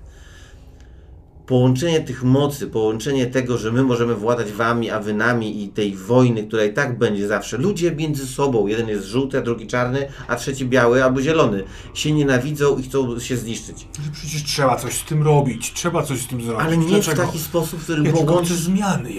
połączenie 1.46 2.02
tych 2.02 2.24
mocy, 2.24 2.68
połączenie 2.68 3.26
tego, 3.26 3.58
że 3.58 3.72
my 3.72 3.84
możemy 3.84 4.16
władać 4.16 4.52
wami, 4.52 4.90
a 4.90 5.00
wy 5.00 5.14
nami 5.14 5.64
i 5.64 5.70
tej 5.70 5.96
wojny, 5.96 6.44
która 6.44 6.64
i 6.64 6.74
tak 6.74 6.98
będzie 6.98 7.28
zawsze. 7.28 7.58
Ludzie 7.58 7.96
między 7.96 8.28
sobą, 8.28 8.68
jeden 8.68 8.88
jest 8.88 9.06
żółty, 9.06 9.38
a 9.38 9.42
drugi 9.42 9.68
czarny, 9.68 10.08
a 10.28 10.36
trzeci 10.36 10.66
biały 10.66 11.04
albo 11.04 11.22
zielony, 11.22 11.64
się 11.94 12.12
nienawidzą 12.12 12.78
i 12.78 12.84
chcą 12.84 13.20
się 13.20 13.38
zniszczyć. 13.38 13.88
Przecież 14.14 14.44
trzeba 14.44 14.76
coś 14.76 14.94
z 14.94 15.04
tym 15.04 15.24
robić, 15.24 15.74
trzeba 15.74 16.04
coś 16.04 16.22
z 16.22 16.28
tym 16.28 16.42
zrobić. 16.42 16.66
Ale 16.66 16.78
nie 16.78 16.86
w 16.86 16.90
Dlaczego? 16.90 17.26
taki 17.26 17.40
sposób, 17.40 17.80
w 17.80 17.84
którym 17.84 18.06
Ja 18.06 18.12
połączysz... 18.14 18.58
zmiany. 18.58 19.12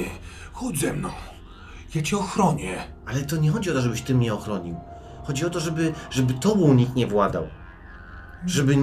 Chodź 0.53 0.79
ze 0.81 0.93
mną. 0.93 1.09
Ja 1.95 2.03
cię 2.03 2.19
ochronię. 2.19 2.77
Ale 3.07 3.23
to 3.23 3.37
nie 3.37 3.51
chodzi 3.51 3.71
o 3.71 3.75
to, 3.75 3.81
żebyś 3.81 4.03
ty 4.03 4.15
mnie 4.15 4.35
ochronił. 4.35 4.77
Chodzi 5.25 5.47
o 5.47 5.51
to, 5.51 5.61
żeby, 5.61 5.93
żeby 6.11 6.35
tobą 6.35 6.75
nikt 6.75 6.95
nie 6.95 7.07
władał. 7.07 7.47
Żeby 8.47 8.77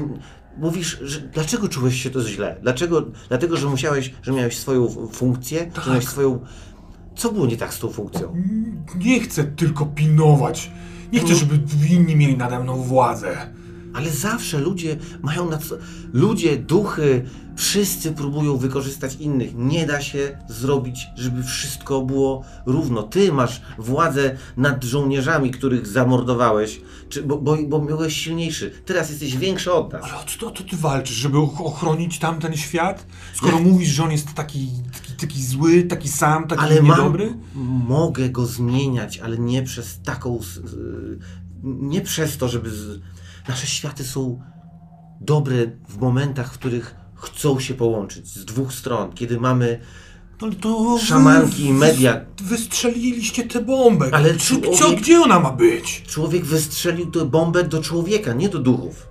mówisz, 0.58 1.00
że 1.02 1.22
dlaczego 1.22 1.68
czułeś 1.68 2.04
się 2.04 2.10
to 2.10 2.22
źle? 2.24 2.56
Dlaczego? 2.62 3.06
Dlatego, 3.28 3.58
że 3.58 3.68
musiałeś, 3.68 4.14
że 4.22 4.32
miałeś 4.32 4.58
swoją 4.58 4.89
funkcję, 5.12 5.72
że 5.84 5.89
miałeś 5.89 6.08
swoją... 6.08 6.39
Co 7.16 7.32
było 7.32 7.45
nie 7.45 7.58
tak 7.58 7.74
z 7.74 7.80
tą 7.80 7.89
funkcją? 7.89 8.36
Nie 8.95 9.20
chcę 9.20 9.43
tylko 9.43 9.86
pilnować. 9.86 10.72
Nie 11.14 11.20
chcę, 11.20 11.36
żeby 11.36 11.60
inni 11.89 12.16
mieli 12.16 12.38
nade 12.38 12.60
mną 12.60 12.84
władzę. 12.84 13.54
Ale 13.93 14.10
zawsze 14.10 14.60
ludzie 14.60 14.97
mają 15.22 15.50
na 15.50 15.58
co. 15.58 15.76
Ludzie, 16.14 16.58
duchy, 16.58 17.26
wszyscy 17.60 18.12
próbują 18.12 18.57
wykorzystać 18.57 19.16
innych. 19.16 19.55
Nie 19.55 19.86
da 19.86 20.01
się 20.01 20.38
zrobić, 20.49 21.07
żeby 21.16 21.43
wszystko 21.43 22.01
było 22.01 22.43
równo. 22.66 23.03
Ty 23.03 23.32
masz 23.32 23.62
władzę 23.78 24.38
nad 24.57 24.84
żołnierzami, 24.84 25.51
których 25.51 25.88
zamordowałeś, 25.88 26.82
czy, 27.10 27.24
bo, 27.24 27.38
bo, 27.38 27.57
bo 27.68 27.80
byłeś 27.80 28.16
silniejszy. 28.16 28.72
Teraz 28.86 29.10
jesteś 29.10 29.38
większy 29.38 29.74
od 29.74 29.93
nas. 29.93 30.03
Ale 30.03 30.16
o 30.16 30.24
co 30.24 30.51
to 30.51 30.64
ty 30.64 30.78
walczysz, 30.78 31.16
żeby 31.16 31.38
och- 31.38 31.66
ochronić 31.66 32.20
tamten 32.20 32.57
świat? 32.57 33.05
Skoro 33.34 33.60
mówisz, 33.60 33.89
że 33.89 34.03
on 34.03 34.12
jest 34.12 34.34
taki, 34.34 34.70
taki, 34.93 35.14
taki 35.14 35.43
zły, 35.43 35.84
taki 35.84 36.07
sam, 36.10 36.47
taki 36.47 36.62
Ale 36.62 36.82
mam, 36.82 36.97
niedobry? 36.97 37.34
mogę 37.88 38.30
go 38.30 38.45
zmieniać, 38.45 39.18
ale 39.18 39.38
nie 39.38 39.64
przez 39.64 40.01
taką. 40.01 40.39
Nie 41.64 42.01
przez 42.01 42.38
to, 42.38 42.47
żeby. 42.47 42.70
Z... 42.70 43.01
Nasze 43.47 43.68
światy 43.68 44.03
są 44.03 44.41
dobre 45.22 45.55
w 45.89 45.97
momentach, 45.97 46.53
w 46.53 46.57
których 46.57 46.99
chcą 47.20 47.59
się 47.59 47.74
połączyć 47.74 48.28
z 48.28 48.45
dwóch 48.45 48.74
stron. 48.74 49.13
Kiedy 49.13 49.39
mamy 49.39 49.80
No, 50.41 50.47
ale 50.47 50.55
to 50.55 50.99
Szamanki 50.99 51.65
i 51.65 51.74
media. 51.74 52.22
Wystrzeliliście 52.43 53.43
tę 53.43 53.61
bombę. 53.61 54.09
Ale 54.11 54.36
Czy, 54.38 54.61
człowiek- 54.61 54.99
gdzie, 55.01 55.22
ona 55.22 55.39
ma 55.39 55.51
być? 55.51 56.03
Człowiek 56.07 56.45
wystrzelił 56.45 57.11
tę 57.11 57.26
bombę 57.26 57.63
do 57.63 57.82
człowieka, 57.82 58.34
nie 58.34 58.49
do 58.49 58.59
duchów. 58.59 59.07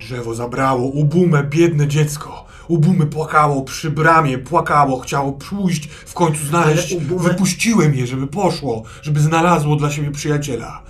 Drzewo 0.00 0.34
zabrało 0.34 0.86
Ubumę, 0.86 1.44
biedne 1.44 1.88
dziecko. 1.88 2.44
Ubumy 2.68 3.06
płakało 3.06 3.62
przy 3.62 3.90
bramie, 3.90 4.38
płakało, 4.38 5.00
chciało 5.00 5.32
pójść, 5.32 5.86
w 6.06 6.14
końcu 6.14 6.44
znaleźć. 6.46 6.94
Ubumę- 6.94 7.22
Wypuściłem 7.22 7.94
je, 7.94 8.06
żeby 8.06 8.26
poszło, 8.26 8.82
żeby 9.02 9.20
znalazło 9.20 9.76
dla 9.76 9.90
siebie 9.90 10.10
przyjaciela. 10.10 10.82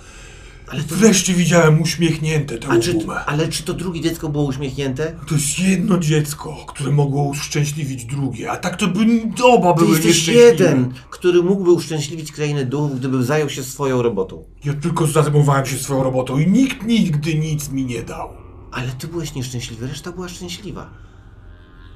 Ale 0.67 0.83
to, 0.83 0.95
Wreszcie 0.95 1.33
widziałem 1.33 1.81
uśmiechnięte 1.81 2.57
tę 2.57 2.67
a 2.69 2.79
czy, 2.79 2.91
Ubumę. 2.91 3.25
ale 3.25 3.47
czy 3.47 3.63
to 3.63 3.73
drugie 3.73 4.01
dziecko 4.01 4.29
było 4.29 4.43
uśmiechnięte? 4.43 5.15
To 5.27 5.35
jest 5.35 5.59
jedno 5.59 5.97
dziecko, 5.97 6.57
które 6.67 6.91
mogło 6.91 7.23
uszczęśliwić 7.23 8.05
drugie, 8.05 8.51
a 8.51 8.57
tak 8.57 8.75
to 8.75 8.87
by 8.87 9.05
oba 9.43 9.73
Ty 9.73 9.79
były 9.79 9.91
jesteś 9.91 10.05
nieszczęśliwe. 10.07 10.41
jeden, 10.47 10.93
który 11.09 11.43
mógłby 11.43 11.71
uszczęśliwić 11.71 12.31
krainę 12.31 12.65
duchów, 12.65 12.99
gdyby 12.99 13.23
zajął 13.23 13.49
się 13.49 13.63
swoją 13.63 14.01
robotą. 14.01 14.43
Ja 14.65 14.73
tylko 14.73 15.07
zajmowałem 15.07 15.65
się 15.65 15.77
swoją 15.77 16.03
robotą 16.03 16.39
i 16.39 16.47
nikt 16.47 16.87
nigdy 16.87 17.35
nic 17.35 17.69
mi 17.71 17.85
nie 17.85 18.03
dał. 18.03 18.29
Ale 18.71 18.87
ty 18.91 19.07
byłeś 19.07 19.35
nieszczęśliwy, 19.35 19.87
reszta 19.87 20.11
była 20.11 20.29
szczęśliwa. 20.29 20.89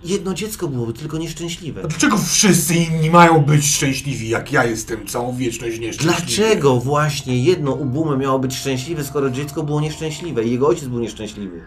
Jedno 0.04 0.34
dziecko 0.34 0.68
byłoby 0.68 0.94
tylko 0.94 1.18
nieszczęśliwe. 1.18 1.82
A 1.84 1.88
dlaczego 1.88 2.18
wszyscy 2.18 2.76
inni 2.76 3.10
mają 3.10 3.40
być 3.40 3.66
szczęśliwi, 3.66 4.30
jak 4.30 4.52
ja 4.52 4.66
jestem 4.66 5.08
całą 5.08 5.36
wieczność 5.36 5.80
nieszczęśliwy? 5.80 6.18
Dlaczego 6.18 6.80
właśnie 6.80 7.44
jedno 7.44 7.72
ubumę 7.72 8.18
miało 8.18 8.40
być 8.40 8.56
szczęśliwe, 8.56 9.04
skoro 9.04 9.30
dziecko 9.30 9.64
było 9.64 9.82
nieszczęśliwe 9.82 10.44
i 10.44 10.52
jego 10.52 10.68
ojciec 10.68 10.88
był 10.88 11.00
nieszczęśliwy? 11.00 11.62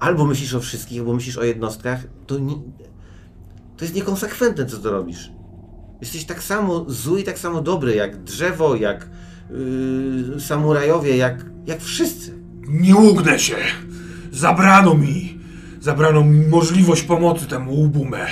Albo 0.00 0.24
myślisz 0.24 0.54
o 0.54 0.60
wszystkich, 0.60 0.98
albo 0.98 1.14
myślisz 1.14 1.36
o 1.36 1.44
jednostkach, 1.44 2.00
to, 2.26 2.38
nie, 2.38 2.54
to 3.76 3.84
jest 3.84 3.94
niekonsekwentne, 3.94 4.66
co 4.66 4.78
to 4.78 4.90
robisz. 4.90 5.30
Jesteś 6.00 6.24
tak 6.24 6.42
samo 6.42 6.84
zły 6.88 7.20
i 7.20 7.24
tak 7.24 7.38
samo 7.38 7.60
dobry, 7.60 7.94
jak 7.94 8.22
drzewo, 8.22 8.76
jak 8.76 9.08
yy, 10.30 10.40
samurajowie, 10.40 11.16
jak, 11.16 11.44
jak 11.66 11.82
wszyscy. 11.82 12.38
Nie 12.68 12.96
ugnę 12.96 13.38
się! 13.38 13.56
Zabrano 14.32 14.94
mi! 14.94 15.43
Zabrano 15.84 16.24
mi 16.24 16.46
możliwość 16.46 17.02
pomocy 17.02 17.46
temu 17.46 17.72
Ubumę. 17.80 18.26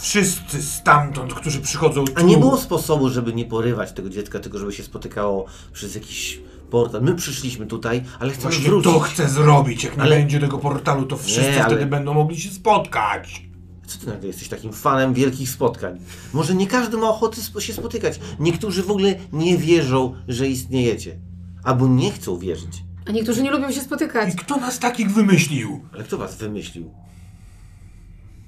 Wszyscy 0.00 0.62
stamtąd, 0.62 1.34
którzy 1.34 1.60
przychodzą 1.60 2.04
tu... 2.04 2.12
A 2.16 2.22
nie 2.22 2.36
było 2.38 2.56
sposobu, 2.58 3.10
żeby 3.10 3.32
nie 3.32 3.44
porywać 3.44 3.92
tego 3.92 4.10
dziecka, 4.10 4.38
tylko 4.40 4.58
żeby 4.58 4.72
się 4.72 4.82
spotykało 4.82 5.46
przez 5.72 5.94
jakiś 5.94 6.40
portal. 6.70 7.02
My 7.02 7.14
przyszliśmy 7.14 7.66
tutaj, 7.66 8.02
ale 8.20 8.30
chcemy 8.32 8.50
Właśnie 8.50 8.68
wrócić. 8.70 8.92
to 8.92 9.00
chcę 9.00 9.28
zrobić. 9.28 9.84
Jak 9.84 9.96
nie 9.96 10.02
Ale- 10.02 10.16
będzie 10.16 10.40
tego 10.40 10.58
portalu, 10.58 11.06
to 11.06 11.16
wszyscy 11.16 11.40
Nie, 11.50 11.64
ale- 11.64 11.74
wtedy 11.74 11.86
będą 11.90 12.14
mogli 12.14 12.40
się 12.40 12.50
spotkać. 12.50 13.42
Co 13.86 13.98
ty 13.98 14.06
nagle 14.06 14.26
jesteś 14.26 14.48
takim 14.48 14.72
fanem 14.72 15.14
wielkich 15.14 15.50
spotkań? 15.50 15.98
Może 16.32 16.54
nie 16.54 16.66
każdy 16.66 16.96
ma 16.96 17.08
ochoty 17.08 17.40
spo- 17.40 17.60
się 17.60 17.72
spotykać. 17.72 18.20
Niektórzy 18.40 18.82
w 18.82 18.90
ogóle 18.90 19.14
nie 19.32 19.58
wierzą, 19.58 20.14
że 20.28 20.48
istniejecie. 20.48 21.18
Albo 21.64 21.88
nie 21.88 22.10
chcą 22.10 22.38
wierzyć. 22.38 22.85
A 23.08 23.12
niektórzy 23.12 23.42
nie 23.42 23.50
lubią 23.50 23.72
się 23.72 23.80
spotykać. 23.80 24.34
I 24.34 24.36
kto 24.36 24.56
nas 24.56 24.78
takich 24.78 25.10
wymyślił? 25.10 25.80
Ale 25.92 26.04
kto 26.04 26.18
was 26.18 26.36
wymyślił? 26.36 26.90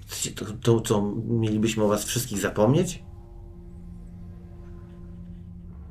Chcecie 0.07 0.31
To, 0.31 0.45
to 0.63 0.81
co, 0.81 1.13
mielibyśmy 1.29 1.85
o 1.85 1.89
was 1.89 2.05
wszystkich 2.05 2.39
zapomnieć? 2.39 3.03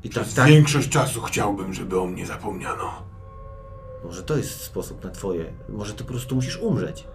I 0.03 0.09
tak, 0.09 0.23
Przez 0.23 0.35
tak. 0.35 0.47
większość 0.47 0.89
czasu 0.89 1.21
chciałbym, 1.21 1.73
żeby 1.73 1.99
o 1.99 2.05
mnie 2.05 2.25
zapomniano. 2.25 2.91
Może 4.03 4.23
to 4.23 4.37
jest 4.37 4.61
sposób 4.61 5.03
na 5.03 5.09
twoje. 5.09 5.53
Może 5.69 5.93
ty 5.93 6.03
po 6.03 6.09
prostu 6.09 6.35
musisz 6.35 6.57
umrzeć. 6.57 7.07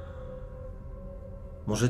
Może 1.67 1.89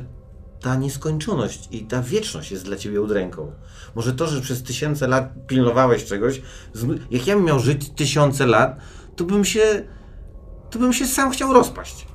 ta 0.61 0.77
nieskończoność 0.77 1.69
i 1.71 1.85
ta 1.87 2.03
wieczność 2.03 2.51
jest 2.51 2.65
dla 2.65 2.77
ciebie 2.77 3.01
udręką. 3.01 3.53
Może 3.95 4.13
to, 4.15 4.27
że 4.27 4.41
przez 4.41 4.63
tysiące 4.63 5.09
lat 5.09 5.47
pilnowałeś 5.47 6.05
czegoś, 6.05 6.43
jak 7.11 7.27
ja 7.27 7.37
bym 7.37 7.45
miał 7.45 7.59
żyć 7.59 7.91
tysiące 7.91 8.47
lat, 8.47 8.81
to 9.17 9.25
bym 9.25 9.45
się, 9.45 9.85
to 10.71 10.79
bym 10.79 10.93
się 10.93 11.07
sam 11.07 11.31
chciał 11.31 11.53
rozpaść. 11.53 12.07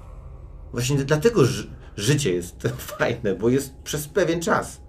Właśnie 0.71 0.97
dlatego 0.97 1.45
ży- 1.45 1.69
życie 1.97 2.33
jest 2.33 2.61
fajne, 2.97 3.35
bo 3.35 3.49
jest 3.49 3.73
przez 3.83 4.07
pewien 4.07 4.41
czas. 4.41 4.81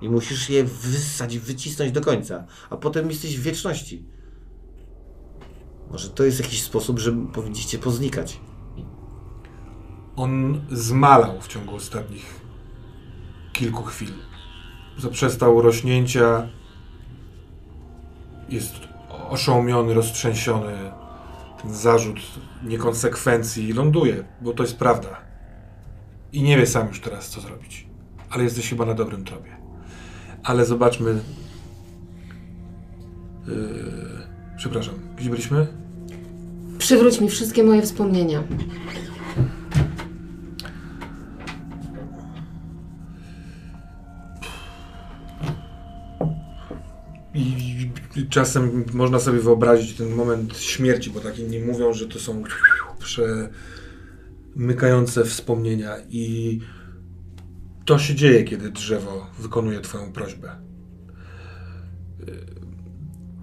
I 0.00 0.08
musisz 0.08 0.50
je 0.50 0.64
wyssać, 0.64 1.38
wycisnąć 1.38 1.92
do 1.92 2.00
końca, 2.00 2.44
a 2.70 2.76
potem 2.76 3.10
jesteś 3.10 3.38
w 3.38 3.42
wieczności. 3.42 4.06
Może 5.90 6.10
to 6.10 6.24
jest 6.24 6.40
jakiś 6.40 6.62
sposób, 6.62 6.98
żeby 6.98 7.32
powinniście 7.32 7.78
poznikać. 7.78 8.40
On 10.16 10.60
zmalał 10.70 11.40
w 11.40 11.48
ciągu 11.48 11.74
ostatnich 11.74 12.40
kilku 13.52 13.82
chwil. 13.82 14.12
Zaprzestał 14.98 15.62
rośnięcia. 15.62 16.48
Jest 18.48 18.74
oszołomiony, 19.28 19.94
roztrzęsiony. 19.94 20.92
Zarzut 21.70 22.20
niekonsekwencji 22.64 23.72
ląduje, 23.72 24.24
bo 24.40 24.52
to 24.52 24.62
jest 24.62 24.76
prawda. 24.76 25.20
I 26.32 26.42
nie 26.42 26.56
wie 26.56 26.66
sam 26.66 26.88
już 26.88 27.00
teraz, 27.00 27.28
co 27.28 27.40
zrobić. 27.40 27.86
Ale 28.30 28.44
jesteś 28.44 28.70
chyba 28.70 28.84
na 28.86 28.94
dobrym 28.94 29.24
tropie. 29.24 29.56
Ale 30.42 30.64
zobaczmy. 30.64 31.20
Yy, 33.46 33.56
przepraszam, 34.56 34.94
gdzie 35.16 35.30
byliśmy? 35.30 35.66
Przywróć 36.78 37.20
mi 37.20 37.28
wszystkie 37.28 37.64
moje 37.64 37.82
wspomnienia. 37.82 38.42
Czasem 48.30 48.84
można 48.92 49.20
sobie 49.20 49.40
wyobrazić 49.40 49.96
ten 49.96 50.10
moment 50.10 50.58
śmierci, 50.58 51.10
bo 51.10 51.20
tak 51.20 51.38
inni 51.38 51.60
mówią, 51.60 51.92
że 51.92 52.06
to 52.06 52.18
są 52.18 52.42
przemykające 54.54 55.24
wspomnienia 55.24 55.96
i 56.08 56.60
to 57.84 57.98
się 57.98 58.14
dzieje, 58.14 58.44
kiedy 58.44 58.70
drzewo 58.70 59.26
wykonuje 59.38 59.80
Twoją 59.80 60.12
prośbę. 60.12 60.56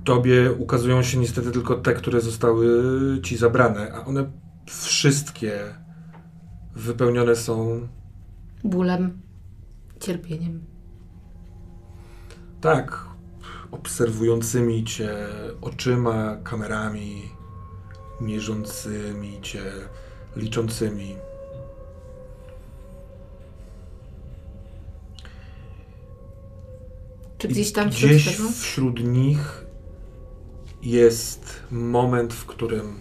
Tobie 0.04 0.52
ukazują 0.52 1.04
się 1.04 1.18
niestety 1.18 1.52
tylko 1.52 1.76
te, 1.76 1.94
które 1.94 2.22
zostały 2.22 2.68
Ci 3.24 3.38
zabrane, 3.38 3.94
a 3.94 4.06
one 4.06 4.32
wszystkie 4.66 5.60
wypełnione 6.76 7.36
są 7.36 7.88
Bólem, 8.64 9.22
cierpieniem. 10.00 10.66
Tak, 12.62 13.06
obserwującymi 13.74 14.84
cię 14.84 15.14
oczyma, 15.62 16.38
kamerami, 16.44 17.22
mierzącymi 18.22 19.42
cię, 19.42 19.64
liczącymi. 20.36 21.16
Czy 27.38 27.48
gdzieś 27.48 27.72
tam 27.72 27.92
wśród 27.92 28.12
gdzieś 28.12 28.38
tego? 28.38 28.50
wśród 28.50 29.04
nich 29.04 29.66
jest 30.82 31.64
moment, 31.72 32.34
w 32.34 32.46
którym 32.46 33.00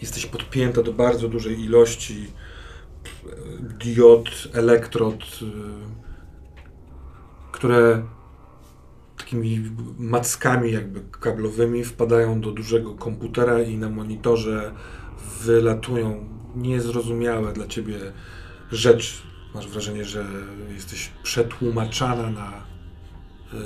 jesteś 0.00 0.26
podpięta 0.26 0.82
do 0.82 0.92
bardzo 0.92 1.28
dużej 1.28 1.60
ilości 1.60 2.32
diod, 3.60 4.28
elektrod, 4.52 5.22
y, 5.42 5.46
które 7.52 8.02
takimi 9.26 9.70
mackami 9.98 10.72
jakby 10.72 11.00
kablowymi 11.20 11.84
wpadają 11.84 12.40
do 12.40 12.52
dużego 12.52 12.94
komputera 12.94 13.62
i 13.62 13.76
na 13.76 13.90
monitorze 13.90 14.72
wylatują 15.42 16.28
niezrozumiałe 16.56 17.52
dla 17.52 17.66
ciebie 17.66 17.98
rzeczy. 18.72 19.22
Masz 19.54 19.68
wrażenie, 19.68 20.04
że 20.04 20.26
jesteś 20.74 21.10
przetłumaczana 21.22 22.30
na, 22.30 22.52
yy, 23.52 23.60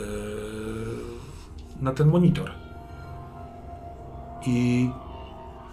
na 1.80 1.92
ten 1.92 2.08
monitor. 2.08 2.50
I 4.46 4.90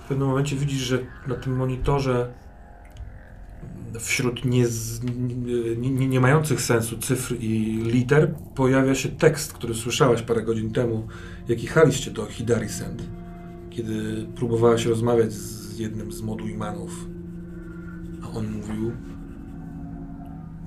w 0.05 0.07
pewnym 0.07 0.27
momencie 0.27 0.55
widzisz, 0.55 0.81
że 0.81 0.99
na 1.27 1.35
tym 1.35 1.55
monitorze 1.55 2.33
wśród 3.99 4.45
nie, 4.45 4.65
nie, 5.77 6.07
nie, 6.07 6.19
mających 6.19 6.61
sensu 6.61 6.97
cyfr 6.97 7.35
i 7.39 7.81
liter 7.83 8.35
pojawia 8.55 8.95
się 8.95 9.09
tekst, 9.09 9.53
który 9.53 9.73
słyszałaś 9.75 10.21
parę 10.21 10.41
godzin 10.41 10.71
temu, 10.71 11.07
jak 11.47 11.63
jechaliście 11.63 12.11
do 12.11 12.25
Hidari 12.25 12.69
Send, 12.69 13.03
kiedy 13.69 14.27
próbowałaś 14.35 14.85
rozmawiać 14.85 15.33
z 15.33 15.79
jednym 15.79 16.11
z 16.11 16.21
moduimanów. 16.21 17.07
A 18.23 18.29
on 18.29 18.51
mówił, 18.51 18.91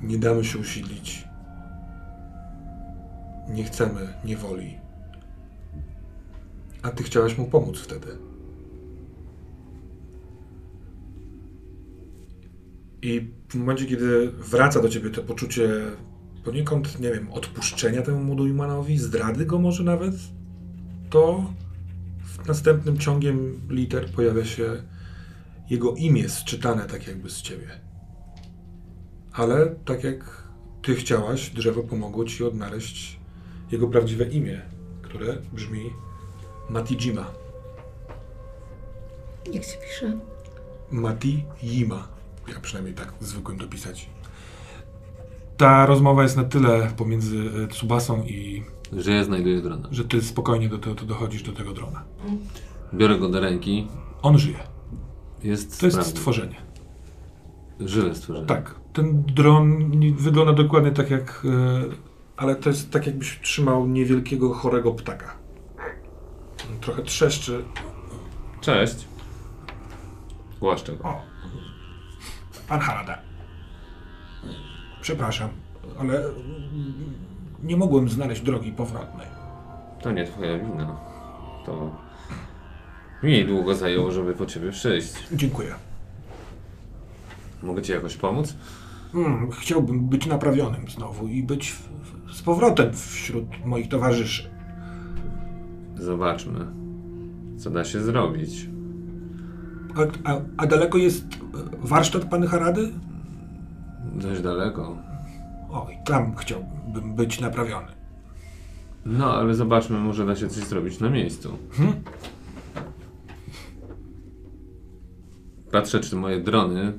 nie 0.02 0.18
damy 0.18 0.44
się 0.44 0.58
usiedlić. 0.58 1.24
Nie 3.48 3.64
chcemy 3.64 4.14
niewoli. 4.24 4.78
A 6.82 6.90
ty 6.90 7.02
chciałaś 7.02 7.38
mu 7.38 7.46
pomóc 7.46 7.78
wtedy. 7.78 8.29
I 13.02 13.30
w 13.48 13.54
momencie, 13.54 13.86
kiedy 13.86 14.30
wraca 14.30 14.82
do 14.82 14.88
ciebie 14.88 15.10
to 15.10 15.22
poczucie 15.22 15.68
poniekąd, 16.44 17.00
nie 17.00 17.12
wiem, 17.12 17.32
odpuszczenia 17.32 18.02
temu 18.02 18.24
Mudujmanowi, 18.24 18.98
zdrady 18.98 19.46
go 19.46 19.58
może 19.58 19.82
nawet, 19.84 20.14
to 21.10 21.44
w 22.24 22.46
następnym 22.46 22.98
ciągiem 22.98 23.60
liter 23.68 24.10
pojawia 24.12 24.44
się 24.44 24.82
jego 25.70 25.94
imię 25.94 26.28
sczytane 26.28 26.86
tak 26.86 27.06
jakby 27.06 27.30
z 27.30 27.42
ciebie. 27.42 27.68
Ale 29.32 29.74
tak 29.84 30.04
jak 30.04 30.44
ty 30.82 30.94
chciałaś, 30.94 31.50
drzewo 31.50 31.82
pomogło 31.82 32.24
ci 32.24 32.44
odnaleźć 32.44 33.20
jego 33.72 33.88
prawdziwe 33.88 34.24
imię, 34.24 34.60
które 35.02 35.36
brzmi 35.52 35.90
Matijima. 36.70 37.30
Jak 39.52 39.64
się 39.64 39.78
pisze? 39.88 40.18
Mati 40.90 41.44
Jima. 41.62 42.19
Ja 42.54 42.60
przynajmniej 42.60 42.94
tak 42.94 43.12
zwykłem 43.20 43.58
dopisać. 43.58 44.08
Ta 45.56 45.86
rozmowa 45.86 46.22
jest 46.22 46.36
na 46.36 46.44
tyle 46.44 46.90
pomiędzy 46.96 47.50
e, 47.64 47.66
Tsubasą 47.68 48.22
i... 48.24 48.62
Że 48.92 49.12
ja 49.12 49.24
znajduję 49.24 49.60
drona. 49.60 49.88
że 49.92 50.04
ty 50.04 50.22
spokojnie 50.22 50.68
do, 50.68 50.78
do, 50.78 50.94
dochodzisz 50.94 51.42
do 51.42 51.52
tego 51.52 51.72
drona. 51.72 52.04
Biorę 52.94 53.18
go 53.18 53.28
do 53.28 53.40
ręki. 53.40 53.88
On 54.22 54.38
żyje. 54.38 54.58
Jest 55.42 55.80
To 55.80 55.86
jest 55.86 55.96
sprawny. 55.96 56.16
stworzenie. 56.18 56.56
Żywe 57.80 58.14
stworzenie. 58.14 58.46
Tak. 58.46 58.74
Ten 58.92 59.22
dron 59.22 59.90
wygląda 60.16 60.52
dokładnie 60.52 60.90
tak 60.90 61.10
jak... 61.10 61.42
e, 61.44 61.94
Ale 62.36 62.56
to 62.56 62.68
jest 62.68 62.90
tak 62.90 63.06
jakbyś 63.06 63.40
trzymał 63.42 63.86
niewielkiego, 63.88 64.54
chorego 64.54 64.92
ptaka. 64.94 65.34
Trochę 66.80 67.02
trzeszczy. 67.02 67.64
Cześć. 68.60 69.08
Głaszczę 70.60 70.96
go. 70.96 71.04
O. 71.04 71.20
Pan 72.70 72.80
Harada. 72.80 73.18
Przepraszam, 75.00 75.48
ale 75.98 76.22
nie 77.62 77.76
mogłem 77.76 78.08
znaleźć 78.08 78.42
drogi 78.42 78.72
powrotnej. 78.72 79.26
To 80.02 80.12
nie 80.12 80.24
twoja 80.24 80.58
wina. 80.58 80.96
To 81.66 81.96
mi 83.22 83.44
długo 83.44 83.74
zajęło, 83.74 84.10
żeby 84.10 84.34
po 84.34 84.46
ciebie 84.46 84.70
przyjść. 84.70 85.12
Dziękuję. 85.32 85.74
Mogę 87.62 87.82
ci 87.82 87.92
jakoś 87.92 88.16
pomóc? 88.16 88.56
Hmm, 89.12 89.50
chciałbym 89.50 90.08
być 90.08 90.26
naprawionym 90.26 90.88
znowu 90.88 91.28
i 91.28 91.42
być 91.42 91.72
w, 91.72 91.88
z 92.36 92.42
powrotem 92.42 92.92
wśród 92.94 93.64
moich 93.64 93.88
towarzyszy. 93.88 94.50
Zobaczmy, 95.94 96.66
co 97.58 97.70
da 97.70 97.84
się 97.84 98.00
zrobić. 98.00 98.68
A, 99.94 100.30
a, 100.30 100.40
a 100.56 100.66
daleko 100.66 100.98
jest 100.98 101.24
e, 101.24 101.36
warsztat 101.82 102.24
pana 102.24 102.46
Harady? 102.46 102.92
Dość 104.14 104.40
daleko. 104.40 104.96
O, 105.70 105.88
i 105.90 106.04
tam 106.04 106.36
chciałbym 106.36 107.14
być 107.14 107.40
naprawiony. 107.40 107.92
No, 109.06 109.34
ale 109.34 109.54
zobaczmy, 109.54 109.98
może 109.98 110.26
da 110.26 110.36
się 110.36 110.48
coś 110.48 110.64
zrobić 110.64 111.00
na 111.00 111.10
miejscu. 111.10 111.58
Hmm? 111.72 111.94
Patrzę, 115.72 116.00
czy 116.00 116.16
moje 116.16 116.40
drony 116.40 116.92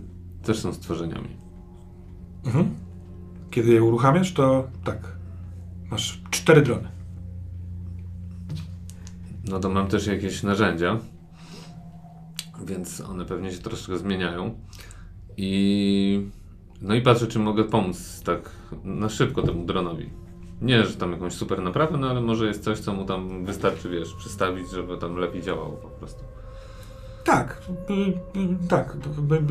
też 0.43 0.59
są 0.59 0.73
stworzeniami. 0.73 1.29
Mhm. 2.45 2.75
Kiedy 3.51 3.73
je 3.73 3.83
uruchamiasz, 3.83 4.33
to 4.33 4.67
tak. 4.83 4.97
Masz 5.91 6.21
cztery 6.29 6.61
drony. 6.61 6.87
No 9.49 9.59
to 9.59 9.69
mam 9.69 9.87
też 9.87 10.07
jakieś 10.07 10.43
narzędzia, 10.43 10.99
więc 12.65 13.01
one 13.01 13.25
pewnie 13.25 13.51
się 13.51 13.57
troszkę 13.57 13.97
zmieniają. 13.97 14.59
I 15.37 16.29
no 16.81 16.95
i 16.95 17.01
patrzę, 17.01 17.27
czy 17.27 17.39
mogę 17.39 17.63
pomóc 17.63 18.21
tak 18.25 18.49
na 18.83 19.09
szybko 19.09 19.41
temu 19.41 19.65
dronowi. 19.65 20.09
Nie, 20.61 20.85
że 20.85 20.95
tam 20.95 21.11
jakąś 21.11 21.33
super 21.33 21.61
naprawę, 21.61 21.97
no 21.97 22.09
ale 22.09 22.21
może 22.21 22.47
jest 22.47 22.63
coś, 22.63 22.79
co 22.79 22.93
mu 22.93 23.05
tam 23.05 23.45
wystarczy, 23.45 23.89
wiesz, 23.89 24.13
przystawić, 24.13 24.69
żeby 24.71 24.97
tam 24.97 25.15
lepiej 25.15 25.41
działało 25.41 25.71
po 25.71 25.87
prostu. 25.87 26.23
Tak, 27.23 27.61
tak. 28.69 28.97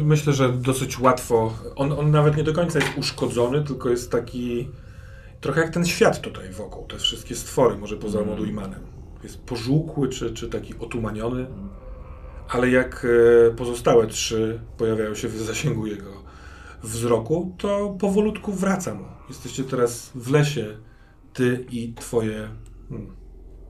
Myślę, 0.04 0.32
że 0.32 0.52
dosyć 0.52 1.00
łatwo. 1.00 1.52
On, 1.76 1.92
on 1.92 2.10
nawet 2.10 2.36
nie 2.36 2.44
do 2.44 2.52
końca 2.52 2.78
jest 2.78 2.98
uszkodzony, 2.98 3.64
tylko 3.64 3.88
jest 3.88 4.12
taki. 4.12 4.68
Trochę 5.40 5.60
jak 5.60 5.70
ten 5.70 5.86
świat 5.86 6.20
tutaj 6.20 6.50
wokół, 6.50 6.86
te 6.86 6.98
wszystkie 6.98 7.34
stwory, 7.36 7.78
może 7.78 7.96
poza 7.96 8.18
Mm. 8.18 8.30
Moduimanem. 8.30 8.80
Jest 9.22 9.40
pożółkły, 9.40 10.08
czy, 10.08 10.34
czy 10.34 10.48
taki 10.48 10.74
otumaniony, 10.78 11.46
ale 12.50 12.70
jak 12.70 13.06
e, 13.06 13.50
pozostałe 13.50 14.06
trzy 14.06 14.60
pojawiają 14.76 15.14
się 15.14 15.28
w 15.28 15.36
zasięgu 15.36 15.86
jego 15.86 16.22
wzroku, 16.82 17.54
to 17.58 17.96
powolutku 18.00 18.52
wraca 18.52 18.94
mu. 18.94 19.04
Jesteście 19.28 19.64
teraz 19.64 20.10
w 20.14 20.30
lesie, 20.30 20.76
ty 21.32 21.66
i 21.70 21.94
twoje. 21.94 22.48
Hmm, 22.88 23.16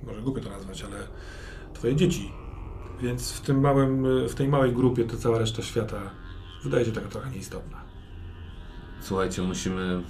może 0.02 0.22
głupio 0.22 0.40
to 0.40 0.50
nazwać, 0.50 0.82
ale 0.82 0.96
twoje 1.74 1.96
dzieci. 1.96 2.32
Więc 3.00 3.32
w, 3.32 3.40
tym 3.40 3.60
małym, 3.60 4.06
w 4.28 4.34
tej 4.34 4.48
małej 4.48 4.72
grupie 4.72 5.04
to 5.04 5.16
cała 5.16 5.38
reszta 5.38 5.62
świata 5.62 6.00
wydaje 6.62 6.84
się 6.84 6.92
taka 6.92 7.08
trochę 7.08 7.30
nieistotna. 7.30 7.84
Słuchajcie, 9.00 9.42
musimy. 9.42 10.02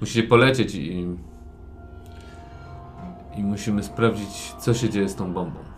Musicie 0.00 0.22
polecieć 0.22 0.74
i. 0.74 1.16
I 3.36 3.42
musimy 3.42 3.82
sprawdzić, 3.82 4.54
co 4.60 4.74
się 4.74 4.90
dzieje 4.90 5.08
z 5.08 5.14
tą 5.14 5.32
bombą. 5.32 5.71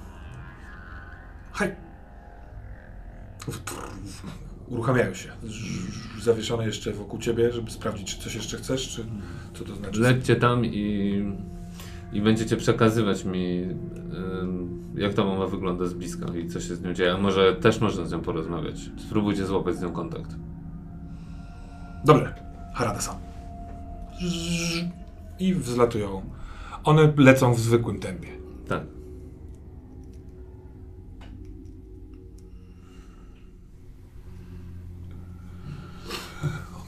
Haj! 1.55 1.75
Uruchamiają 4.69 5.15
się. 5.15 5.29
Zawieszone 6.23 6.67
jeszcze 6.67 6.93
wokół 6.93 7.19
ciebie, 7.19 7.53
żeby 7.53 7.71
sprawdzić, 7.71 8.17
czy 8.17 8.23
coś 8.23 8.35
jeszcze 8.35 8.57
chcesz, 8.57 8.89
czy 8.89 9.05
co 9.55 9.65
to 9.65 9.75
znaczy. 9.75 10.01
Lećcie 10.01 10.37
tam 10.37 10.65
i, 10.65 11.23
i 12.13 12.21
będziecie 12.21 12.57
przekazywać 12.57 13.25
mi, 13.25 13.69
jak 14.95 15.15
ta 15.15 15.23
bomba 15.23 15.47
wygląda 15.47 15.87
z 15.87 15.95
bliska 15.95 16.27
i 16.37 16.49
co 16.49 16.61
się 16.61 16.75
z 16.75 16.83
nią 16.83 16.95
dzieje. 16.95 17.13
A 17.13 17.19
może 17.19 17.57
też 17.57 17.81
można 17.81 18.05
z 18.05 18.13
nią 18.13 18.21
porozmawiać. 18.21 18.91
Spróbujcie 19.07 19.47
złapać 19.47 19.77
z 19.77 19.83
nią 19.83 19.93
kontakt. 19.93 20.37
Dobrze, 22.05 22.35
Harada 22.75 23.01
sam. 23.01 23.17
I 25.39 25.55
wzlatują. 25.55 26.23
One 26.85 27.13
lecą 27.17 27.55
w 27.55 27.61
zwykłym 27.61 28.01
tempie. 28.01 28.29
Tak. 28.69 28.83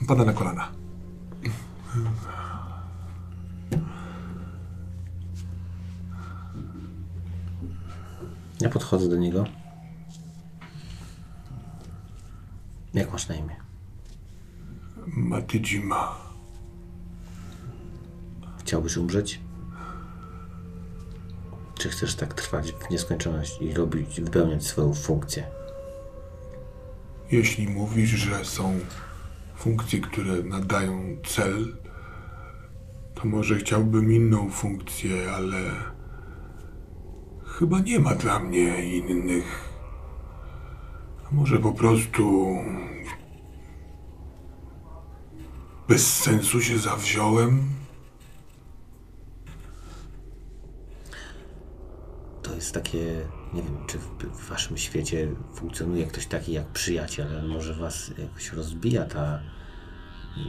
Pada 0.07 0.25
na 0.25 0.33
kolana. 0.33 0.73
Ja 8.61 8.69
podchodzę 8.69 9.09
do 9.09 9.17
niego. 9.17 9.45
Jak 12.95 13.13
masz 13.13 13.29
na 13.29 13.35
imię? 13.35 13.57
Matijima. 15.07 16.17
Chciałbyś 18.59 18.97
umrzeć? 18.97 19.41
Czy 21.79 21.89
chcesz 21.89 22.15
tak 22.15 22.35
trwać 22.35 22.73
w 22.73 22.91
nieskończoność 22.91 23.61
i 23.61 23.75
robić, 23.75 24.21
wypełniać 24.21 24.67
swoją 24.67 24.95
funkcję? 24.95 25.47
Jeśli 27.31 27.69
mówisz, 27.69 28.11
że 28.11 28.45
są 28.45 28.81
funkcje, 29.57 30.01
które 30.01 30.43
nadają 30.43 31.17
cel, 31.27 31.77
to 33.15 33.25
może 33.25 33.57
chciałbym 33.57 34.13
inną 34.13 34.51
funkcję, 34.51 35.33
ale 35.33 35.59
chyba 37.45 37.81
nie 37.81 38.01
ma 38.01 38.15
dla 38.15 38.39
mnie 38.39 38.97
innych 38.97 39.77
Może 41.33 41.59
po 41.59 41.73
prostu. 41.73 42.57
Bez 45.89 46.17
sensu 46.17 46.61
się 46.61 46.79
zawziąłem? 46.79 47.63
To 52.43 52.55
jest 52.55 52.75
takie, 52.75 53.29
nie 53.55 53.63
wiem, 53.63 53.77
czy 53.87 53.99
w, 53.99 54.09
w 54.09 54.49
waszym 54.49 54.77
świecie 54.77 55.29
funkcjonuje 55.55 56.07
ktoś 56.07 56.27
taki 56.27 56.53
jak 56.53 56.67
przyjaciel, 56.67 57.27
ale 57.29 57.43
może 57.43 57.75
was 57.75 58.11
jakoś 58.19 58.53
rozbija 58.53 59.05
ta 59.05 59.41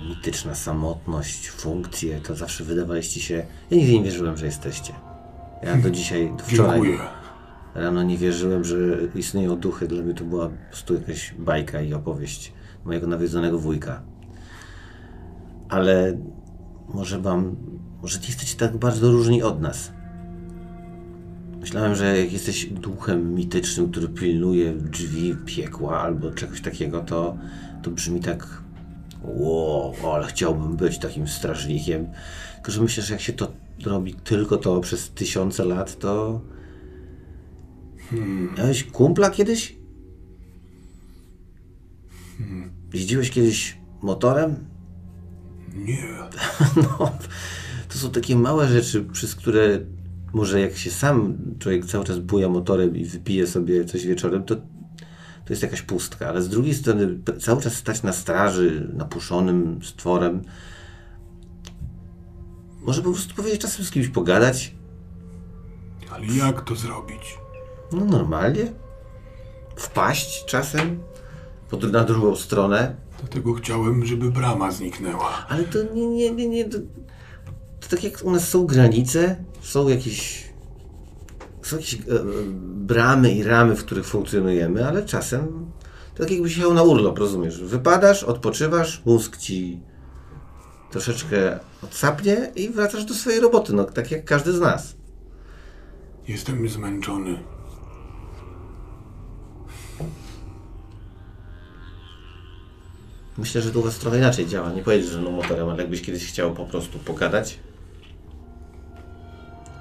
mityczna 0.09 0.55
samotność, 0.55 1.49
funkcje, 1.49 2.21
to 2.21 2.35
zawsze 2.35 2.63
wydawaliście 2.63 3.19
się... 3.19 3.45
Ja 3.71 3.77
nigdy 3.77 3.93
nie 3.93 4.03
wierzyłem, 4.03 4.37
że 4.37 4.45
jesteście. 4.45 4.93
Ja 5.63 5.77
do 5.77 5.89
dzisiaj, 5.89 6.33
do 6.37 6.43
wczoraj 6.43 6.81
Dziękuję. 6.81 6.99
rano 7.75 8.03
nie 8.03 8.17
wierzyłem, 8.17 8.63
że 8.63 8.77
istnieją 9.15 9.55
duchy. 9.55 9.87
Dla 9.87 10.03
mnie 10.03 10.13
to 10.13 10.23
była 10.23 10.49
po 10.49 10.67
prostu 10.69 10.93
jakaś 10.93 11.33
bajka 11.39 11.81
i 11.81 11.93
opowieść 11.93 12.53
mojego 12.85 13.07
nawiedzonego 13.07 13.59
wujka. 13.59 14.01
Ale 15.69 16.17
może 16.89 17.19
wam, 17.19 17.55
może 18.01 18.19
nie 18.19 18.27
jesteście 18.27 18.57
tak 18.57 18.77
bardzo 18.77 19.11
różni 19.11 19.43
od 19.43 19.61
nas. 19.61 19.91
Myślałem, 21.59 21.95
że 21.95 22.17
jak 22.17 22.33
jesteś 22.33 22.65
duchem 22.65 23.35
mitycznym, 23.35 23.91
który 23.91 24.07
pilnuje 24.07 24.73
drzwi 24.73 25.35
piekła 25.45 26.01
albo 26.01 26.31
czegoś 26.31 26.61
takiego, 26.61 27.01
to, 27.01 27.37
to 27.83 27.91
brzmi 27.91 28.19
tak. 28.19 28.61
Wow, 29.23 29.93
ale 30.13 30.27
chciałbym 30.27 30.75
być 30.75 30.99
takim 30.99 31.27
strażnikiem. 31.27 32.07
Tylko, 32.55 32.71
że 32.71 32.81
myślę, 32.81 33.03
że 33.03 33.13
jak 33.13 33.21
się 33.21 33.33
to 33.33 33.51
robi 33.85 34.13
tylko 34.13 34.57
to 34.57 34.79
przez 34.79 35.09
tysiące 35.09 35.65
lat, 35.65 35.99
to. 35.99 36.41
Miałeś 38.57 38.83
kumpla 38.83 39.29
kiedyś? 39.29 39.75
Jeździłeś 42.93 43.31
kiedyś 43.31 43.77
motorem? 44.01 44.55
Nie. 45.75 46.03
No, 46.75 47.11
to 47.89 47.97
są 47.97 48.11
takie 48.11 48.35
małe 48.35 48.67
rzeczy, 48.67 49.03
przez 49.03 49.35
które 49.35 49.79
może 50.37 50.59
jak 50.59 50.77
się 50.77 50.91
sam 50.91 51.37
człowiek 51.59 51.85
cały 51.85 52.05
czas 52.05 52.19
buja 52.19 52.49
motorem 52.49 52.95
i 52.95 53.05
wypije 53.05 53.47
sobie 53.47 53.85
coś 53.85 54.05
wieczorem, 54.05 54.43
to, 54.43 54.55
to 55.45 55.49
jest 55.49 55.63
jakaś 55.63 55.81
pustka. 55.81 56.27
Ale 56.29 56.41
z 56.41 56.49
drugiej 56.49 56.73
strony 56.73 57.19
cały 57.39 57.61
czas 57.61 57.73
stać 57.73 58.03
na 58.03 58.13
straży, 58.13 58.91
napuszonym 58.93 59.79
stworem. 59.83 60.41
Może 62.81 63.01
po 63.01 63.11
prostu 63.11 63.35
powiedzieć 63.35 63.61
czasem 63.61 63.85
z 63.85 63.91
kimś 63.91 64.07
pogadać. 64.07 64.75
Ale 66.11 66.25
jak 66.25 66.61
to 66.61 66.75
zrobić? 66.75 67.37
No 67.91 68.05
normalnie. 68.05 68.71
Wpaść 69.75 70.45
czasem 70.45 70.99
po, 71.69 71.77
dru- 71.77 71.91
na 71.91 72.03
drugą 72.03 72.35
stronę. 72.35 72.95
Dlatego 73.19 73.53
chciałem, 73.53 74.05
żeby 74.05 74.31
brama 74.31 74.71
zniknęła. 74.71 75.45
Ale 75.49 75.63
to 75.63 75.79
nie, 75.93 76.07
nie, 76.07 76.31
nie, 76.31 76.49
nie. 76.49 76.65
To, 76.65 76.77
to 77.79 77.87
tak 77.89 78.03
jak 78.03 78.23
u 78.23 78.31
nas 78.31 78.49
są 78.49 78.65
granice, 78.65 79.43
są 79.67 79.87
jakieś. 79.87 80.47
Są 81.61 81.75
jakieś 81.75 81.93
e, 81.93 81.97
e, 81.97 81.99
bramy 82.63 83.31
i 83.31 83.43
ramy, 83.43 83.75
w 83.75 83.85
których 83.85 84.05
funkcjonujemy, 84.05 84.87
ale 84.87 85.05
czasem 85.05 85.71
to 86.15 86.23
tak 86.23 86.31
jakbyś 86.31 86.57
jechał 86.57 86.73
na 86.73 86.83
urlop, 86.83 87.19
rozumiesz? 87.19 87.61
Wypadasz, 87.61 88.23
odpoczywasz, 88.23 89.01
mózg 89.05 89.37
ci 89.37 89.79
troszeczkę 90.91 91.59
odsapnie 91.83 92.51
i 92.55 92.69
wracasz 92.69 93.05
do 93.05 93.13
swojej 93.13 93.39
roboty, 93.39 93.73
no 93.73 93.83
tak 93.83 94.11
jak 94.11 94.25
każdy 94.25 94.53
z 94.53 94.59
nas. 94.59 94.95
Jestem 96.27 96.69
zmęczony. 96.69 97.39
Myślę, 103.37 103.61
że 103.61 103.71
to 103.71 103.79
u 103.79 103.83
was 103.83 103.97
trochę 103.97 104.17
inaczej 104.17 104.47
działa. 104.47 104.73
Nie 104.73 104.83
powiedzieć, 104.83 105.09
że 105.09 105.21
no 105.21 105.31
motorem, 105.31 105.69
ale 105.69 105.81
jakbyś 105.81 106.01
kiedyś 106.01 106.27
chciał 106.27 106.53
po 106.53 106.65
prostu 106.65 106.99
pogadać 106.99 107.59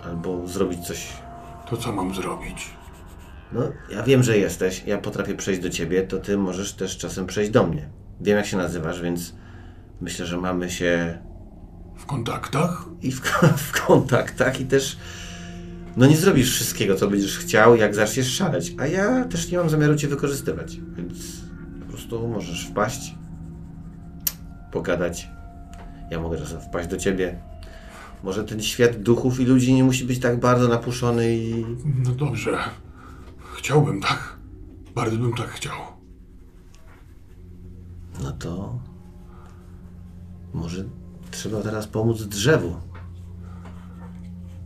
albo 0.06 0.46
zrobić 0.46 0.86
coś 0.86 1.12
To 1.70 1.76
co 1.76 1.92
mam 1.92 2.14
zrobić? 2.14 2.70
No, 3.52 3.60
ja 3.90 4.02
wiem, 4.02 4.22
że 4.22 4.38
jesteś. 4.38 4.82
Ja 4.86 4.98
potrafię 4.98 5.34
przejść 5.34 5.60
do 5.60 5.70
ciebie, 5.70 6.02
to 6.02 6.18
ty 6.18 6.38
możesz 6.38 6.72
też 6.72 6.98
czasem 6.98 7.26
przejść 7.26 7.50
do 7.50 7.66
mnie. 7.66 7.88
Wiem, 8.20 8.36
jak 8.36 8.46
się 8.46 8.56
nazywasz, 8.56 9.02
więc 9.02 9.34
myślę, 10.00 10.26
że 10.26 10.36
mamy 10.36 10.70
się 10.70 11.18
W 11.96 12.06
kontaktach? 12.06 12.84
i 13.02 13.12
w, 13.12 13.20
w 13.72 13.86
kontaktach, 13.86 14.60
i 14.60 14.66
też. 14.66 14.96
No, 15.96 16.06
nie 16.06 16.16
zrobisz 16.16 16.54
wszystkiego, 16.54 16.94
co 16.94 17.08
będziesz 17.08 17.38
chciał, 17.38 17.76
jak 17.76 17.94
zaczniesz 17.94 18.32
szaleć. 18.34 18.74
A 18.78 18.86
ja 18.86 19.24
też 19.24 19.50
nie 19.50 19.58
mam 19.58 19.70
zamiaru 19.70 19.96
cię 19.96 20.08
wykorzystywać, 20.08 20.76
więc 20.96 21.18
po 21.80 21.86
prostu 21.86 22.28
możesz 22.28 22.66
wpaść, 22.66 23.14
pogadać. 24.72 25.28
Ja 26.10 26.20
mogę 26.20 26.38
czasem 26.38 26.60
wpaść 26.60 26.88
do 26.88 26.96
ciebie. 26.96 27.38
Może 28.26 28.44
ten 28.44 28.62
świat 28.62 29.02
duchów 29.02 29.40
i 29.40 29.44
ludzi 29.44 29.74
nie 29.74 29.84
musi 29.84 30.04
być 30.04 30.20
tak 30.20 30.40
bardzo 30.40 30.68
napuszony 30.68 31.36
i 31.36 31.64
No 32.04 32.12
dobrze. 32.12 32.58
Chciałbym 33.56 34.00
tak. 34.00 34.36
Bardzo 34.94 35.16
bym 35.16 35.32
tak 35.34 35.48
chciał. 35.48 35.74
No 38.22 38.32
to 38.32 38.78
może 40.54 40.84
trzeba 41.30 41.62
teraz 41.62 41.86
pomóc 41.86 42.22
drzewu. 42.22 42.76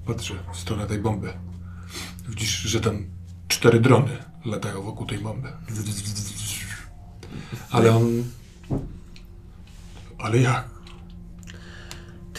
Patrzę 0.07 0.35
w 0.53 0.57
stronę 0.57 0.87
tej 0.87 0.99
bomby. 0.99 1.33
Widzisz, 2.29 2.59
że 2.61 2.81
tam 2.81 3.07
cztery 3.49 3.81
drony 3.81 4.19
latają 4.45 4.83
wokół 4.83 5.07
tej 5.07 5.19
bomby. 5.19 5.49
Ale 7.71 7.97
on... 7.97 8.05
Ale 10.19 10.39
jak? 10.39 10.80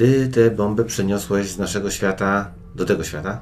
Ty 0.01 0.29
tę 0.29 0.51
bombę 0.51 0.83
przeniosłeś 0.83 1.49
z 1.51 1.57
naszego 1.57 1.91
świata 1.91 2.51
do 2.75 2.85
tego 2.85 3.03
świata? 3.03 3.41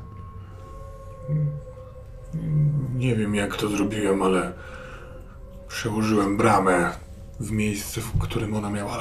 Nie 2.95 3.16
wiem 3.16 3.36
jak 3.36 3.55
to 3.55 3.70
zrobiłem, 3.70 4.22
ale 4.24 4.53
przełożyłem 5.68 6.38
bramę 6.38 6.91
w 7.39 7.51
miejsce, 7.51 8.01
w 8.01 8.20
którym 8.20 8.55
ona 8.55 8.70
miała 8.70 8.97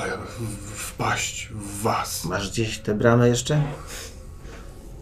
wpaść 0.74 1.48
w 1.54 1.82
was. 1.82 2.24
Masz 2.24 2.50
gdzieś 2.50 2.78
tę 2.78 2.94
bramę 2.94 3.28
jeszcze? 3.28 3.62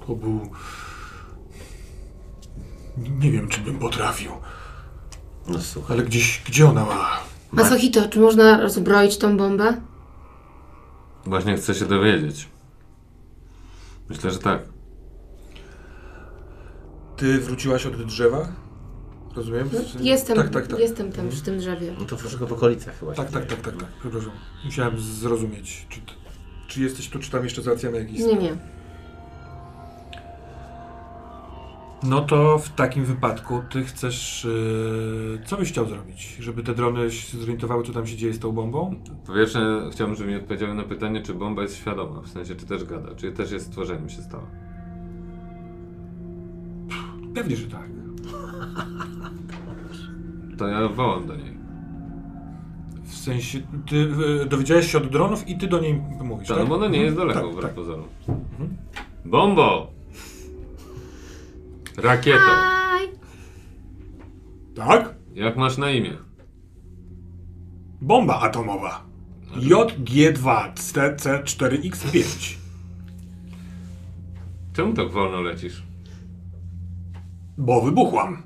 To 0.06 0.14
był... 0.14 0.50
Nie 3.18 3.30
wiem, 3.30 3.48
czy 3.48 3.60
bym 3.60 3.78
potrafił, 3.78 4.30
No 5.48 5.58
słuchaj. 5.60 5.96
ale 5.96 6.06
gdzieś, 6.06 6.42
gdzie 6.46 6.68
ona 6.68 6.84
ma? 6.84 7.20
Masochito, 7.52 8.08
czy 8.08 8.20
można 8.20 8.60
rozbroić 8.60 9.18
tą 9.18 9.36
bombę? 9.36 9.80
Właśnie 11.26 11.56
chcę 11.56 11.74
się 11.74 11.86
dowiedzieć. 11.86 12.48
Myślę, 14.08 14.30
że 14.30 14.38
tak. 14.38 14.62
Ty 17.16 17.38
wróciłaś 17.40 17.86
od 17.86 18.02
drzewa? 18.02 18.52
Rozumiem? 19.36 19.70
Jestem, 20.00 20.36
Tak, 20.36 20.50
tak, 20.50 20.66
tak. 20.66 20.78
jestem 20.78 21.12
tam 21.12 21.28
przy 21.28 21.42
tym 21.42 21.58
drzewie. 21.58 21.94
No 21.98 22.04
to 22.04 22.16
troszkę 22.16 22.46
w 22.46 22.52
okolicach 22.52 22.98
chyba. 22.98 23.14
Tak, 23.14 23.26
się 23.26 23.32
tak, 23.32 23.46
tak, 23.46 23.60
tak, 23.60 23.76
tak. 23.76 23.88
Przepraszam. 24.00 24.30
Musiałem 24.64 25.00
zrozumieć, 25.00 25.86
czy, 25.88 26.00
czy 26.68 26.80
jesteś 26.80 27.08
tu, 27.08 27.18
czy 27.18 27.30
tam 27.30 27.44
jeszcze 27.44 27.62
załatwiamy 27.62 27.98
jakiś... 27.98 28.18
Nie, 28.20 28.34
nie. 28.34 28.56
No 32.02 32.20
to 32.20 32.58
w 32.58 32.68
takim 32.68 33.04
wypadku 33.04 33.62
ty 33.70 33.84
chcesz... 33.84 34.44
Yy, 34.44 35.38
co 35.46 35.56
byś 35.56 35.68
chciał 35.72 35.86
zrobić? 35.86 36.36
Żeby 36.40 36.62
te 36.62 36.74
drony 36.74 37.10
się 37.10 37.38
zorientowały, 37.38 37.84
co 37.84 37.92
tam 37.92 38.06
się 38.06 38.16
dzieje 38.16 38.32
z 38.34 38.38
tą 38.38 38.52
bombą? 38.52 38.94
Po 39.26 39.32
pierwsze, 39.32 39.88
chciałbym, 39.92 40.16
żeby 40.16 40.30
mi 40.30 40.36
odpowiedziały 40.36 40.74
na 40.74 40.82
pytanie, 40.82 41.22
czy 41.22 41.34
bomba 41.34 41.62
jest 41.62 41.76
świadoma, 41.76 42.20
w 42.20 42.28
sensie, 42.28 42.54
czy 42.54 42.66
też 42.66 42.84
gada, 42.84 43.14
czy 43.14 43.32
też 43.32 43.50
jest 43.50 43.66
stworzeniem 43.66 44.08
się 44.08 44.22
stała. 44.22 44.46
Pewnie, 47.34 47.56
że 47.56 47.66
tak. 47.66 47.88
To 50.58 50.66
ja 50.68 50.88
wołam 50.88 51.26
do 51.26 51.36
niej. 51.36 51.56
W 53.04 53.14
sensie, 53.14 53.58
ty 53.88 53.96
yy, 53.96 54.46
dowiedziałeś 54.46 54.92
się 54.92 54.98
od 54.98 55.06
dronów 55.08 55.48
i 55.48 55.58
ty 55.58 55.66
do 55.66 55.80
niej 55.80 56.02
mówisz, 56.22 56.48
Tak, 56.48 56.56
tak? 56.56 56.66
no 56.66 56.70
bo 56.70 56.76
ona 56.76 56.88
nie 56.88 57.02
jest 57.02 57.16
daleko, 57.16 57.40
Tak, 57.40 57.50
wbrew 57.50 57.64
tak. 57.64 57.74
pozorom. 57.74 58.04
Bombo! 59.24 59.95
Rakieto! 61.96 62.38
Aj! 62.38 63.08
Tak? 64.74 65.14
Jak 65.34 65.56
masz 65.56 65.78
na 65.78 65.90
imię? 65.90 66.16
Bomba 68.00 68.40
atomowa. 68.40 69.04
JG2 69.56 70.72
CC4X5. 70.74 72.56
Czemu 74.72 74.92
tak 74.92 75.10
wolno 75.10 75.40
lecisz? 75.40 75.82
Bo 77.58 77.80
wybuchłam. 77.80 78.42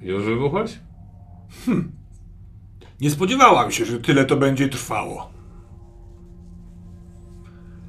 Już 0.00 0.24
wybuchłaś? 0.24 0.78
Nie 3.00 3.10
spodziewałam 3.10 3.70
się, 3.70 3.84
że 3.84 3.98
tyle 3.98 4.24
to 4.24 4.36
będzie 4.36 4.68
trwało. 4.68 5.30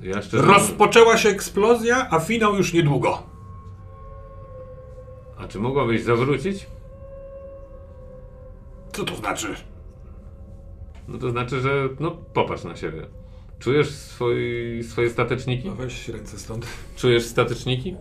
Ja 0.01 0.21
szczerze... 0.21 0.43
Rozpoczęła 0.43 1.17
się 1.17 1.29
eksplozja, 1.29 2.07
a 2.09 2.19
finał 2.19 2.55
już 2.55 2.73
niedługo. 2.73 3.32
Czy 5.53 5.59
mogłabyś 5.59 6.03
zawrócić? 6.03 6.67
Co 8.93 9.03
to 9.03 9.15
znaczy? 9.15 9.55
No 11.07 11.17
to 11.17 11.29
znaczy, 11.29 11.61
że 11.61 11.89
no 11.99 12.11
popatrz 12.11 12.63
na 12.63 12.75
siebie. 12.75 13.05
Czujesz 13.59 13.89
swoi, 13.89 14.83
swoje 14.83 15.09
stateczniki? 15.09 15.67
No 15.67 15.75
weź 15.75 16.09
ręce 16.09 16.39
stąd. 16.39 16.67
Czujesz 16.95 17.25
stateczniki? 17.25 17.95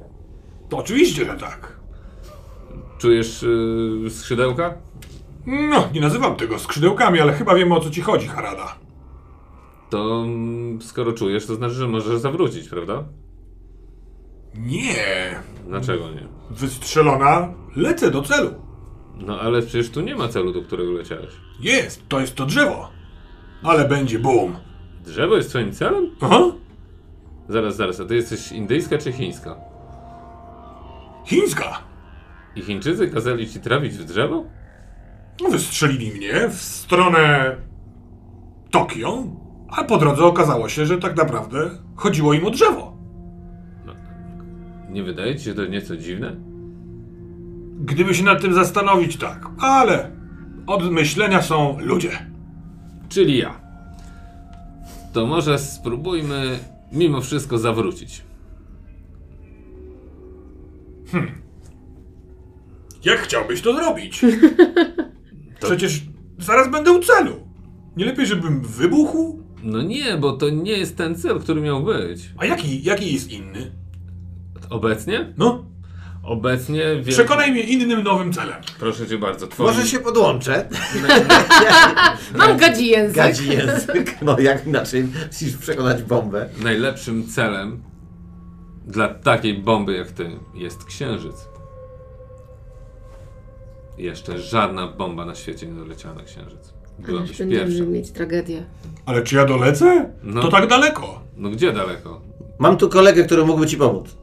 To 0.69 0.77
oczywiście, 0.77 1.25
że 1.25 1.37
tak. 1.37 1.81
Czujesz 2.99 3.43
yy, 4.03 4.11
skrzydełka? 4.11 4.75
No, 5.47 5.89
nie 5.95 6.01
nazywam 6.01 6.37
tego 6.37 6.59
skrzydełkami, 6.59 7.21
ale 7.21 7.33
chyba 7.33 7.55
wiemy 7.55 7.75
o 7.75 7.81
co 7.81 7.91
ci 7.91 8.01
chodzi, 8.01 8.29
Harada. 8.29 8.79
To 9.91 10.23
mm, 10.25 10.83
skoro 10.83 11.13
czujesz, 11.13 11.47
to 11.47 11.55
znaczy, 11.55 11.75
że 11.75 11.89
możesz 11.89 12.19
zawrócić, 12.19 12.69
prawda? 12.69 13.05
Nie. 14.55 15.41
Dlaczego 15.67 16.11
nie? 16.11 16.32
Wystrzelona, 16.53 17.55
lecę 17.77 18.11
do 18.11 18.23
celu. 18.23 18.55
No 19.17 19.41
ale 19.41 19.63
przecież 19.63 19.91
tu 19.91 20.01
nie 20.01 20.17
ma 20.17 20.29
celu, 20.29 20.53
do 20.53 20.63
którego 20.63 20.93
leciałeś. 20.93 21.31
Jest, 21.61 22.09
to 22.09 22.21
jest 22.21 22.35
to 22.35 22.47
drzewo. 22.47 22.89
Ale 23.63 23.89
będzie 23.89 24.19
boom. 24.19 24.57
Drzewo 25.05 25.37
jest 25.37 25.51
twoim 25.51 25.73
celem? 25.73 26.11
Aha. 26.21 26.41
Zaraz, 27.49 27.77
zaraz, 27.77 28.01
a 28.01 28.05
ty 28.05 28.15
jesteś 28.15 28.53
indyjska 28.53 28.99
czy 28.99 29.13
chińska? 29.13 29.57
Chińska. 31.27 31.79
I 32.57 32.63
Chińczycy 32.63 33.09
kazali 33.09 33.49
ci 33.51 33.61
trafić 33.61 33.93
w 33.93 34.05
drzewo? 34.05 34.45
No, 35.43 35.49
Wystrzelili 35.51 36.11
mnie 36.11 36.49
w 36.49 36.55
stronę 36.55 37.57
Tokio, 38.71 39.25
a 39.69 39.85
po 39.85 39.99
drodze 39.99 40.25
okazało 40.25 40.69
się, 40.69 40.87
że 40.87 40.99
tak 40.99 41.17
naprawdę 41.17 41.71
chodziło 41.97 42.35
im 42.35 42.47
o 42.47 42.51
drzewo. 42.51 42.92
Nie 44.93 45.03
wydaje 45.03 45.37
ci 45.37 45.45
się 45.45 45.55
to 45.55 45.67
nieco 45.67 45.97
dziwne? 45.97 46.37
Gdyby 47.81 48.15
się 48.15 48.25
nad 48.25 48.43
tym 48.43 48.55
zastanowić, 48.55 49.17
tak, 49.17 49.47
ale 49.59 50.11
od 50.67 50.91
myślenia 50.91 51.43
są 51.43 51.81
ludzie. 51.81 52.27
Czyli 53.09 53.39
ja. 53.39 53.61
To 55.13 55.27
może 55.27 55.59
spróbujmy 55.59 56.59
mimo 56.93 57.21
wszystko 57.21 57.59
zawrócić. 57.59 58.23
Jak 63.05 63.19
chciałbyś 63.19 63.63
to 63.63 63.75
zrobić? 63.75 64.21
Przecież 65.65 66.03
zaraz 66.39 66.71
będę 66.71 66.93
u 66.93 67.01
celu. 67.01 67.33
Nie 67.97 68.05
lepiej, 68.05 68.27
żebym 68.27 68.61
wybuchł? 68.61 69.43
No 69.63 69.83
nie, 69.83 70.17
bo 70.17 70.33
to 70.33 70.51
nie 70.51 70.73
jest 70.73 70.97
ten 70.97 71.17
cel, 71.17 71.41
który 71.41 71.61
miał 71.61 71.85
być. 71.85 72.31
A 72.37 72.47
jaki, 72.47 72.83
jaki 72.83 73.13
jest 73.13 73.33
inny? 73.33 73.82
Obecnie? 74.73 75.33
No, 75.39 75.65
Obecnie 76.23 76.83
wiem... 76.95 77.05
przekonaj 77.05 77.53
mnie 77.53 77.61
innym 77.61 78.03
nowym 78.03 78.33
celem. 78.33 78.63
Proszę 78.79 79.07
cię 79.07 79.19
bardzo, 79.19 79.47
twoim... 79.47 79.71
Może 79.71 79.87
się 79.87 79.99
podłączę. 79.99 80.69
Mam 82.39 82.57
gadzi 82.57 82.87
język. 82.87 83.17
Gadzi 83.17 83.49
język. 83.49 84.17
No 84.23 84.39
jak 84.39 84.67
inaczej 84.67 85.09
musisz 85.27 85.57
przekonać 85.57 86.03
bombę. 86.03 86.49
Najlepszym 86.63 87.27
celem 87.27 87.83
dla 88.87 89.09
takiej 89.09 89.59
bomby 89.59 89.93
jak 89.93 90.11
ty 90.11 90.31
jest 90.55 90.85
księżyc. 90.85 91.49
Jeszcze 93.99 94.39
żadna 94.39 94.87
bomba 94.87 95.25
na 95.25 95.35
świecie 95.35 95.67
nie 95.67 95.81
doleciała 95.81 96.15
na 96.15 96.23
księżyc. 96.23 96.73
Byłabyś 96.99 97.39
będziemy 97.39 97.67
pierwsza. 97.67 97.85
mieć 97.85 98.11
tragedię. 98.11 98.65
Ale 99.07 99.23
czy 99.23 99.37
ja 99.37 99.47
dolecę? 99.47 100.13
No. 100.23 100.43
To 100.43 100.49
tak 100.49 100.69
daleko. 100.69 101.21
No 101.37 101.51
gdzie 101.51 101.73
daleko? 101.73 102.21
Mam 102.59 102.77
tu 102.77 102.89
kolegę, 102.89 103.25
który 103.25 103.45
mógłby 103.45 103.67
ci 103.67 103.77
pomóc. 103.77 104.22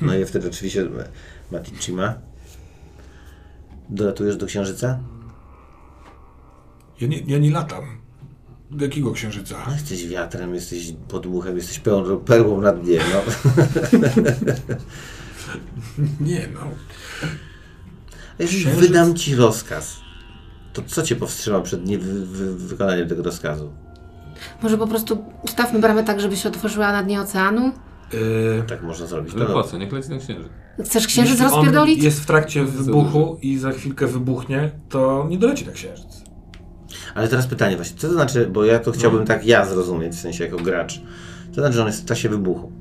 No 0.00 0.14
i 0.14 0.24
wtedy 0.24 0.48
oczywiście 0.48 0.86
Matichima. 1.52 2.14
Dolatujesz 3.88 4.36
do 4.36 4.46
księżyca? 4.46 4.98
Ja 7.00 7.08
nie, 7.08 7.18
ja 7.18 7.38
nie 7.38 7.50
latam. 7.50 7.84
Do 8.70 8.84
jakiego 8.84 9.12
księżyca? 9.12 9.56
No, 9.66 9.72
jesteś 9.72 10.08
wiatrem, 10.08 10.54
jesteś 10.54 10.92
podmuchem, 11.08 11.56
jesteś 11.56 11.78
pełną, 11.78 12.16
perłą 12.18 12.60
na 12.60 12.72
dnie, 12.72 12.98
no. 13.12 13.20
Nie 16.20 16.48
no. 16.54 16.60
A 18.38 18.42
Jeżeli 18.42 18.64
Księżyc? 18.64 18.80
wydam 18.80 19.14
ci 19.14 19.34
rozkaz, 19.34 19.96
to 20.72 20.82
co 20.82 21.02
cię 21.02 21.16
powstrzyma 21.16 21.60
przed 21.60 21.86
nie 21.86 21.98
wy, 21.98 22.26
wy, 22.26 22.54
wykonaniem 22.56 23.08
tego 23.08 23.22
rozkazu? 23.22 23.72
Może 24.62 24.78
po 24.78 24.86
prostu 24.86 25.24
ustawmy 25.42 25.78
bramę 25.80 26.04
tak, 26.04 26.20
żeby 26.20 26.36
się 26.36 26.48
otworzyła 26.48 26.92
na 26.92 27.02
dnie 27.02 27.20
oceanu? 27.20 27.72
Yy, 28.12 28.62
Tak 28.66 28.82
można 28.82 29.06
zrobić. 29.06 29.34
Ale 29.34 29.44
No, 29.44 29.52
po 29.54 29.62
co? 29.62 29.78
Niech 29.78 29.92
leci 29.92 30.10
na 30.10 30.18
księżyc. 30.18 30.48
Chcesz 30.84 31.06
księżyc 31.06 31.32
jeśli 31.32 31.46
on 31.46 31.52
rozpierdolić? 31.52 32.02
jest 32.04 32.20
w 32.20 32.26
trakcie 32.26 32.64
wybuchu 32.64 33.38
i 33.42 33.58
za 33.58 33.70
chwilkę 33.72 34.06
wybuchnie, 34.06 34.70
to 34.88 35.26
nie 35.30 35.38
doleci 35.38 35.66
na 35.66 35.72
księżyc. 35.72 36.24
Ale 37.14 37.28
teraz 37.28 37.46
pytanie 37.46 37.76
właśnie, 37.76 37.96
co 37.98 38.06
to 38.08 38.12
znaczy, 38.14 38.46
bo 38.52 38.64
ja 38.64 38.78
to 38.78 38.92
chciałbym 38.92 39.24
tak 39.26 39.46
ja 39.46 39.66
zrozumieć, 39.66 40.12
w 40.12 40.20
sensie 40.20 40.44
jako 40.44 40.56
gracz. 40.56 40.94
Co 41.50 41.54
to 41.54 41.60
znaczy, 41.60 41.74
że 41.74 41.80
on 41.80 41.86
jest 41.86 42.02
w 42.02 42.04
czasie 42.04 42.28
wybuchu? 42.28 42.72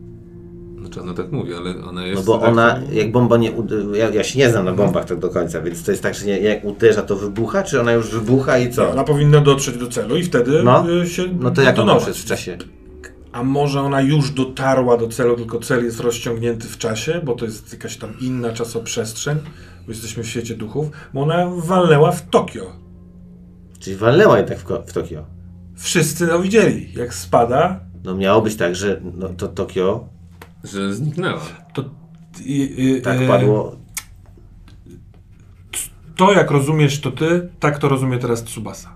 Znaczy 0.80 1.01
ona 1.01 1.13
tak 1.13 1.32
mówi, 1.32 1.53
ale 1.53 1.86
ona 1.86 2.05
jest... 2.05 2.19
No 2.21 2.34
bo 2.34 2.38
tak- 2.39 2.49
ona, 2.49 2.80
jak 2.91 3.11
bomba 3.11 3.38
nie 3.38 3.51
uderza, 3.51 3.97
ja, 3.97 4.09
ja 4.09 4.24
się 4.24 4.39
nie 4.39 4.49
znam 4.49 4.65
na 4.65 4.71
bombach 4.74 5.05
tak 5.05 5.19
do 5.19 5.30
końca, 5.30 5.61
więc 5.61 5.84
to 5.84 5.91
jest 5.91 6.03
tak, 6.03 6.15
że 6.15 6.26
nie, 6.26 6.39
jak 6.39 6.65
uderza, 6.65 7.01
to 7.01 7.15
wybucha, 7.15 7.63
czy 7.63 7.82
ona 7.82 7.91
już 7.91 8.09
wybucha 8.09 8.57
i 8.57 8.69
co? 8.74 8.91
Ona 8.91 9.03
powinna 9.03 9.41
dotrzeć 9.41 9.78
do 9.78 9.88
celu 9.88 10.17
i 10.17 10.24
wtedy 10.24 10.63
No. 10.63 10.89
y, 11.01 11.07
się 11.09 11.24
No 11.39 11.51
to 11.51 11.61
jak 11.61 11.67
ona 11.69 11.71
detonować. 11.71 11.99
już 12.01 12.07
jest 12.07 12.19
w 12.19 12.26
czasie? 12.26 12.57
A 13.34 13.43
może 13.43 13.81
ona 13.81 14.01
już 14.01 14.31
dotarła 14.31 14.97
do 14.97 15.07
celu, 15.07 15.36
tylko 15.36 15.59
cel 15.59 15.86
jest 15.86 15.99
rozciągnięty 15.99 16.67
w 16.67 16.77
czasie, 16.77 17.21
bo 17.23 17.36
to 17.36 17.45
jest 17.45 17.73
jakaś 17.73 17.97
tam 17.97 18.19
inna 18.21 18.53
czasoprzestrzeń, 18.53 19.38
bo 19.86 19.91
jesteśmy 19.91 20.23
w 20.23 20.27
świecie 20.27 20.55
duchów, 20.55 20.88
bo 21.13 21.21
ona 21.21 21.49
walnęła 21.57 22.11
w 22.11 22.29
Tokio. 22.29 22.71
Czyli 23.79 23.95
walnęła 23.95 24.38
jednak 24.38 24.59
w, 24.59 24.65
w 24.88 24.93
Tokio. 24.93 25.25
Wszyscy 25.75 26.27
to 26.27 26.39
widzieli. 26.39 26.93
Jak 26.95 27.13
spada, 27.13 27.79
No 28.03 28.15
miało 28.15 28.41
być 28.41 28.55
tak, 28.55 28.75
że 28.75 29.01
no, 29.15 29.29
to 29.29 29.47
Tokio 29.47 30.07
Że 30.63 30.93
zniknęła. 30.93 31.41
to... 31.73 31.81
y, 31.81 32.97
y, 32.97 33.01
tak 33.01 33.21
y, 33.21 33.27
padło. 33.27 33.75
To, 36.15 36.34
jak 36.34 36.51
rozumiesz 36.51 37.01
to 37.01 37.11
ty, 37.11 37.49
tak 37.59 37.79
to 37.79 37.89
rozumie 37.89 38.17
teraz 38.19 38.43
Tsubasa. 38.43 38.89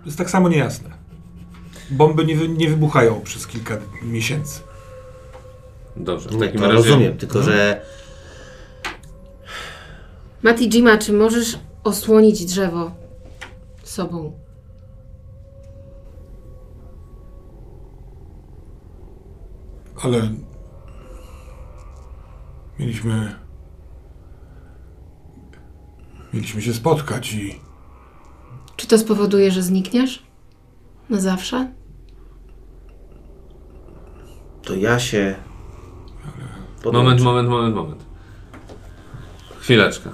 To 0.00 0.06
jest 0.06 0.18
tak 0.18 0.30
samo 0.30 0.48
niejasne. 0.48 0.90
Bomby 1.90 2.24
nie, 2.24 2.36
wy, 2.36 2.48
nie 2.48 2.68
wybuchają 2.68 3.20
przez 3.20 3.46
kilka 3.46 3.78
miesięcy. 4.02 4.60
Dobrze, 5.96 6.28
w 6.28 6.32
Nie, 6.32 6.38
takim 6.40 6.60
razie... 6.60 6.72
rozumiem, 6.74 7.16
tylko 7.18 7.42
że 7.42 7.80
Mati 10.42 10.68
Jima, 10.68 10.98
czy 10.98 11.12
możesz 11.12 11.58
osłonić 11.84 12.44
drzewo 12.44 12.90
sobą? 13.84 14.32
Ale 20.02 20.30
mieliśmy. 22.78 23.34
Mieliśmy 26.32 26.62
się 26.62 26.74
spotkać 26.74 27.32
i. 27.32 27.60
Czy 28.76 28.86
to 28.86 28.98
spowoduje, 28.98 29.50
że 29.50 29.62
znikniesz? 29.62 30.22
Na 31.10 31.20
zawsze? 31.20 31.72
To 34.70 34.76
ja 34.76 34.98
się... 34.98 35.34
podłączę. 36.82 36.98
Moment, 37.04 37.20
moment, 37.20 37.48
moment, 37.48 37.74
moment. 37.74 38.04
Chwileczkę. 39.60 40.10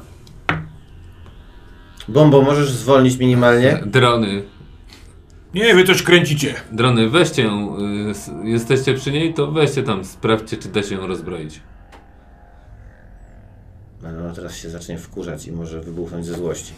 Bombo, 2.09 2.43
możesz 2.43 2.71
zwolnić 2.71 3.17
minimalnie? 3.19 3.83
Drony, 3.87 4.43
Nie, 5.55 5.75
wy 5.75 5.85
coś 5.85 6.03
kręcicie. 6.03 6.55
drony, 6.73 7.09
weźcie 7.11 7.43
ją. 7.43 7.77
y, 7.79 8.11
s- 8.11 8.31
Jesteście 8.45 8.95
przy 8.95 9.13
niej, 9.13 9.35
to 9.35 9.51
weźcie 9.53 9.83
tam, 9.83 10.05
sprawdźcie, 10.05 10.57
czy 10.57 10.69
da 10.69 10.83
się 10.83 10.95
ją 10.95 11.07
rozbroić. 11.07 11.61
Ale 14.07 14.19
ona 14.25 14.33
teraz 14.35 14.57
się 14.57 14.71
zacznie 14.71 14.99
wkurzać 14.99 15.47
i 15.47 15.53
może 15.53 15.81
wybuchnąć 15.81 16.27
ze 16.27 16.35
złości. 16.35 16.73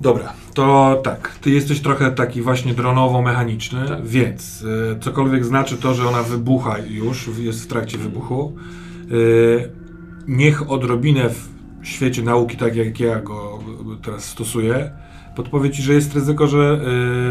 Dobra, 0.00 0.32
to 0.54 1.00
tak. 1.04 1.38
Ty 1.40 1.50
jesteś 1.50 1.80
trochę 1.80 2.10
taki 2.10 2.42
właśnie 2.42 2.74
dronowo-mechaniczny, 2.74 3.88
Tak. 3.88 4.06
więc 4.06 4.62
y, 4.62 4.98
cokolwiek 5.00 5.44
znaczy 5.44 5.76
to, 5.76 5.94
że 5.94 6.08
ona 6.08 6.22
wybucha 6.22 6.78
już, 6.78 7.30
jest 7.38 7.64
w 7.64 7.66
trakcie 7.66 7.98
wybuchu. 7.98 8.56
Y, 9.12 9.72
niech 10.28 10.70
odrobinę 10.70 11.30
w 11.30 11.48
świecie 11.82 12.22
nauki, 12.22 12.56
tak 12.56 12.76
jak 12.76 13.00
ja 13.00 13.20
go 13.20 13.58
teraz 14.02 14.24
stosuję, 14.24 14.90
podpowie 15.36 15.70
ci, 15.70 15.82
że 15.82 15.94
jest 15.94 16.14
ryzyko, 16.14 16.46
że 16.46 16.80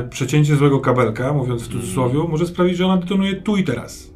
y, 0.06 0.10
przecięcie 0.10 0.56
złego 0.56 0.80
kabelka, 0.80 1.34
mówiąc 1.34 1.64
w 1.64 1.68
cudzysłowie, 1.72 2.20
może 2.30 2.48
sprawić, 2.48 2.78
że 2.78 2.86
ona 2.86 2.98
detonuje 2.98 3.36
tu 3.36 3.58
i 3.58 3.64
teraz. 3.64 4.14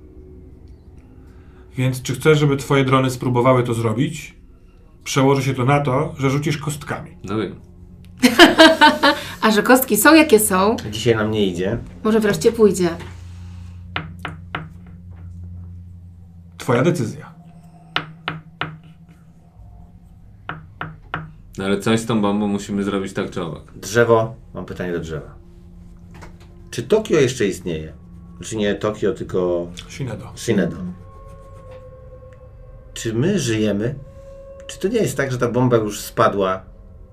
Więc 1.77 2.01
czy 2.01 2.13
chcesz, 2.13 2.39
żeby 2.39 2.57
twoje 2.57 2.85
drony 2.85 3.09
spróbowały 3.09 3.63
to 3.63 3.73
zrobić? 3.73 4.35
Przełoży 5.03 5.43
się 5.43 5.53
to 5.53 5.65
na 5.65 5.79
to, 5.79 6.15
że 6.17 6.29
rzucisz 6.29 6.57
kostkami. 6.57 7.11
No 7.23 7.37
wiem. 7.37 7.70
A 9.41 9.51
że 9.51 9.63
kostki 9.63 9.97
są 9.97 10.15
jakie 10.15 10.39
są, 10.39 10.75
Dzisiaj 10.91 11.15
nam 11.15 11.31
nie 11.31 11.45
idzie. 11.45 11.77
może 12.03 12.19
wreszcie 12.19 12.51
pójdzie. 12.51 12.89
Twoja 16.57 16.81
decyzja. 16.83 17.31
No 21.57 21.65
ale 21.65 21.79
coś 21.79 21.99
z 21.99 22.05
tą 22.05 22.21
bombą 22.21 22.47
musimy 22.47 22.83
zrobić 22.83 23.13
tak 23.13 23.29
czy 23.29 23.41
owak. 23.41 23.63
Drzewo, 23.75 24.35
mam 24.53 24.65
pytanie 24.65 24.91
do 24.91 24.99
drzewa. 24.99 25.35
Czy 26.71 26.83
Tokio 26.83 27.19
jeszcze 27.19 27.45
istnieje? 27.45 27.93
Czy 28.43 28.57
nie 28.57 28.75
Tokio, 28.75 29.13
tylko 29.13 29.67
Shinedo. 29.89 30.31
Shinedo? 30.35 30.77
Czy 32.93 33.13
my 33.13 33.39
żyjemy? 33.39 33.95
Czy 34.67 34.79
to 34.79 34.87
nie 34.87 34.99
jest 34.99 35.17
tak, 35.17 35.31
że 35.31 35.37
ta 35.37 35.47
bomba 35.47 35.77
już 35.77 35.99
spadła 35.99 36.61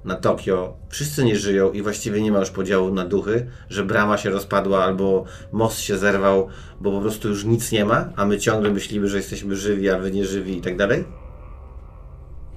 na 0.09 0.17
Tokio, 0.17 0.77
wszyscy 0.89 1.25
nie 1.25 1.37
żyją 1.37 1.73
i 1.73 1.83
właściwie 1.83 2.23
nie 2.23 2.33
ma 2.33 2.39
już 2.39 2.51
podziału 2.51 2.95
na 2.95 3.05
duchy, 3.05 3.47
że 3.71 3.85
brama 3.85 4.19
się 4.19 4.31
rozpadła 4.31 4.85
albo 4.85 5.25
most 5.53 5.81
się 5.81 5.99
zerwał, 5.99 6.49
bo 6.81 6.93
po 6.93 7.01
prostu 7.01 7.29
już 7.29 7.45
nic 7.45 7.73
nie 7.73 7.85
ma, 7.85 8.09
a 8.17 8.25
my 8.25 8.39
ciągle 8.39 8.71
myślimy, 8.71 9.09
że 9.09 9.17
jesteśmy 9.17 9.57
żywi, 9.57 9.91
a 9.91 9.99
wy 9.99 10.11
nie 10.11 10.25
żywi 10.25 10.59
i 10.59 10.61
tak 10.61 10.77
dalej? 10.77 11.05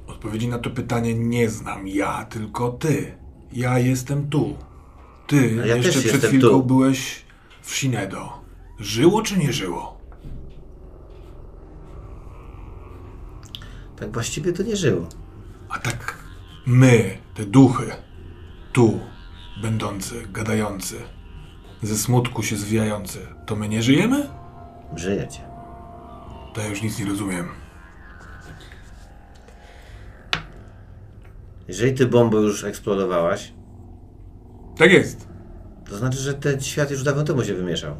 Odpowiedzi 0.07 0.47
na 0.47 0.59
to 0.59 0.69
pytanie 0.69 1.13
nie 1.13 1.49
znam 1.49 1.87
ja, 1.87 2.25
tylko 2.25 2.69
ty. 2.69 3.17
Ja 3.53 3.79
jestem 3.79 4.29
tu. 4.29 4.57
Ty 5.27 5.55
ja 5.65 5.75
jeszcze 5.75 6.01
przed 6.01 6.25
chwilką 6.25 6.47
tu. 6.47 6.63
byłeś 6.63 7.25
w 7.61 7.75
Shinedo. 7.75 8.29
Żyło 8.79 9.21
czy 9.21 9.37
nie 9.37 9.53
żyło? 9.53 9.97
Tak 13.95 14.11
właściwie 14.11 14.53
to 14.53 14.63
nie 14.63 14.75
żyło. 14.75 15.07
A 15.69 15.79
tak 15.79 16.17
my, 16.65 17.17
te 17.33 17.45
duchy, 17.45 17.91
tu, 18.73 18.99
będący, 19.61 20.15
gadający, 20.33 20.95
ze 21.81 21.97
smutku 21.97 22.43
się 22.43 22.55
zwijający, 22.55 23.19
to 23.45 23.55
my 23.55 23.69
nie 23.69 23.81
żyjemy? 23.83 24.29
Żyjecie. 24.95 25.39
To 26.53 26.61
ja 26.61 26.67
już 26.67 26.81
nic 26.81 26.99
nie 26.99 27.05
rozumiem. 27.05 27.47
Jeżeli 31.67 31.93
ty 31.93 32.05
bombę 32.05 32.37
już 32.37 32.63
eksplodowałaś, 32.63 33.53
Tak 34.77 34.91
jest. 34.91 35.27
to 35.89 35.97
znaczy, 35.97 36.17
że 36.17 36.33
ten 36.33 36.61
świat 36.61 36.91
już 36.91 37.03
dawno 37.03 37.23
temu 37.23 37.43
się 37.43 37.53
wymieszał. 37.53 37.95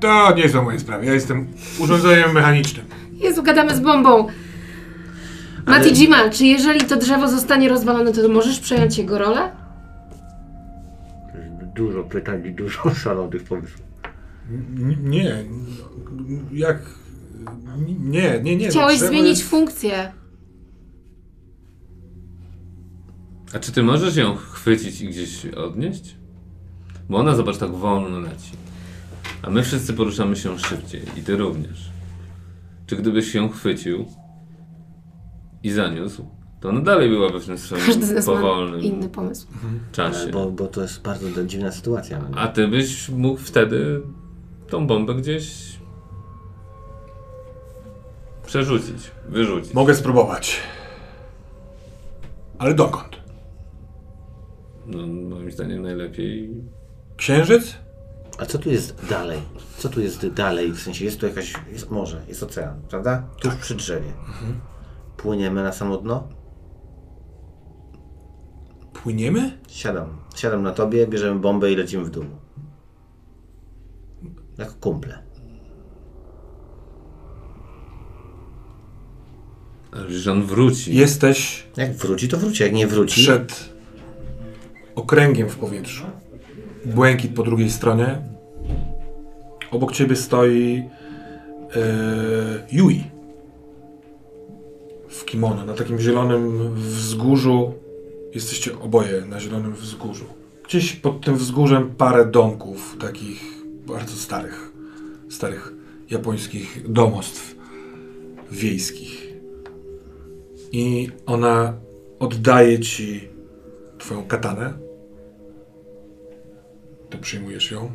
To 0.00 0.34
nie 0.34 0.48
są 0.48 0.62
moje 0.64 0.78
sprawy. 0.80 1.06
Ja 1.06 1.12
jestem 1.14 1.48
urządzeniem 1.78 2.32
mechanicznym. 2.32 2.86
Jezu, 3.12 3.42
gadamy 3.42 3.76
z 3.76 3.80
bombą. 3.80 4.26
Ale- 5.68 5.78
Matijima, 5.78 6.30
czy 6.30 6.46
jeżeli 6.46 6.80
to 6.80 6.96
drzewo 6.96 7.28
zostanie 7.28 7.68
rozwalone, 7.68 8.12
to 8.12 8.28
możesz 8.28 8.60
przejąć 8.60 8.98
jego 8.98 9.18
rolę? 9.18 9.50
Dużo 11.76 12.04
pytań 12.04 12.46
i 12.46 12.50
dużo 12.54 12.90
szalonych 13.04 13.42
pomysłów. 13.44 13.82
N- 14.50 15.10
Nie. 15.10 15.44
Jak. 16.52 16.78
Nie, 17.98 18.40
nie, 18.42 18.56
nie. 18.56 18.68
Chciałeś 18.68 18.96
drzewo 18.96 19.12
zmienić 19.12 19.38
jest- 19.38 19.50
funkcję. 19.50 20.12
A 23.54 23.58
czy 23.58 23.72
ty 23.72 23.82
możesz 23.82 24.16
ją 24.16 24.36
chwycić 24.36 25.00
i 25.00 25.08
gdzieś 25.08 25.46
odnieść? 25.46 26.16
Bo 27.08 27.18
ona, 27.18 27.34
zobacz, 27.34 27.58
tak 27.58 27.70
wolno 27.70 28.18
leci. 28.20 28.52
A 29.42 29.50
my 29.50 29.62
wszyscy 29.62 29.92
poruszamy 29.94 30.36
się 30.36 30.58
szybciej. 30.58 31.02
I 31.16 31.20
ty 31.22 31.36
również. 31.36 31.90
Czy 32.86 32.96
gdybyś 32.96 33.34
ją 33.34 33.48
chwycił 33.48 34.06
i 35.62 35.70
zaniósł, 35.70 36.26
to 36.60 36.68
ona 36.68 36.80
dalej 36.80 37.08
byłaby 37.08 37.40
w 37.40 37.46
tym 37.46 37.58
swoim 37.58 37.82
Każdy 37.86 38.06
z 38.06 38.10
nas 38.12 38.26
ma 38.26 38.32
powolnym 38.32 38.80
inny 38.80 39.08
pomysł. 39.08 39.46
czasie. 39.92 40.28
Bo, 40.30 40.50
bo 40.50 40.66
to 40.66 40.82
jest 40.82 41.02
bardzo 41.02 41.44
dziwna 41.44 41.72
sytuacja. 41.72 42.18
no? 42.18 42.38
A 42.38 42.48
ty 42.48 42.68
byś 42.68 43.08
mógł 43.08 43.40
wtedy 43.40 44.00
tą 44.70 44.86
bombę 44.86 45.14
gdzieś 45.14 45.78
przerzucić, 48.46 49.10
wyrzucić. 49.28 49.74
Mogę 49.74 49.94
spróbować. 49.94 50.60
Ale 52.58 52.74
dokąd? 52.74 53.16
No, 54.86 55.06
moim 55.06 55.50
zdaniem 55.52 55.82
najlepiej. 55.82 56.50
Księżyc? 57.16 57.74
A 58.38 58.46
co 58.46 58.58
tu 58.58 58.70
jest 58.70 59.06
dalej? 59.10 59.38
Co 59.78 59.88
tu 59.88 60.00
jest 60.00 60.26
dalej? 60.28 60.72
W 60.72 60.80
sensie 60.80 61.04
jest 61.04 61.20
tu 61.20 61.26
jakaś, 61.26 61.52
jest 61.72 61.90
morze, 61.90 62.22
jest 62.28 62.42
ocean, 62.42 62.80
prawda? 62.88 63.22
Tuż 63.40 63.54
przy 63.54 63.74
drzewie. 63.74 64.12
Płyniemy 65.18 65.62
na 65.62 65.72
samo 65.72 65.96
dno? 65.98 66.28
Płyniemy? 68.92 69.58
Siadam. 69.68 70.08
Siadam 70.36 70.62
na 70.62 70.72
tobie, 70.72 71.06
bierzemy 71.06 71.40
bombę 71.40 71.72
i 71.72 71.76
lecimy 71.76 72.04
w 72.04 72.10
dół. 72.10 72.24
Jako 74.58 74.74
kumple. 74.80 75.18
On 80.30 80.42
wróci. 80.42 80.94
Jesteś 80.94 81.66
Jak 81.76 81.92
wróci, 81.92 82.28
to 82.28 82.36
wróci. 82.36 82.62
Jak 82.62 82.72
nie 82.72 82.86
wróci, 82.86 83.22
przed 83.22 83.70
okręgiem 84.94 85.48
w 85.48 85.56
powietrzu. 85.56 86.04
Błękit 86.84 87.34
po 87.34 87.42
drugiej 87.42 87.70
stronie. 87.70 88.22
Obok 89.70 89.92
ciebie 89.92 90.16
stoi 90.16 90.88
e, 91.76 91.80
Yui. 92.72 93.17
Kimono, 95.28 95.64
na 95.64 95.74
takim 95.74 95.98
zielonym 96.00 96.74
wzgórzu. 96.74 97.74
Jesteście 98.34 98.80
oboje 98.80 99.24
na 99.26 99.40
zielonym 99.40 99.74
wzgórzu. 99.74 100.24
Gdzieś 100.64 100.92
pod 100.92 101.24
tym 101.24 101.36
wzgórzem 101.36 101.90
parę 101.90 102.26
domków, 102.26 102.96
takich 103.00 103.44
bardzo 103.86 104.16
starych, 104.16 104.72
starych 105.30 105.72
japońskich 106.10 106.92
domostw 106.92 107.56
wiejskich. 108.50 109.34
I 110.72 111.08
ona 111.26 111.74
oddaje 112.18 112.78
ci 112.80 113.28
twoją 113.98 114.24
katanę. 114.24 114.78
Ty 117.10 117.18
przyjmujesz 117.18 117.70
ją. 117.70 117.92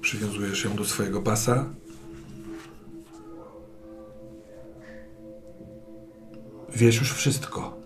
Przywiązujesz 0.00 0.64
ją 0.64 0.76
do 0.76 0.84
swojego 0.84 1.22
pasa. 1.22 1.74
Wiesz 6.76 6.96
już 6.96 7.12
wszystko, 7.12 7.76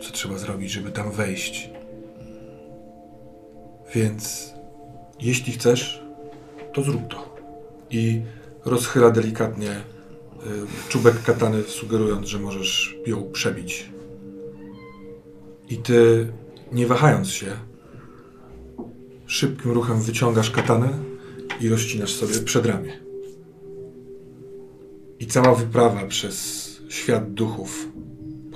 co 0.00 0.12
trzeba 0.12 0.38
zrobić, 0.38 0.70
żeby 0.70 0.90
tam 0.90 1.10
wejść. 1.10 1.70
Więc 3.94 4.54
jeśli 5.20 5.52
chcesz, 5.52 6.02
to 6.72 6.82
zrób 6.82 7.08
to. 7.08 7.36
I 7.90 8.22
rozchyla 8.64 9.10
delikatnie 9.10 9.70
y, 9.70 9.80
czubek 10.88 11.22
katany, 11.22 11.62
sugerując, 11.62 12.28
że 12.28 12.38
możesz 12.38 12.96
ją 13.06 13.32
przebić. 13.32 13.90
I 15.68 15.76
ty, 15.76 16.32
nie 16.72 16.86
wahając 16.86 17.28
się, 17.28 17.46
szybkim 19.26 19.70
ruchem 19.70 20.00
wyciągasz 20.00 20.50
katanę 20.50 20.88
i 21.60 21.68
rozcinasz 21.68 22.12
sobie 22.12 22.38
przedramię. 22.38 23.00
I 25.20 25.26
cała 25.26 25.54
wyprawa 25.54 26.06
przez 26.06 26.66
świat 26.88 27.32
duchów 27.32 27.88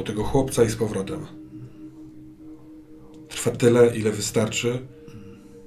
po 0.01 0.05
tego 0.05 0.25
chłopca 0.25 0.65
i 0.65 0.71
z 0.71 0.77
powrotem 0.77 1.27
trwa 3.29 3.51
tyle, 3.51 3.97
ile 3.97 4.11
wystarczy, 4.13 4.87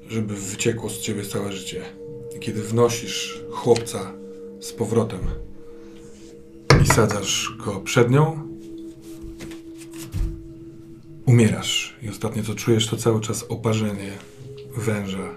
żeby 0.07 0.35
wyciekło 0.35 0.89
z 0.89 0.99
ciebie 0.99 1.26
całe 1.26 1.51
życie. 1.51 1.81
I 2.35 2.39
kiedy 2.39 2.61
wnosisz 2.61 3.43
chłopca 3.51 4.14
z 4.60 4.72
powrotem 4.72 5.19
i 6.84 6.88
sadzasz 6.88 7.57
go 7.65 7.80
przed 7.80 8.11
nią, 8.11 8.47
umierasz. 11.26 11.95
I 12.01 12.10
ostatnie 12.10 12.43
co 12.43 12.55
czujesz, 12.55 12.88
to 12.88 12.97
cały 12.97 13.22
czas 13.22 13.45
oparzenie 13.49 14.11
węża. 14.77 15.35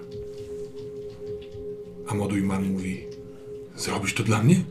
A 2.09 2.15
Modujman 2.15 2.73
mówi: 2.73 3.07
Zrobisz 3.77 4.15
to 4.15 4.23
dla 4.23 4.43
mnie? 4.43 4.65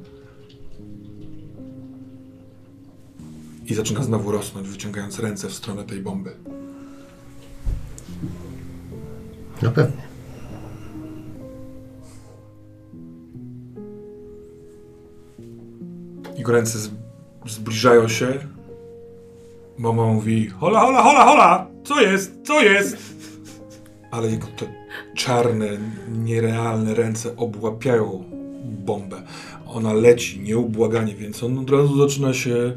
I 3.66 3.74
zaczyna 3.74 4.04
znowu 4.04 4.32
rosnąć, 4.32 4.68
wyciągając 4.68 5.20
ręce 5.20 5.48
w 5.48 5.54
stronę 5.54 5.84
tej 5.84 6.00
bomby. 6.00 6.32
No 9.62 9.72
pewnie. 9.72 10.04
Jego 16.38 16.52
ręce 16.52 16.80
zbliżają 17.46 18.08
się. 18.08 18.40
Mama 19.78 20.06
mówi: 20.06 20.50
Hola, 20.50 20.80
hola, 20.80 21.04
hola, 21.04 21.26
hola! 21.26 21.68
Co 21.84 22.02
jest? 22.02 22.32
Co 22.44 22.62
jest? 22.62 22.98
Ale 24.12 24.32
jego 24.32 24.48
te 24.48 24.66
czarne, 25.16 25.68
nierealne 26.12 26.94
ręce 26.94 27.36
obłapiają 27.36 28.24
bombę. 28.64 29.22
Ona 29.68 29.94
leci 29.94 30.40
nieubłaganie, 30.40 31.16
więc 31.16 31.44
on 31.44 31.60
od 31.60 31.70
razu 31.70 31.98
zaczyna 31.98 32.34
się 32.34 32.74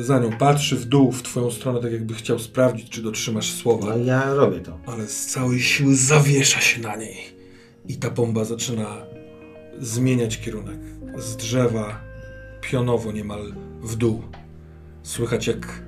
za 0.00 0.18
nią, 0.18 0.30
patrzy 0.38 0.76
w 0.76 0.84
dół, 0.84 1.12
w 1.12 1.22
twoją 1.22 1.50
stronę, 1.50 1.80
tak 1.80 1.92
jakby 1.92 2.14
chciał 2.14 2.38
sprawdzić, 2.38 2.90
czy 2.90 3.02
dotrzymasz 3.02 3.52
słowa 3.52 3.86
No 3.86 4.04
ja 4.04 4.34
robię 4.34 4.60
to. 4.60 4.78
ale 4.86 5.06
z 5.06 5.26
całej 5.26 5.60
siły 5.60 5.96
zawiesza 5.96 6.60
się 6.60 6.80
na 6.80 6.96
niej. 6.96 7.16
I 7.88 7.96
ta 7.96 8.10
bomba 8.10 8.44
zaczyna 8.44 8.96
zmieniać 9.80 10.38
kierunek. 10.40 10.78
Z 11.18 11.36
drzewa 11.36 12.00
pionowo 12.60 13.12
niemal 13.12 13.54
w 13.82 13.96
dół. 13.96 14.22
Słychać 15.02 15.46
jak 15.46 15.82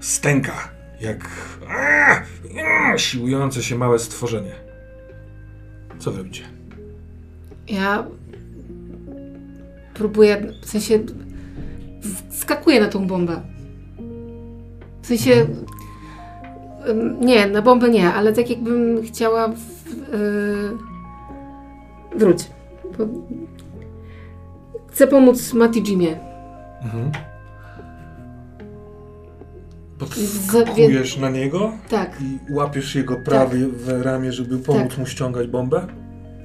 stęka, 0.00 0.70
jak 1.00 1.28
aaa, 1.68 2.22
aaa, 2.64 2.98
siłujące 2.98 3.62
się 3.62 3.76
małe 3.78 3.98
stworzenie. 3.98 4.52
Co 5.98 6.12
wy 6.12 6.18
robicie? 6.18 6.42
Ja 7.68 8.06
próbuję, 9.94 10.52
w 10.62 10.70
sensie 10.70 10.98
skakuję 12.52 12.80
na 12.80 12.88
tą 12.88 13.06
bombę. 13.06 13.40
W 15.02 15.06
sensie 15.06 15.46
nie, 17.20 17.46
na 17.46 17.62
bombę 17.62 17.88
nie, 17.88 18.12
ale 18.12 18.32
tak 18.32 18.50
jakbym 18.50 19.02
chciała 19.02 19.48
w, 19.48 19.58
yy, 20.12 20.78
wróć. 22.18 22.50
Bo 22.98 23.04
chcę 24.90 25.06
pomóc 25.06 25.52
Mati 25.54 25.82
Jimie. 25.82 26.18
Mhm. 26.82 27.12
Podskakujesz 29.98 31.18
na 31.18 31.30
niego 31.30 31.72
Tak. 31.88 32.20
i 32.20 32.52
łapiesz 32.52 32.94
jego 32.94 33.16
prawe 33.16 33.56
w 33.56 34.02
ramię, 34.02 34.32
żeby 34.32 34.58
pomóc 34.58 34.88
Tak. 34.88 34.98
mu 34.98 35.06
ściągać 35.06 35.46
bombę? 35.46 35.86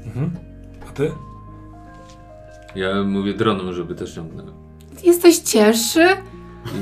Mhm. 0.06 0.32
A 0.90 0.92
ty? 0.92 1.12
Ja 2.76 3.04
mówię 3.04 3.34
dronom, 3.34 3.74
żeby 3.74 3.96
też 3.96 4.14
ciągnęły. 4.14 4.67
Jesteś 5.04 5.38
cięższy? 5.40 6.08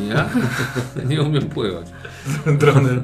Ja 0.09 0.29
nie 1.09 1.21
umiem 1.21 1.49
pływać. 1.49 1.87
Drony, 2.59 3.01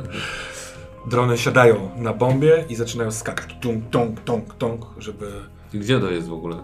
drony 1.10 1.38
siadają 1.38 1.90
na 1.98 2.14
bombie 2.14 2.52
i 2.70 2.76
zaczynają 2.76 3.12
skakać. 3.12 3.56
Tung, 3.62 3.84
tung, 3.90 4.20
tung, 4.20 4.54
tung, 4.54 4.86
żeby... 4.98 5.32
I 5.74 5.80
gdzie 5.80 6.00
to 6.00 6.10
jest 6.12 6.28
w 6.28 6.34
ogóle? 6.34 6.56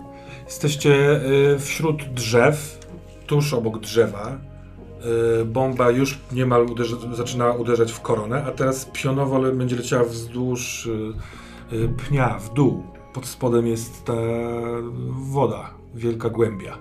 Jesteście 0.46 1.22
y, 1.56 1.60
wśród 1.60 2.04
drzew, 2.14 2.80
tuż 3.28 3.54
obok 3.54 3.80
drzewa. 3.80 4.38
Y, 5.42 5.46
bomba 5.46 5.90
już 5.92 6.20
niemal 6.32 6.66
uderzy, 6.66 6.96
zaczyna 7.14 7.52
uderzać 7.52 7.92
w 7.92 8.02
koronę, 8.02 8.44
a 8.48 8.52
teraz 8.52 8.90
pionowo 8.94 9.40
le- 9.40 9.52
będzie 9.52 9.76
leciała 9.76 10.04
wzdłuż 10.04 10.86
y, 10.86 11.90
pnia, 12.08 12.40
w 12.40 12.54
dół. 12.54 12.84
Pod 13.14 13.26
spodem 13.26 13.68
jest 13.68 14.06
ta 14.06 14.14
woda, 15.10 15.70
wielka 15.96 16.30
głębia. 16.30 16.78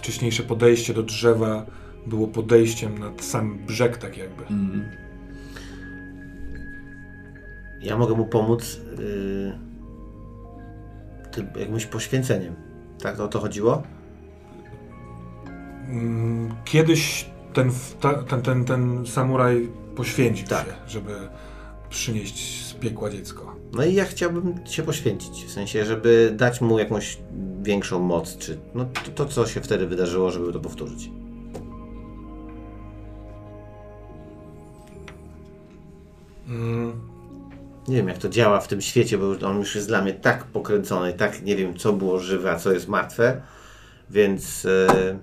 Wcześniejsze 0.00 0.42
podejście 0.42 0.94
do 0.94 1.02
drzewa 1.02 1.66
było 2.06 2.28
podejściem 2.28 2.98
nad 2.98 3.24
sam 3.24 3.58
brzeg, 3.66 3.96
tak 3.98 4.16
jakby. 4.16 4.46
Mm. 4.46 4.90
Ja 7.80 7.96
mogę 7.98 8.14
mu 8.14 8.26
pomóc 8.26 8.80
yy, 8.98 9.52
tym 11.30 11.46
jakimś 11.58 11.86
poświęceniem. 11.86 12.54
Tak 13.02 13.20
o 13.20 13.28
to 13.28 13.40
chodziło? 13.40 13.82
Mm, 15.88 16.54
Kiedyś 16.64 17.30
ten, 17.52 17.70
ten, 18.28 18.42
ten, 18.42 18.64
ten 18.64 19.06
samuraj 19.06 19.68
poświęcił 19.96 20.48
Tak. 20.48 20.66
się, 20.66 20.72
żeby 20.88 21.14
przynieść 21.90 22.66
z 22.66 22.74
piekła 22.74 23.10
dziecko. 23.10 23.49
No 23.72 23.84
i 23.84 23.94
ja 23.94 24.04
chciałbym 24.04 24.54
się 24.66 24.82
poświęcić, 24.82 25.44
w 25.44 25.50
sensie, 25.50 25.84
żeby 25.84 26.32
dać 26.36 26.60
mu 26.60 26.78
jakąś 26.78 27.18
większą 27.62 28.00
moc, 28.00 28.38
czy 28.38 28.58
no 28.74 28.84
to, 28.84 29.10
to 29.10 29.26
co 29.26 29.46
się 29.46 29.60
wtedy 29.60 29.86
wydarzyło, 29.86 30.30
żeby 30.30 30.52
to 30.52 30.60
powtórzyć. 30.60 31.10
Mm, 36.48 36.92
Nie 37.88 37.96
wiem 37.96 38.08
jak 38.08 38.18
to 38.18 38.28
działa 38.28 38.60
w 38.60 38.68
tym 38.68 38.80
świecie, 38.80 39.18
bo 39.18 39.48
on 39.48 39.58
już 39.58 39.74
jest 39.74 39.88
dla 39.88 40.02
mnie 40.02 40.12
tak 40.12 40.44
pokręcony, 40.44 41.12
tak 41.12 41.42
nie 41.42 41.56
wiem 41.56 41.76
co 41.78 41.92
było 41.92 42.18
żywe, 42.20 42.50
a 42.50 42.56
co 42.58 42.72
jest 42.72 42.88
martwe, 42.88 43.40
więc 44.10 44.64
e, 44.66 45.18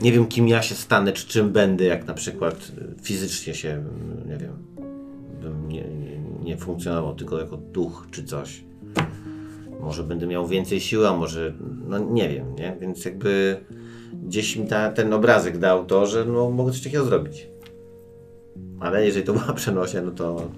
nie 0.00 0.12
wiem 0.12 0.26
kim 0.26 0.48
ja 0.48 0.62
się 0.62 0.74
stanę, 0.74 1.12
czy 1.12 1.28
czym 1.28 1.52
będę, 1.52 1.84
jak 1.84 2.06
na 2.06 2.14
przykład 2.14 2.72
fizycznie 3.02 3.54
się, 3.54 3.84
nie 4.26 4.36
wiem, 4.36 4.52
nie, 5.68 5.84
nie, 5.84 6.09
nie 6.50 6.56
funkcjonował 6.56 7.14
tylko 7.14 7.38
jako 7.38 7.56
duch 7.56 8.06
czy 8.10 8.24
coś. 8.24 8.64
Może 9.80 10.02
będę 10.02 10.26
miał 10.26 10.46
więcej 10.46 10.80
siły, 10.80 11.08
a 11.08 11.16
może, 11.16 11.52
no 11.88 11.98
nie 11.98 12.28
wiem, 12.28 12.54
nie? 12.54 12.76
Więc 12.80 13.04
jakby 13.04 13.60
gdzieś 14.12 14.56
mi 14.56 14.66
ta, 14.66 14.92
ten 14.92 15.12
obrazek 15.12 15.58
dał 15.58 15.86
to, 15.86 16.06
że 16.06 16.24
no, 16.24 16.50
mogę 16.50 16.72
coś 16.72 16.82
takiego 16.82 17.04
zrobić. 17.04 17.48
Ale 18.80 19.06
jeżeli 19.06 19.26
to 19.26 19.32
była 19.38 19.52
przenosia, 19.52 20.02
no 20.02 20.10
to, 20.10 20.50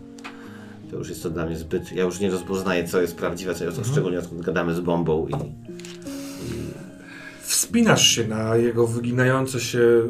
to 0.90 0.96
już 0.96 1.08
jest 1.08 1.22
to 1.22 1.30
dla 1.30 1.46
mnie 1.46 1.56
zbyt. 1.56 1.92
Ja 1.92 2.04
już 2.04 2.20
nie 2.20 2.30
rozpoznaję, 2.30 2.88
co 2.88 3.00
jest 3.00 3.16
prawdziwe, 3.16 3.54
co 3.54 3.64
jest, 3.64 3.86
szczególnie 3.92 4.18
odkąd 4.18 4.40
gadamy 4.40 4.74
z 4.74 4.80
bombą 4.80 5.26
i. 5.28 5.32
Wspinasz 7.62 8.06
się 8.06 8.28
na 8.28 8.56
jego 8.56 8.86
wyginające 8.86 9.60
się 9.60 10.02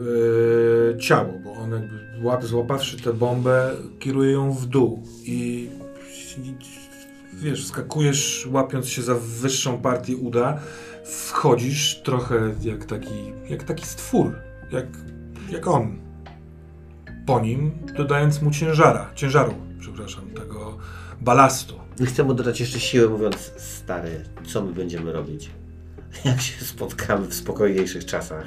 e, 0.95 0.99
ciało, 0.99 1.33
bo 1.45 1.53
on 1.53 1.71
jakby 1.71 1.99
łap, 2.23 2.45
złapawszy 2.45 2.97
tę 2.97 3.13
bombę, 3.13 3.77
kieruje 3.99 4.33
ją 4.33 4.53
w 4.53 4.67
dół 4.67 5.03
i 5.25 5.69
wiesz, 7.35 7.67
skakujesz 7.67 8.49
łapiąc 8.53 8.89
się 8.89 9.03
za 9.03 9.15
wyższą 9.15 9.79
partię 9.79 10.17
uda, 10.17 10.61
wchodzisz 11.05 12.03
trochę 12.03 12.55
jak 12.63 12.85
taki, 12.85 13.33
jak 13.49 13.63
taki 13.63 13.87
stwór, 13.87 14.35
jak, 14.71 14.87
jak 15.51 15.67
on. 15.67 15.99
Po 17.27 17.41
nim 17.41 17.73
dodając 17.97 18.43
mu 18.43 18.51
ciężara, 18.51 19.11
ciężaru, 19.15 19.55
przepraszam, 19.81 20.31
tego 20.31 20.79
balastu. 21.21 21.75
I 22.01 22.07
chcę 22.07 22.25
mu 22.25 22.35
dodać 22.35 22.61
jeszcze 22.61 22.81
siłę, 22.81 23.09
mówiąc, 23.09 23.53
stary, 23.57 24.25
co 24.47 24.63
my 24.63 24.73
będziemy 24.73 25.13
robić? 25.13 25.51
Jak 26.25 26.41
się 26.41 26.65
spotkamy 26.65 27.27
w 27.27 27.35
spokojniejszych 27.35 28.05
czasach. 28.05 28.47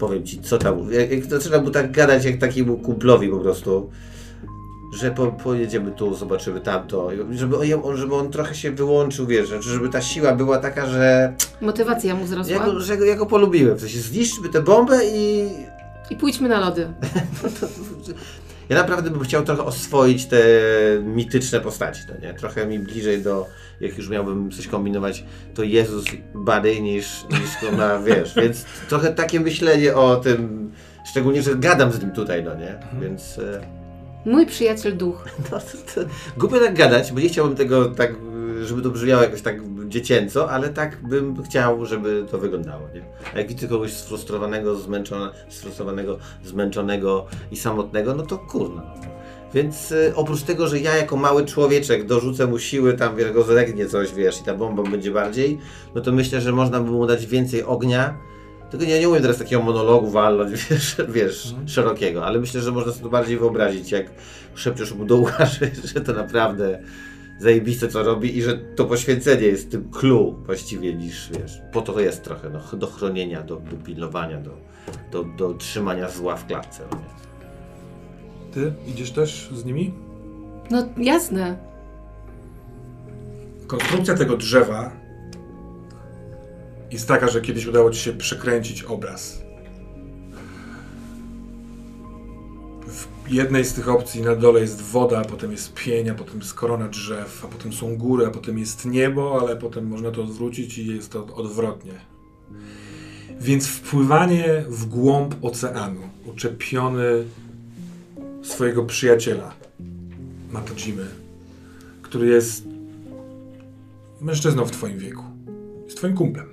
Powiem 0.00 0.24
ci, 0.26 0.40
co 0.40 0.58
tam. 0.58 0.92
Jak, 0.92 1.10
jak 1.10 1.24
zaczynam 1.24 1.64
mu 1.64 1.70
tak 1.70 1.92
gadać, 1.92 2.24
jak 2.24 2.36
takiemu 2.36 2.76
kumplowi 2.78 3.28
po 3.28 3.38
prostu. 3.38 3.90
Że 4.94 5.10
po, 5.10 5.26
pojedziemy 5.26 5.90
tu, 5.90 6.14
zobaczymy 6.14 6.60
tamto. 6.60 7.10
Żeby, 7.30 7.56
on- 7.82 7.96
żeby 7.96 8.14
on 8.14 8.30
trochę 8.30 8.54
się 8.54 8.70
wyłączył, 8.70 9.26
wiesz, 9.26 9.48
żeby 9.60 9.88
ta 9.88 10.02
siła 10.02 10.32
była 10.34 10.58
taka, 10.58 10.86
że 10.86 11.34
Motywacja 11.60 12.14
mu 12.14 12.20
ja 12.20 12.26
wzrosła. 12.26 12.58
go, 12.64 12.80
że 12.80 12.96
ja 12.96 13.16
go 13.16 13.26
polubiłem. 13.26 13.76
W 13.76 13.80
sensie 13.80 13.98
zniszczmy 14.00 14.48
tę 14.48 14.62
bombę 14.62 15.00
i 15.06 15.48
I 16.10 16.16
pójdźmy 16.16 16.48
na 16.48 16.60
lody. 16.60 16.88
Ja 18.68 18.76
naprawdę 18.76 19.10
bym 19.10 19.20
chciał 19.20 19.44
trochę 19.44 19.64
oswoić 19.64 20.26
te 20.26 20.38
mityczne 21.02 21.60
postaci, 21.60 22.02
no 22.08 22.26
nie? 22.26 22.34
Trochę 22.34 22.66
mi 22.66 22.78
bliżej 22.78 23.22
do, 23.22 23.46
jak 23.80 23.98
już 23.98 24.08
miałbym 24.08 24.50
coś 24.50 24.66
kombinować, 24.66 25.24
to 25.54 25.62
Jezus 25.62 26.04
bardziej 26.34 26.82
niż, 26.82 27.24
niż 27.30 27.50
to 27.60 27.76
na, 27.76 27.98
wiesz, 28.08 28.34
więc 28.34 28.64
trochę 28.88 29.14
takie 29.14 29.40
myślenie 29.40 29.94
o 29.94 30.16
tym, 30.16 30.70
szczególnie, 31.10 31.42
że 31.42 31.54
gadam 31.54 31.92
z 31.92 32.00
nim 32.00 32.10
tutaj, 32.10 32.44
no 32.44 32.54
nie? 32.54 32.78
Więc 33.00 33.38
e, 33.38 33.60
Mój 34.26 34.46
przyjaciel 34.46 34.96
duch. 34.96 35.24
no, 35.50 35.58
to, 35.58 35.94
to, 35.94 36.08
głupio 36.36 36.60
tak 36.60 36.74
gadać, 36.74 37.12
bo 37.12 37.20
nie 37.20 37.28
chciałbym 37.28 37.56
tego 37.56 37.84
tak, 37.84 38.14
żeby 38.64 38.82
to 38.82 38.90
brzmiało 38.90 39.22
jakoś 39.22 39.42
tak 39.42 39.56
dziecięco, 39.88 40.50
ale 40.50 40.68
tak 40.68 41.08
bym 41.08 41.42
chciał, 41.42 41.86
żeby 41.86 42.26
to 42.30 42.38
wyglądało, 42.38 42.88
nie? 42.94 43.02
A 43.34 43.38
jak 43.38 43.48
widzę 43.48 43.68
kogoś 43.68 43.92
sfrustrowanego, 43.92 44.76
zmęczone, 44.76 45.30
sfrustrowanego, 45.48 46.18
zmęczonego 46.44 47.26
i 47.50 47.56
samotnego, 47.56 48.14
no 48.14 48.22
to 48.22 48.38
kurno. 48.38 48.82
Więc 49.54 49.92
y, 49.92 50.12
oprócz 50.14 50.42
tego, 50.42 50.68
że 50.68 50.80
ja 50.80 50.96
jako 50.96 51.16
mały 51.16 51.44
człowieczek 51.44 52.06
dorzucę 52.06 52.46
mu 52.46 52.58
siły, 52.58 52.94
tam 52.94 53.16
wiesz, 53.16 53.32
go 53.32 53.42
zlegnie 53.42 53.86
coś, 53.86 54.14
wiesz, 54.14 54.40
i 54.40 54.44
ta 54.44 54.54
bomba 54.54 54.82
będzie 54.82 55.10
bardziej, 55.10 55.58
no 55.94 56.00
to 56.00 56.12
myślę, 56.12 56.40
że 56.40 56.52
można 56.52 56.80
by 56.80 56.90
mu 56.90 57.06
dać 57.06 57.26
więcej 57.26 57.64
ognia. 57.64 58.18
Tylko 58.70 58.86
ja 58.86 59.00
nie 59.00 59.08
umiem 59.08 59.22
teraz 59.22 59.38
takiego 59.38 59.62
monologu 59.62 60.10
walnąć, 60.10 60.52
wiesz, 60.70 60.96
wiesz 61.08 61.54
szerokiego, 61.66 62.26
ale 62.26 62.40
myślę, 62.40 62.60
że 62.60 62.72
można 62.72 62.92
sobie 62.92 63.04
to 63.04 63.10
bardziej 63.10 63.38
wyobrazić, 63.38 63.92
jak 63.92 64.06
szepczesz 64.54 64.92
mu 64.92 65.04
do 65.04 65.16
ucha, 65.16 65.46
że, 65.60 65.70
że 65.84 66.00
to 66.00 66.12
naprawdę 66.12 66.78
zajebiste 67.38 67.88
co 67.88 68.02
robi 68.02 68.38
i 68.38 68.42
że 68.42 68.58
to 68.58 68.84
poświęcenie 68.84 69.46
jest 69.46 69.70
tym 69.70 69.90
clue 69.90 70.34
właściwie 70.46 70.94
niż, 70.94 71.30
wiesz, 71.32 71.60
po 71.72 71.82
to 71.82 71.92
to 71.92 72.00
jest 72.00 72.24
trochę, 72.24 72.50
no, 72.50 72.78
do 72.78 72.86
chronienia, 72.86 73.42
do, 73.42 73.56
do 73.56 73.76
pilnowania, 73.76 74.40
do, 74.40 74.50
do, 75.12 75.24
do 75.24 75.54
trzymania 75.54 76.10
zła 76.10 76.36
w 76.36 76.46
klatce. 76.46 76.82
No 76.92 76.98
nie? 76.98 77.16
Ty 78.54 78.72
idziesz 78.86 79.10
też 79.10 79.50
z 79.54 79.64
nimi? 79.64 79.94
No 80.70 80.88
jasne. 80.96 81.56
Konstrukcja 83.66 84.14
tego 84.14 84.36
drzewa 84.36 84.92
jest 86.90 87.08
taka, 87.08 87.28
że 87.28 87.40
kiedyś 87.40 87.66
udało 87.66 87.90
ci 87.90 88.00
się 88.00 88.12
przekręcić 88.12 88.82
obraz. 88.82 89.45
Jednej 93.28 93.64
z 93.64 93.72
tych 93.72 93.88
opcji 93.88 94.22
na 94.22 94.36
dole 94.36 94.60
jest 94.60 94.82
woda, 94.82 95.24
potem 95.24 95.52
jest 95.52 95.74
pień, 95.74 96.10
a 96.10 96.14
potem 96.14 96.38
jest 96.38 96.54
korona 96.54 96.88
drzew, 96.88 97.44
a 97.44 97.48
potem 97.48 97.72
są 97.72 97.96
góry, 97.96 98.26
a 98.26 98.30
potem 98.30 98.58
jest 98.58 98.86
niebo, 98.86 99.40
ale 99.40 99.56
potem 99.56 99.86
można 99.86 100.10
to 100.10 100.22
odwrócić 100.22 100.78
i 100.78 100.86
jest 100.86 101.12
to 101.12 101.26
odwrotnie. 101.34 101.92
Więc 103.40 103.66
wpływanie 103.66 104.64
w 104.68 104.86
głąb 104.86 105.34
oceanu, 105.42 106.00
uczepiony 106.26 107.24
swojego 108.42 108.84
przyjaciela, 108.84 109.54
Matojimy, 110.50 111.06
który 112.02 112.26
jest 112.26 112.64
mężczyzną 114.20 114.64
w 114.64 114.70
twoim 114.70 114.98
wieku. 114.98 115.22
Jest 115.84 115.96
twoim 115.96 116.16
kumplem. 116.16 116.46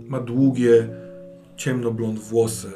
Ma 0.00 0.20
długie, 0.20 0.88
ciemnoblond 1.56 2.18
włosy, 2.18 2.72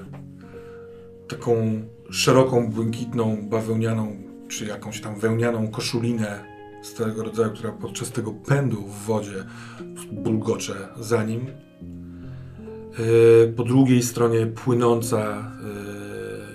taką 1.30 1.82
szeroką, 2.10 2.70
błękitną, 2.70 3.48
bawełnianą, 3.48 4.16
czy 4.48 4.66
jakąś 4.66 5.00
tam 5.00 5.20
wełnianą 5.20 5.68
koszulinę 5.68 6.44
z 6.82 6.94
tego 6.94 7.22
rodzaju, 7.22 7.52
która 7.52 7.72
podczas 7.72 8.10
tego 8.10 8.32
pędu 8.32 8.82
w 8.82 9.06
wodzie 9.06 9.44
bulgocze 10.12 10.74
za 11.00 11.24
nim. 11.24 11.46
Yy, 12.98 13.52
Po 13.56 13.64
drugiej 13.64 14.02
stronie 14.02 14.46
płynąca 14.46 15.52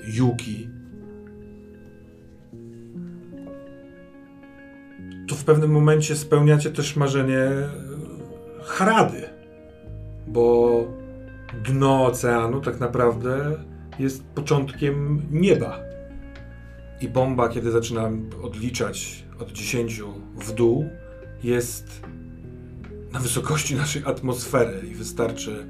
Yuki. 0.07 0.69
To 5.27 5.35
w 5.35 5.43
pewnym 5.43 5.71
momencie 5.71 6.15
spełniacie 6.15 6.71
też 6.71 6.95
marzenie 6.95 7.33
yy, 7.33 8.63
Harady, 8.63 9.29
bo 10.27 10.83
dno 11.63 12.05
oceanu 12.05 12.61
tak 12.61 12.79
naprawdę 12.79 13.57
jest 13.99 14.23
początkiem 14.23 15.21
nieba. 15.31 15.79
I 17.01 17.09
bomba, 17.09 17.49
kiedy 17.49 17.71
zaczynam 17.71 18.29
odliczać 18.43 19.25
od 19.39 19.51
10 19.51 20.01
w 20.35 20.53
dół, 20.53 20.89
jest 21.43 22.01
na 23.11 23.19
wysokości 23.19 23.75
naszej 23.75 24.03
atmosfery 24.05 24.87
i 24.87 24.95
wystarczy 24.95 25.67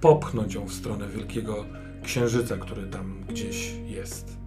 popchnąć 0.00 0.54
ją 0.54 0.66
w 0.66 0.72
stronę 0.72 1.08
wielkiego 1.08 1.64
księżyca, 2.02 2.56
który 2.56 2.86
tam 2.86 3.24
gdzieś 3.28 3.74
jest. 3.86 4.38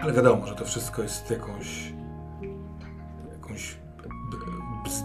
Ale 0.00 0.12
wiadomo, 0.12 0.46
że 0.46 0.54
to 0.54 0.64
wszystko 0.64 1.02
jest 1.02 1.30
jakąś 1.30 1.58
jakąś 1.58 1.97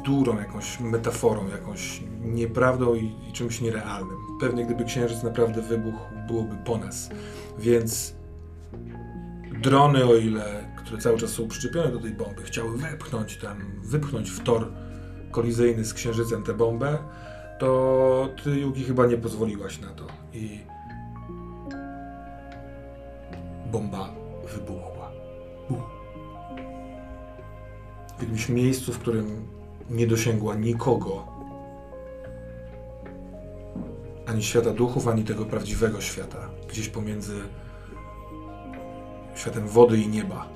bzdurą, 0.04 0.38
jakąś 0.38 0.80
metaforą, 0.80 1.48
jakąś 1.48 2.02
nieprawdą 2.22 2.96
i, 2.96 3.16
i 3.30 3.32
czymś 3.34 3.62
nierealnym. 3.62 4.18
Pewnie 4.40 4.66
gdyby 4.66 4.86
księżyc 4.86 5.24
naprawdę 5.24 5.62
wybuchł, 5.62 6.06
byłoby 6.28 6.56
po 6.66 6.78
nas. 6.78 7.10
Więc 7.60 8.16
drony, 9.62 10.06
o 10.06 10.16
ile, 10.16 10.74
które 10.78 11.02
cały 11.02 11.18
czas 11.18 11.30
są 11.30 11.48
przyczepione 11.48 11.92
do 11.92 12.00
tej 12.00 12.12
bomby, 12.12 12.44
chciały 12.44 12.78
wepchnąć 12.78 13.38
tam, 13.38 13.58
wypchnąć 13.84 14.30
w 14.30 14.44
tor 14.44 14.72
kolizyjny 15.32 15.86
z 15.86 15.94
księżycem 15.94 16.44
tę 16.44 16.54
bombę, 16.54 16.98
to 17.60 18.30
ty, 18.44 18.60
Yuki, 18.60 18.84
chyba 18.84 19.06
nie 19.06 19.18
pozwoliłaś 19.18 19.82
na 19.82 19.90
to. 19.90 20.08
I 20.34 20.60
bomba 23.72 24.10
wybuchła. 24.56 25.12
Buch. 25.70 25.84
W 28.18 28.22
jakimś 28.22 28.50
miejscu, 28.50 28.94
w 28.94 29.00
którym 29.00 29.53
nie 29.94 30.08
dosięgła 30.08 30.56
nikogo. 30.56 31.28
Ani 34.26 34.44
świata 34.44 34.72
duchów, 34.72 35.08
ani 35.08 35.24
tego 35.24 35.46
prawdziwego 35.46 36.02
świata. 36.02 36.50
Gdzieś 36.70 36.90
pomiędzy 36.90 37.42
światem 39.36 39.68
wody 39.68 39.98
i 39.98 40.08
nieba. 40.08 40.50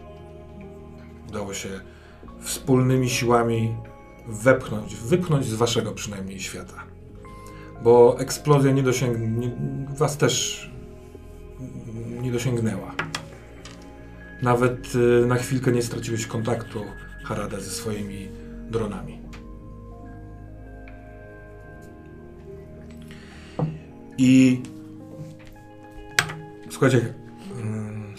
Udało 1.30 1.54
się 1.54 1.70
wspólnymi 2.40 3.10
siłami 3.10 3.76
wepchnąć, 4.28 4.96
wypchnąć 4.96 5.46
z 5.46 5.54
waszego 5.54 5.92
przynajmniej 5.92 6.40
świata. 6.40 6.84
Bo 7.84 8.20
eksplozja 8.20 8.72
nie 8.72 8.84
dosięgnie, 8.84 9.52
was 9.98 10.18
też 10.18 10.68
nie 12.22 12.32
dosięgnęła. 12.32 12.96
Nawet 14.42 14.96
y, 14.96 15.26
na 15.26 15.36
chwilkę 15.36 15.72
nie 15.72 15.82
straciłeś 15.82 16.28
kontaktu 16.28 16.80
Harada 17.24 17.60
ze 17.60 17.70
swoimi 17.70 18.28
dronami. 18.70 19.17
I 24.18 24.62
słuchajcie, 26.70 27.14
mm, 27.62 28.14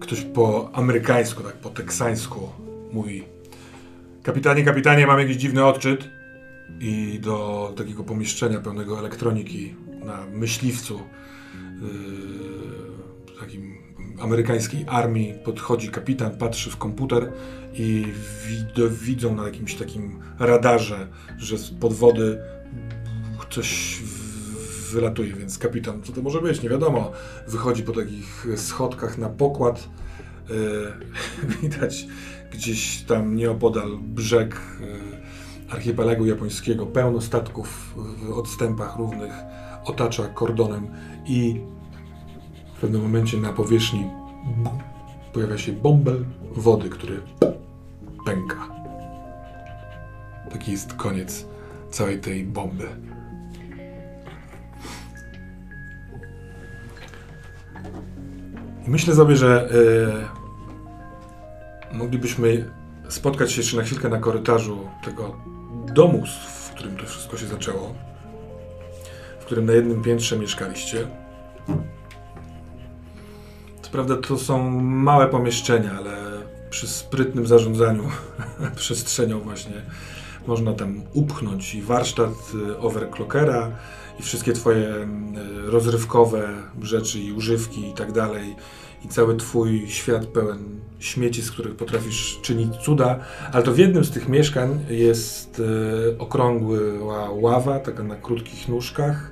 ktoś 0.00 0.20
po 0.20 0.70
amerykańsku, 0.72 1.42
tak 1.42 1.54
po 1.54 1.70
teksańsku 1.70 2.48
mówi 2.92 3.24
Kapitanie, 4.22 4.64
kapitanie, 4.64 5.06
mam 5.06 5.18
jakiś 5.18 5.36
dziwny 5.36 5.64
odczyt. 5.64 6.08
I 6.80 7.20
do 7.22 7.72
takiego 7.76 8.04
pomieszczenia 8.04 8.60
pełnego 8.60 8.98
elektroniki 8.98 9.74
na 10.04 10.26
myśliwcu 10.26 11.00
yy, 11.82 13.40
takim 13.40 13.74
amerykańskiej 14.20 14.84
armii 14.88 15.34
podchodzi 15.44 15.88
kapitan, 15.88 16.36
patrzy 16.38 16.70
w 16.70 16.76
komputer 16.76 17.32
i 17.74 18.06
wid- 18.48 18.88
widzą 18.88 19.34
na 19.34 19.44
jakimś 19.44 19.74
takim 19.74 20.18
radarze, 20.38 21.08
że 21.38 21.58
z 21.58 21.70
pod 21.70 21.92
wody 21.92 22.38
coś 23.50 23.98
wylatuje, 24.90 25.34
więc 25.34 25.58
kapitan, 25.58 26.02
co 26.02 26.12
to 26.12 26.22
może 26.22 26.40
być, 26.40 26.62
nie 26.62 26.68
wiadomo. 26.68 27.12
Wychodzi 27.48 27.82
po 27.82 27.92
takich 27.92 28.46
schodkach 28.56 29.18
na 29.18 29.28
pokład. 29.28 29.88
Yy, 30.50 30.92
widać 31.62 32.06
gdzieś 32.52 33.02
tam 33.02 33.36
nieopodal 33.36 33.98
brzeg 33.98 34.60
yy, 34.80 35.20
archipelagu 35.70 36.26
japońskiego, 36.26 36.86
pełno 36.86 37.20
statków 37.20 37.94
w 37.96 38.30
odstępach 38.32 38.96
równych, 38.96 39.32
otacza 39.84 40.26
kordonem 40.26 40.88
i 41.26 41.60
w 42.76 42.80
pewnym 42.80 43.02
momencie 43.02 43.36
na 43.36 43.52
powierzchni 43.52 44.06
pojawia 45.32 45.58
się 45.58 45.72
bąbel 45.72 46.24
wody, 46.52 46.88
który 46.88 47.20
pęka. 48.26 48.68
Taki 50.52 50.72
jest 50.72 50.94
koniec 50.94 51.46
całej 51.90 52.20
tej 52.20 52.44
bomby. 52.44 52.88
Myślę 58.90 59.14
sobie, 59.14 59.36
że 59.36 59.68
e, 61.92 61.96
moglibyśmy 61.96 62.70
spotkać 63.08 63.52
się 63.52 63.60
jeszcze 63.60 63.76
na 63.76 63.82
chwilkę 63.82 64.08
na 64.08 64.18
korytarzu 64.18 64.88
tego 65.04 65.36
domu, 65.94 66.24
w 66.58 66.70
którym 66.70 66.96
to 66.96 67.06
wszystko 67.06 67.36
się 67.36 67.46
zaczęło, 67.46 67.94
w 69.40 69.44
którym 69.44 69.66
na 69.66 69.72
jednym 69.72 70.02
piętrze 70.02 70.38
mieszkaliście. 70.38 71.06
Co 73.82 73.90
prawda 73.90 74.16
to 74.16 74.38
są 74.38 74.70
małe 74.80 75.28
pomieszczenia, 75.28 75.92
ale 75.98 76.16
przy 76.70 76.88
sprytnym 76.88 77.46
zarządzaniu 77.46 78.04
przestrzenią 78.76 79.40
właśnie 79.40 79.82
można 80.46 80.72
tam 80.72 81.02
upchnąć 81.12 81.74
i 81.74 81.82
warsztat 81.82 82.30
y, 82.70 82.78
overclockera 82.78 83.70
i 84.20 84.22
wszystkie 84.22 84.52
twoje 84.52 84.88
y, 84.88 85.06
rozrywkowe 85.70 86.48
rzeczy 86.82 87.18
i 87.18 87.32
używki 87.32 87.88
i 87.88 87.94
tak 87.94 88.12
dalej 88.12 88.56
i 89.04 89.08
cały 89.08 89.36
twój 89.36 89.88
świat 89.88 90.26
pełen 90.26 90.80
śmieci, 90.98 91.42
z 91.42 91.50
których 91.50 91.76
potrafisz 91.76 92.38
czynić 92.42 92.76
cuda, 92.76 93.18
ale 93.52 93.62
to 93.62 93.72
w 93.72 93.78
jednym 93.78 94.04
z 94.04 94.10
tych 94.10 94.28
mieszkań 94.28 94.84
jest 94.88 95.58
y, 95.58 96.18
okrągła 96.18 97.30
ława, 97.30 97.78
taka 97.78 98.02
na 98.02 98.16
krótkich 98.16 98.68
nóżkach, 98.68 99.30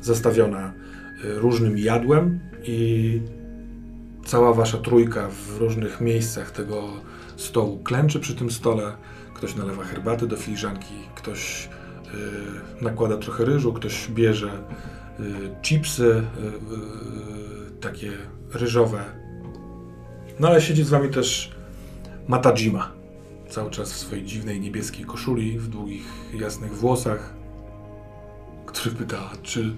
zastawiona 0.00 0.72
y, 1.24 1.38
różnym 1.38 1.78
jadłem 1.78 2.40
i 2.64 3.20
cała 4.24 4.54
wasza 4.54 4.78
trójka 4.78 5.28
w 5.28 5.58
różnych 5.58 6.00
miejscach 6.00 6.50
tego 6.50 6.88
stołu 7.36 7.78
klęczy 7.78 8.20
przy 8.20 8.34
tym 8.34 8.50
stole. 8.50 8.92
Ktoś 9.34 9.56
nalewa 9.56 9.84
herbaty 9.84 10.26
do 10.26 10.36
filiżanki, 10.36 10.94
ktoś 11.14 11.68
y, 12.80 12.84
nakłada 12.84 13.16
trochę 13.16 13.44
ryżu, 13.44 13.72
ktoś 13.72 14.08
bierze 14.10 14.50
chipsy 15.62 16.22
takie 17.80 18.12
ryżowe. 18.52 19.04
No 20.40 20.48
ale 20.48 20.60
siedzi 20.60 20.84
z 20.84 20.88
wami 20.88 21.08
też 21.08 21.58
Matajima. 22.28 22.92
Cały 23.48 23.70
czas 23.70 23.92
w 23.92 23.96
swojej 23.96 24.24
dziwnej 24.24 24.60
niebieskiej 24.60 25.04
koszuli, 25.04 25.58
w 25.58 25.68
długich, 25.68 26.06
jasnych 26.34 26.76
włosach, 26.76 27.34
który 28.66 28.94
pyta, 28.94 29.30
czy 29.42 29.74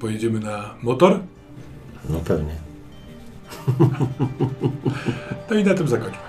pojedziemy 0.00 0.40
na 0.40 0.74
motor? 0.82 1.20
No 2.08 2.20
pewnie. 2.20 2.54
No 5.50 5.56
i 5.56 5.64
na 5.64 5.74
tym 5.74 5.88
zakończmy. 5.88 6.27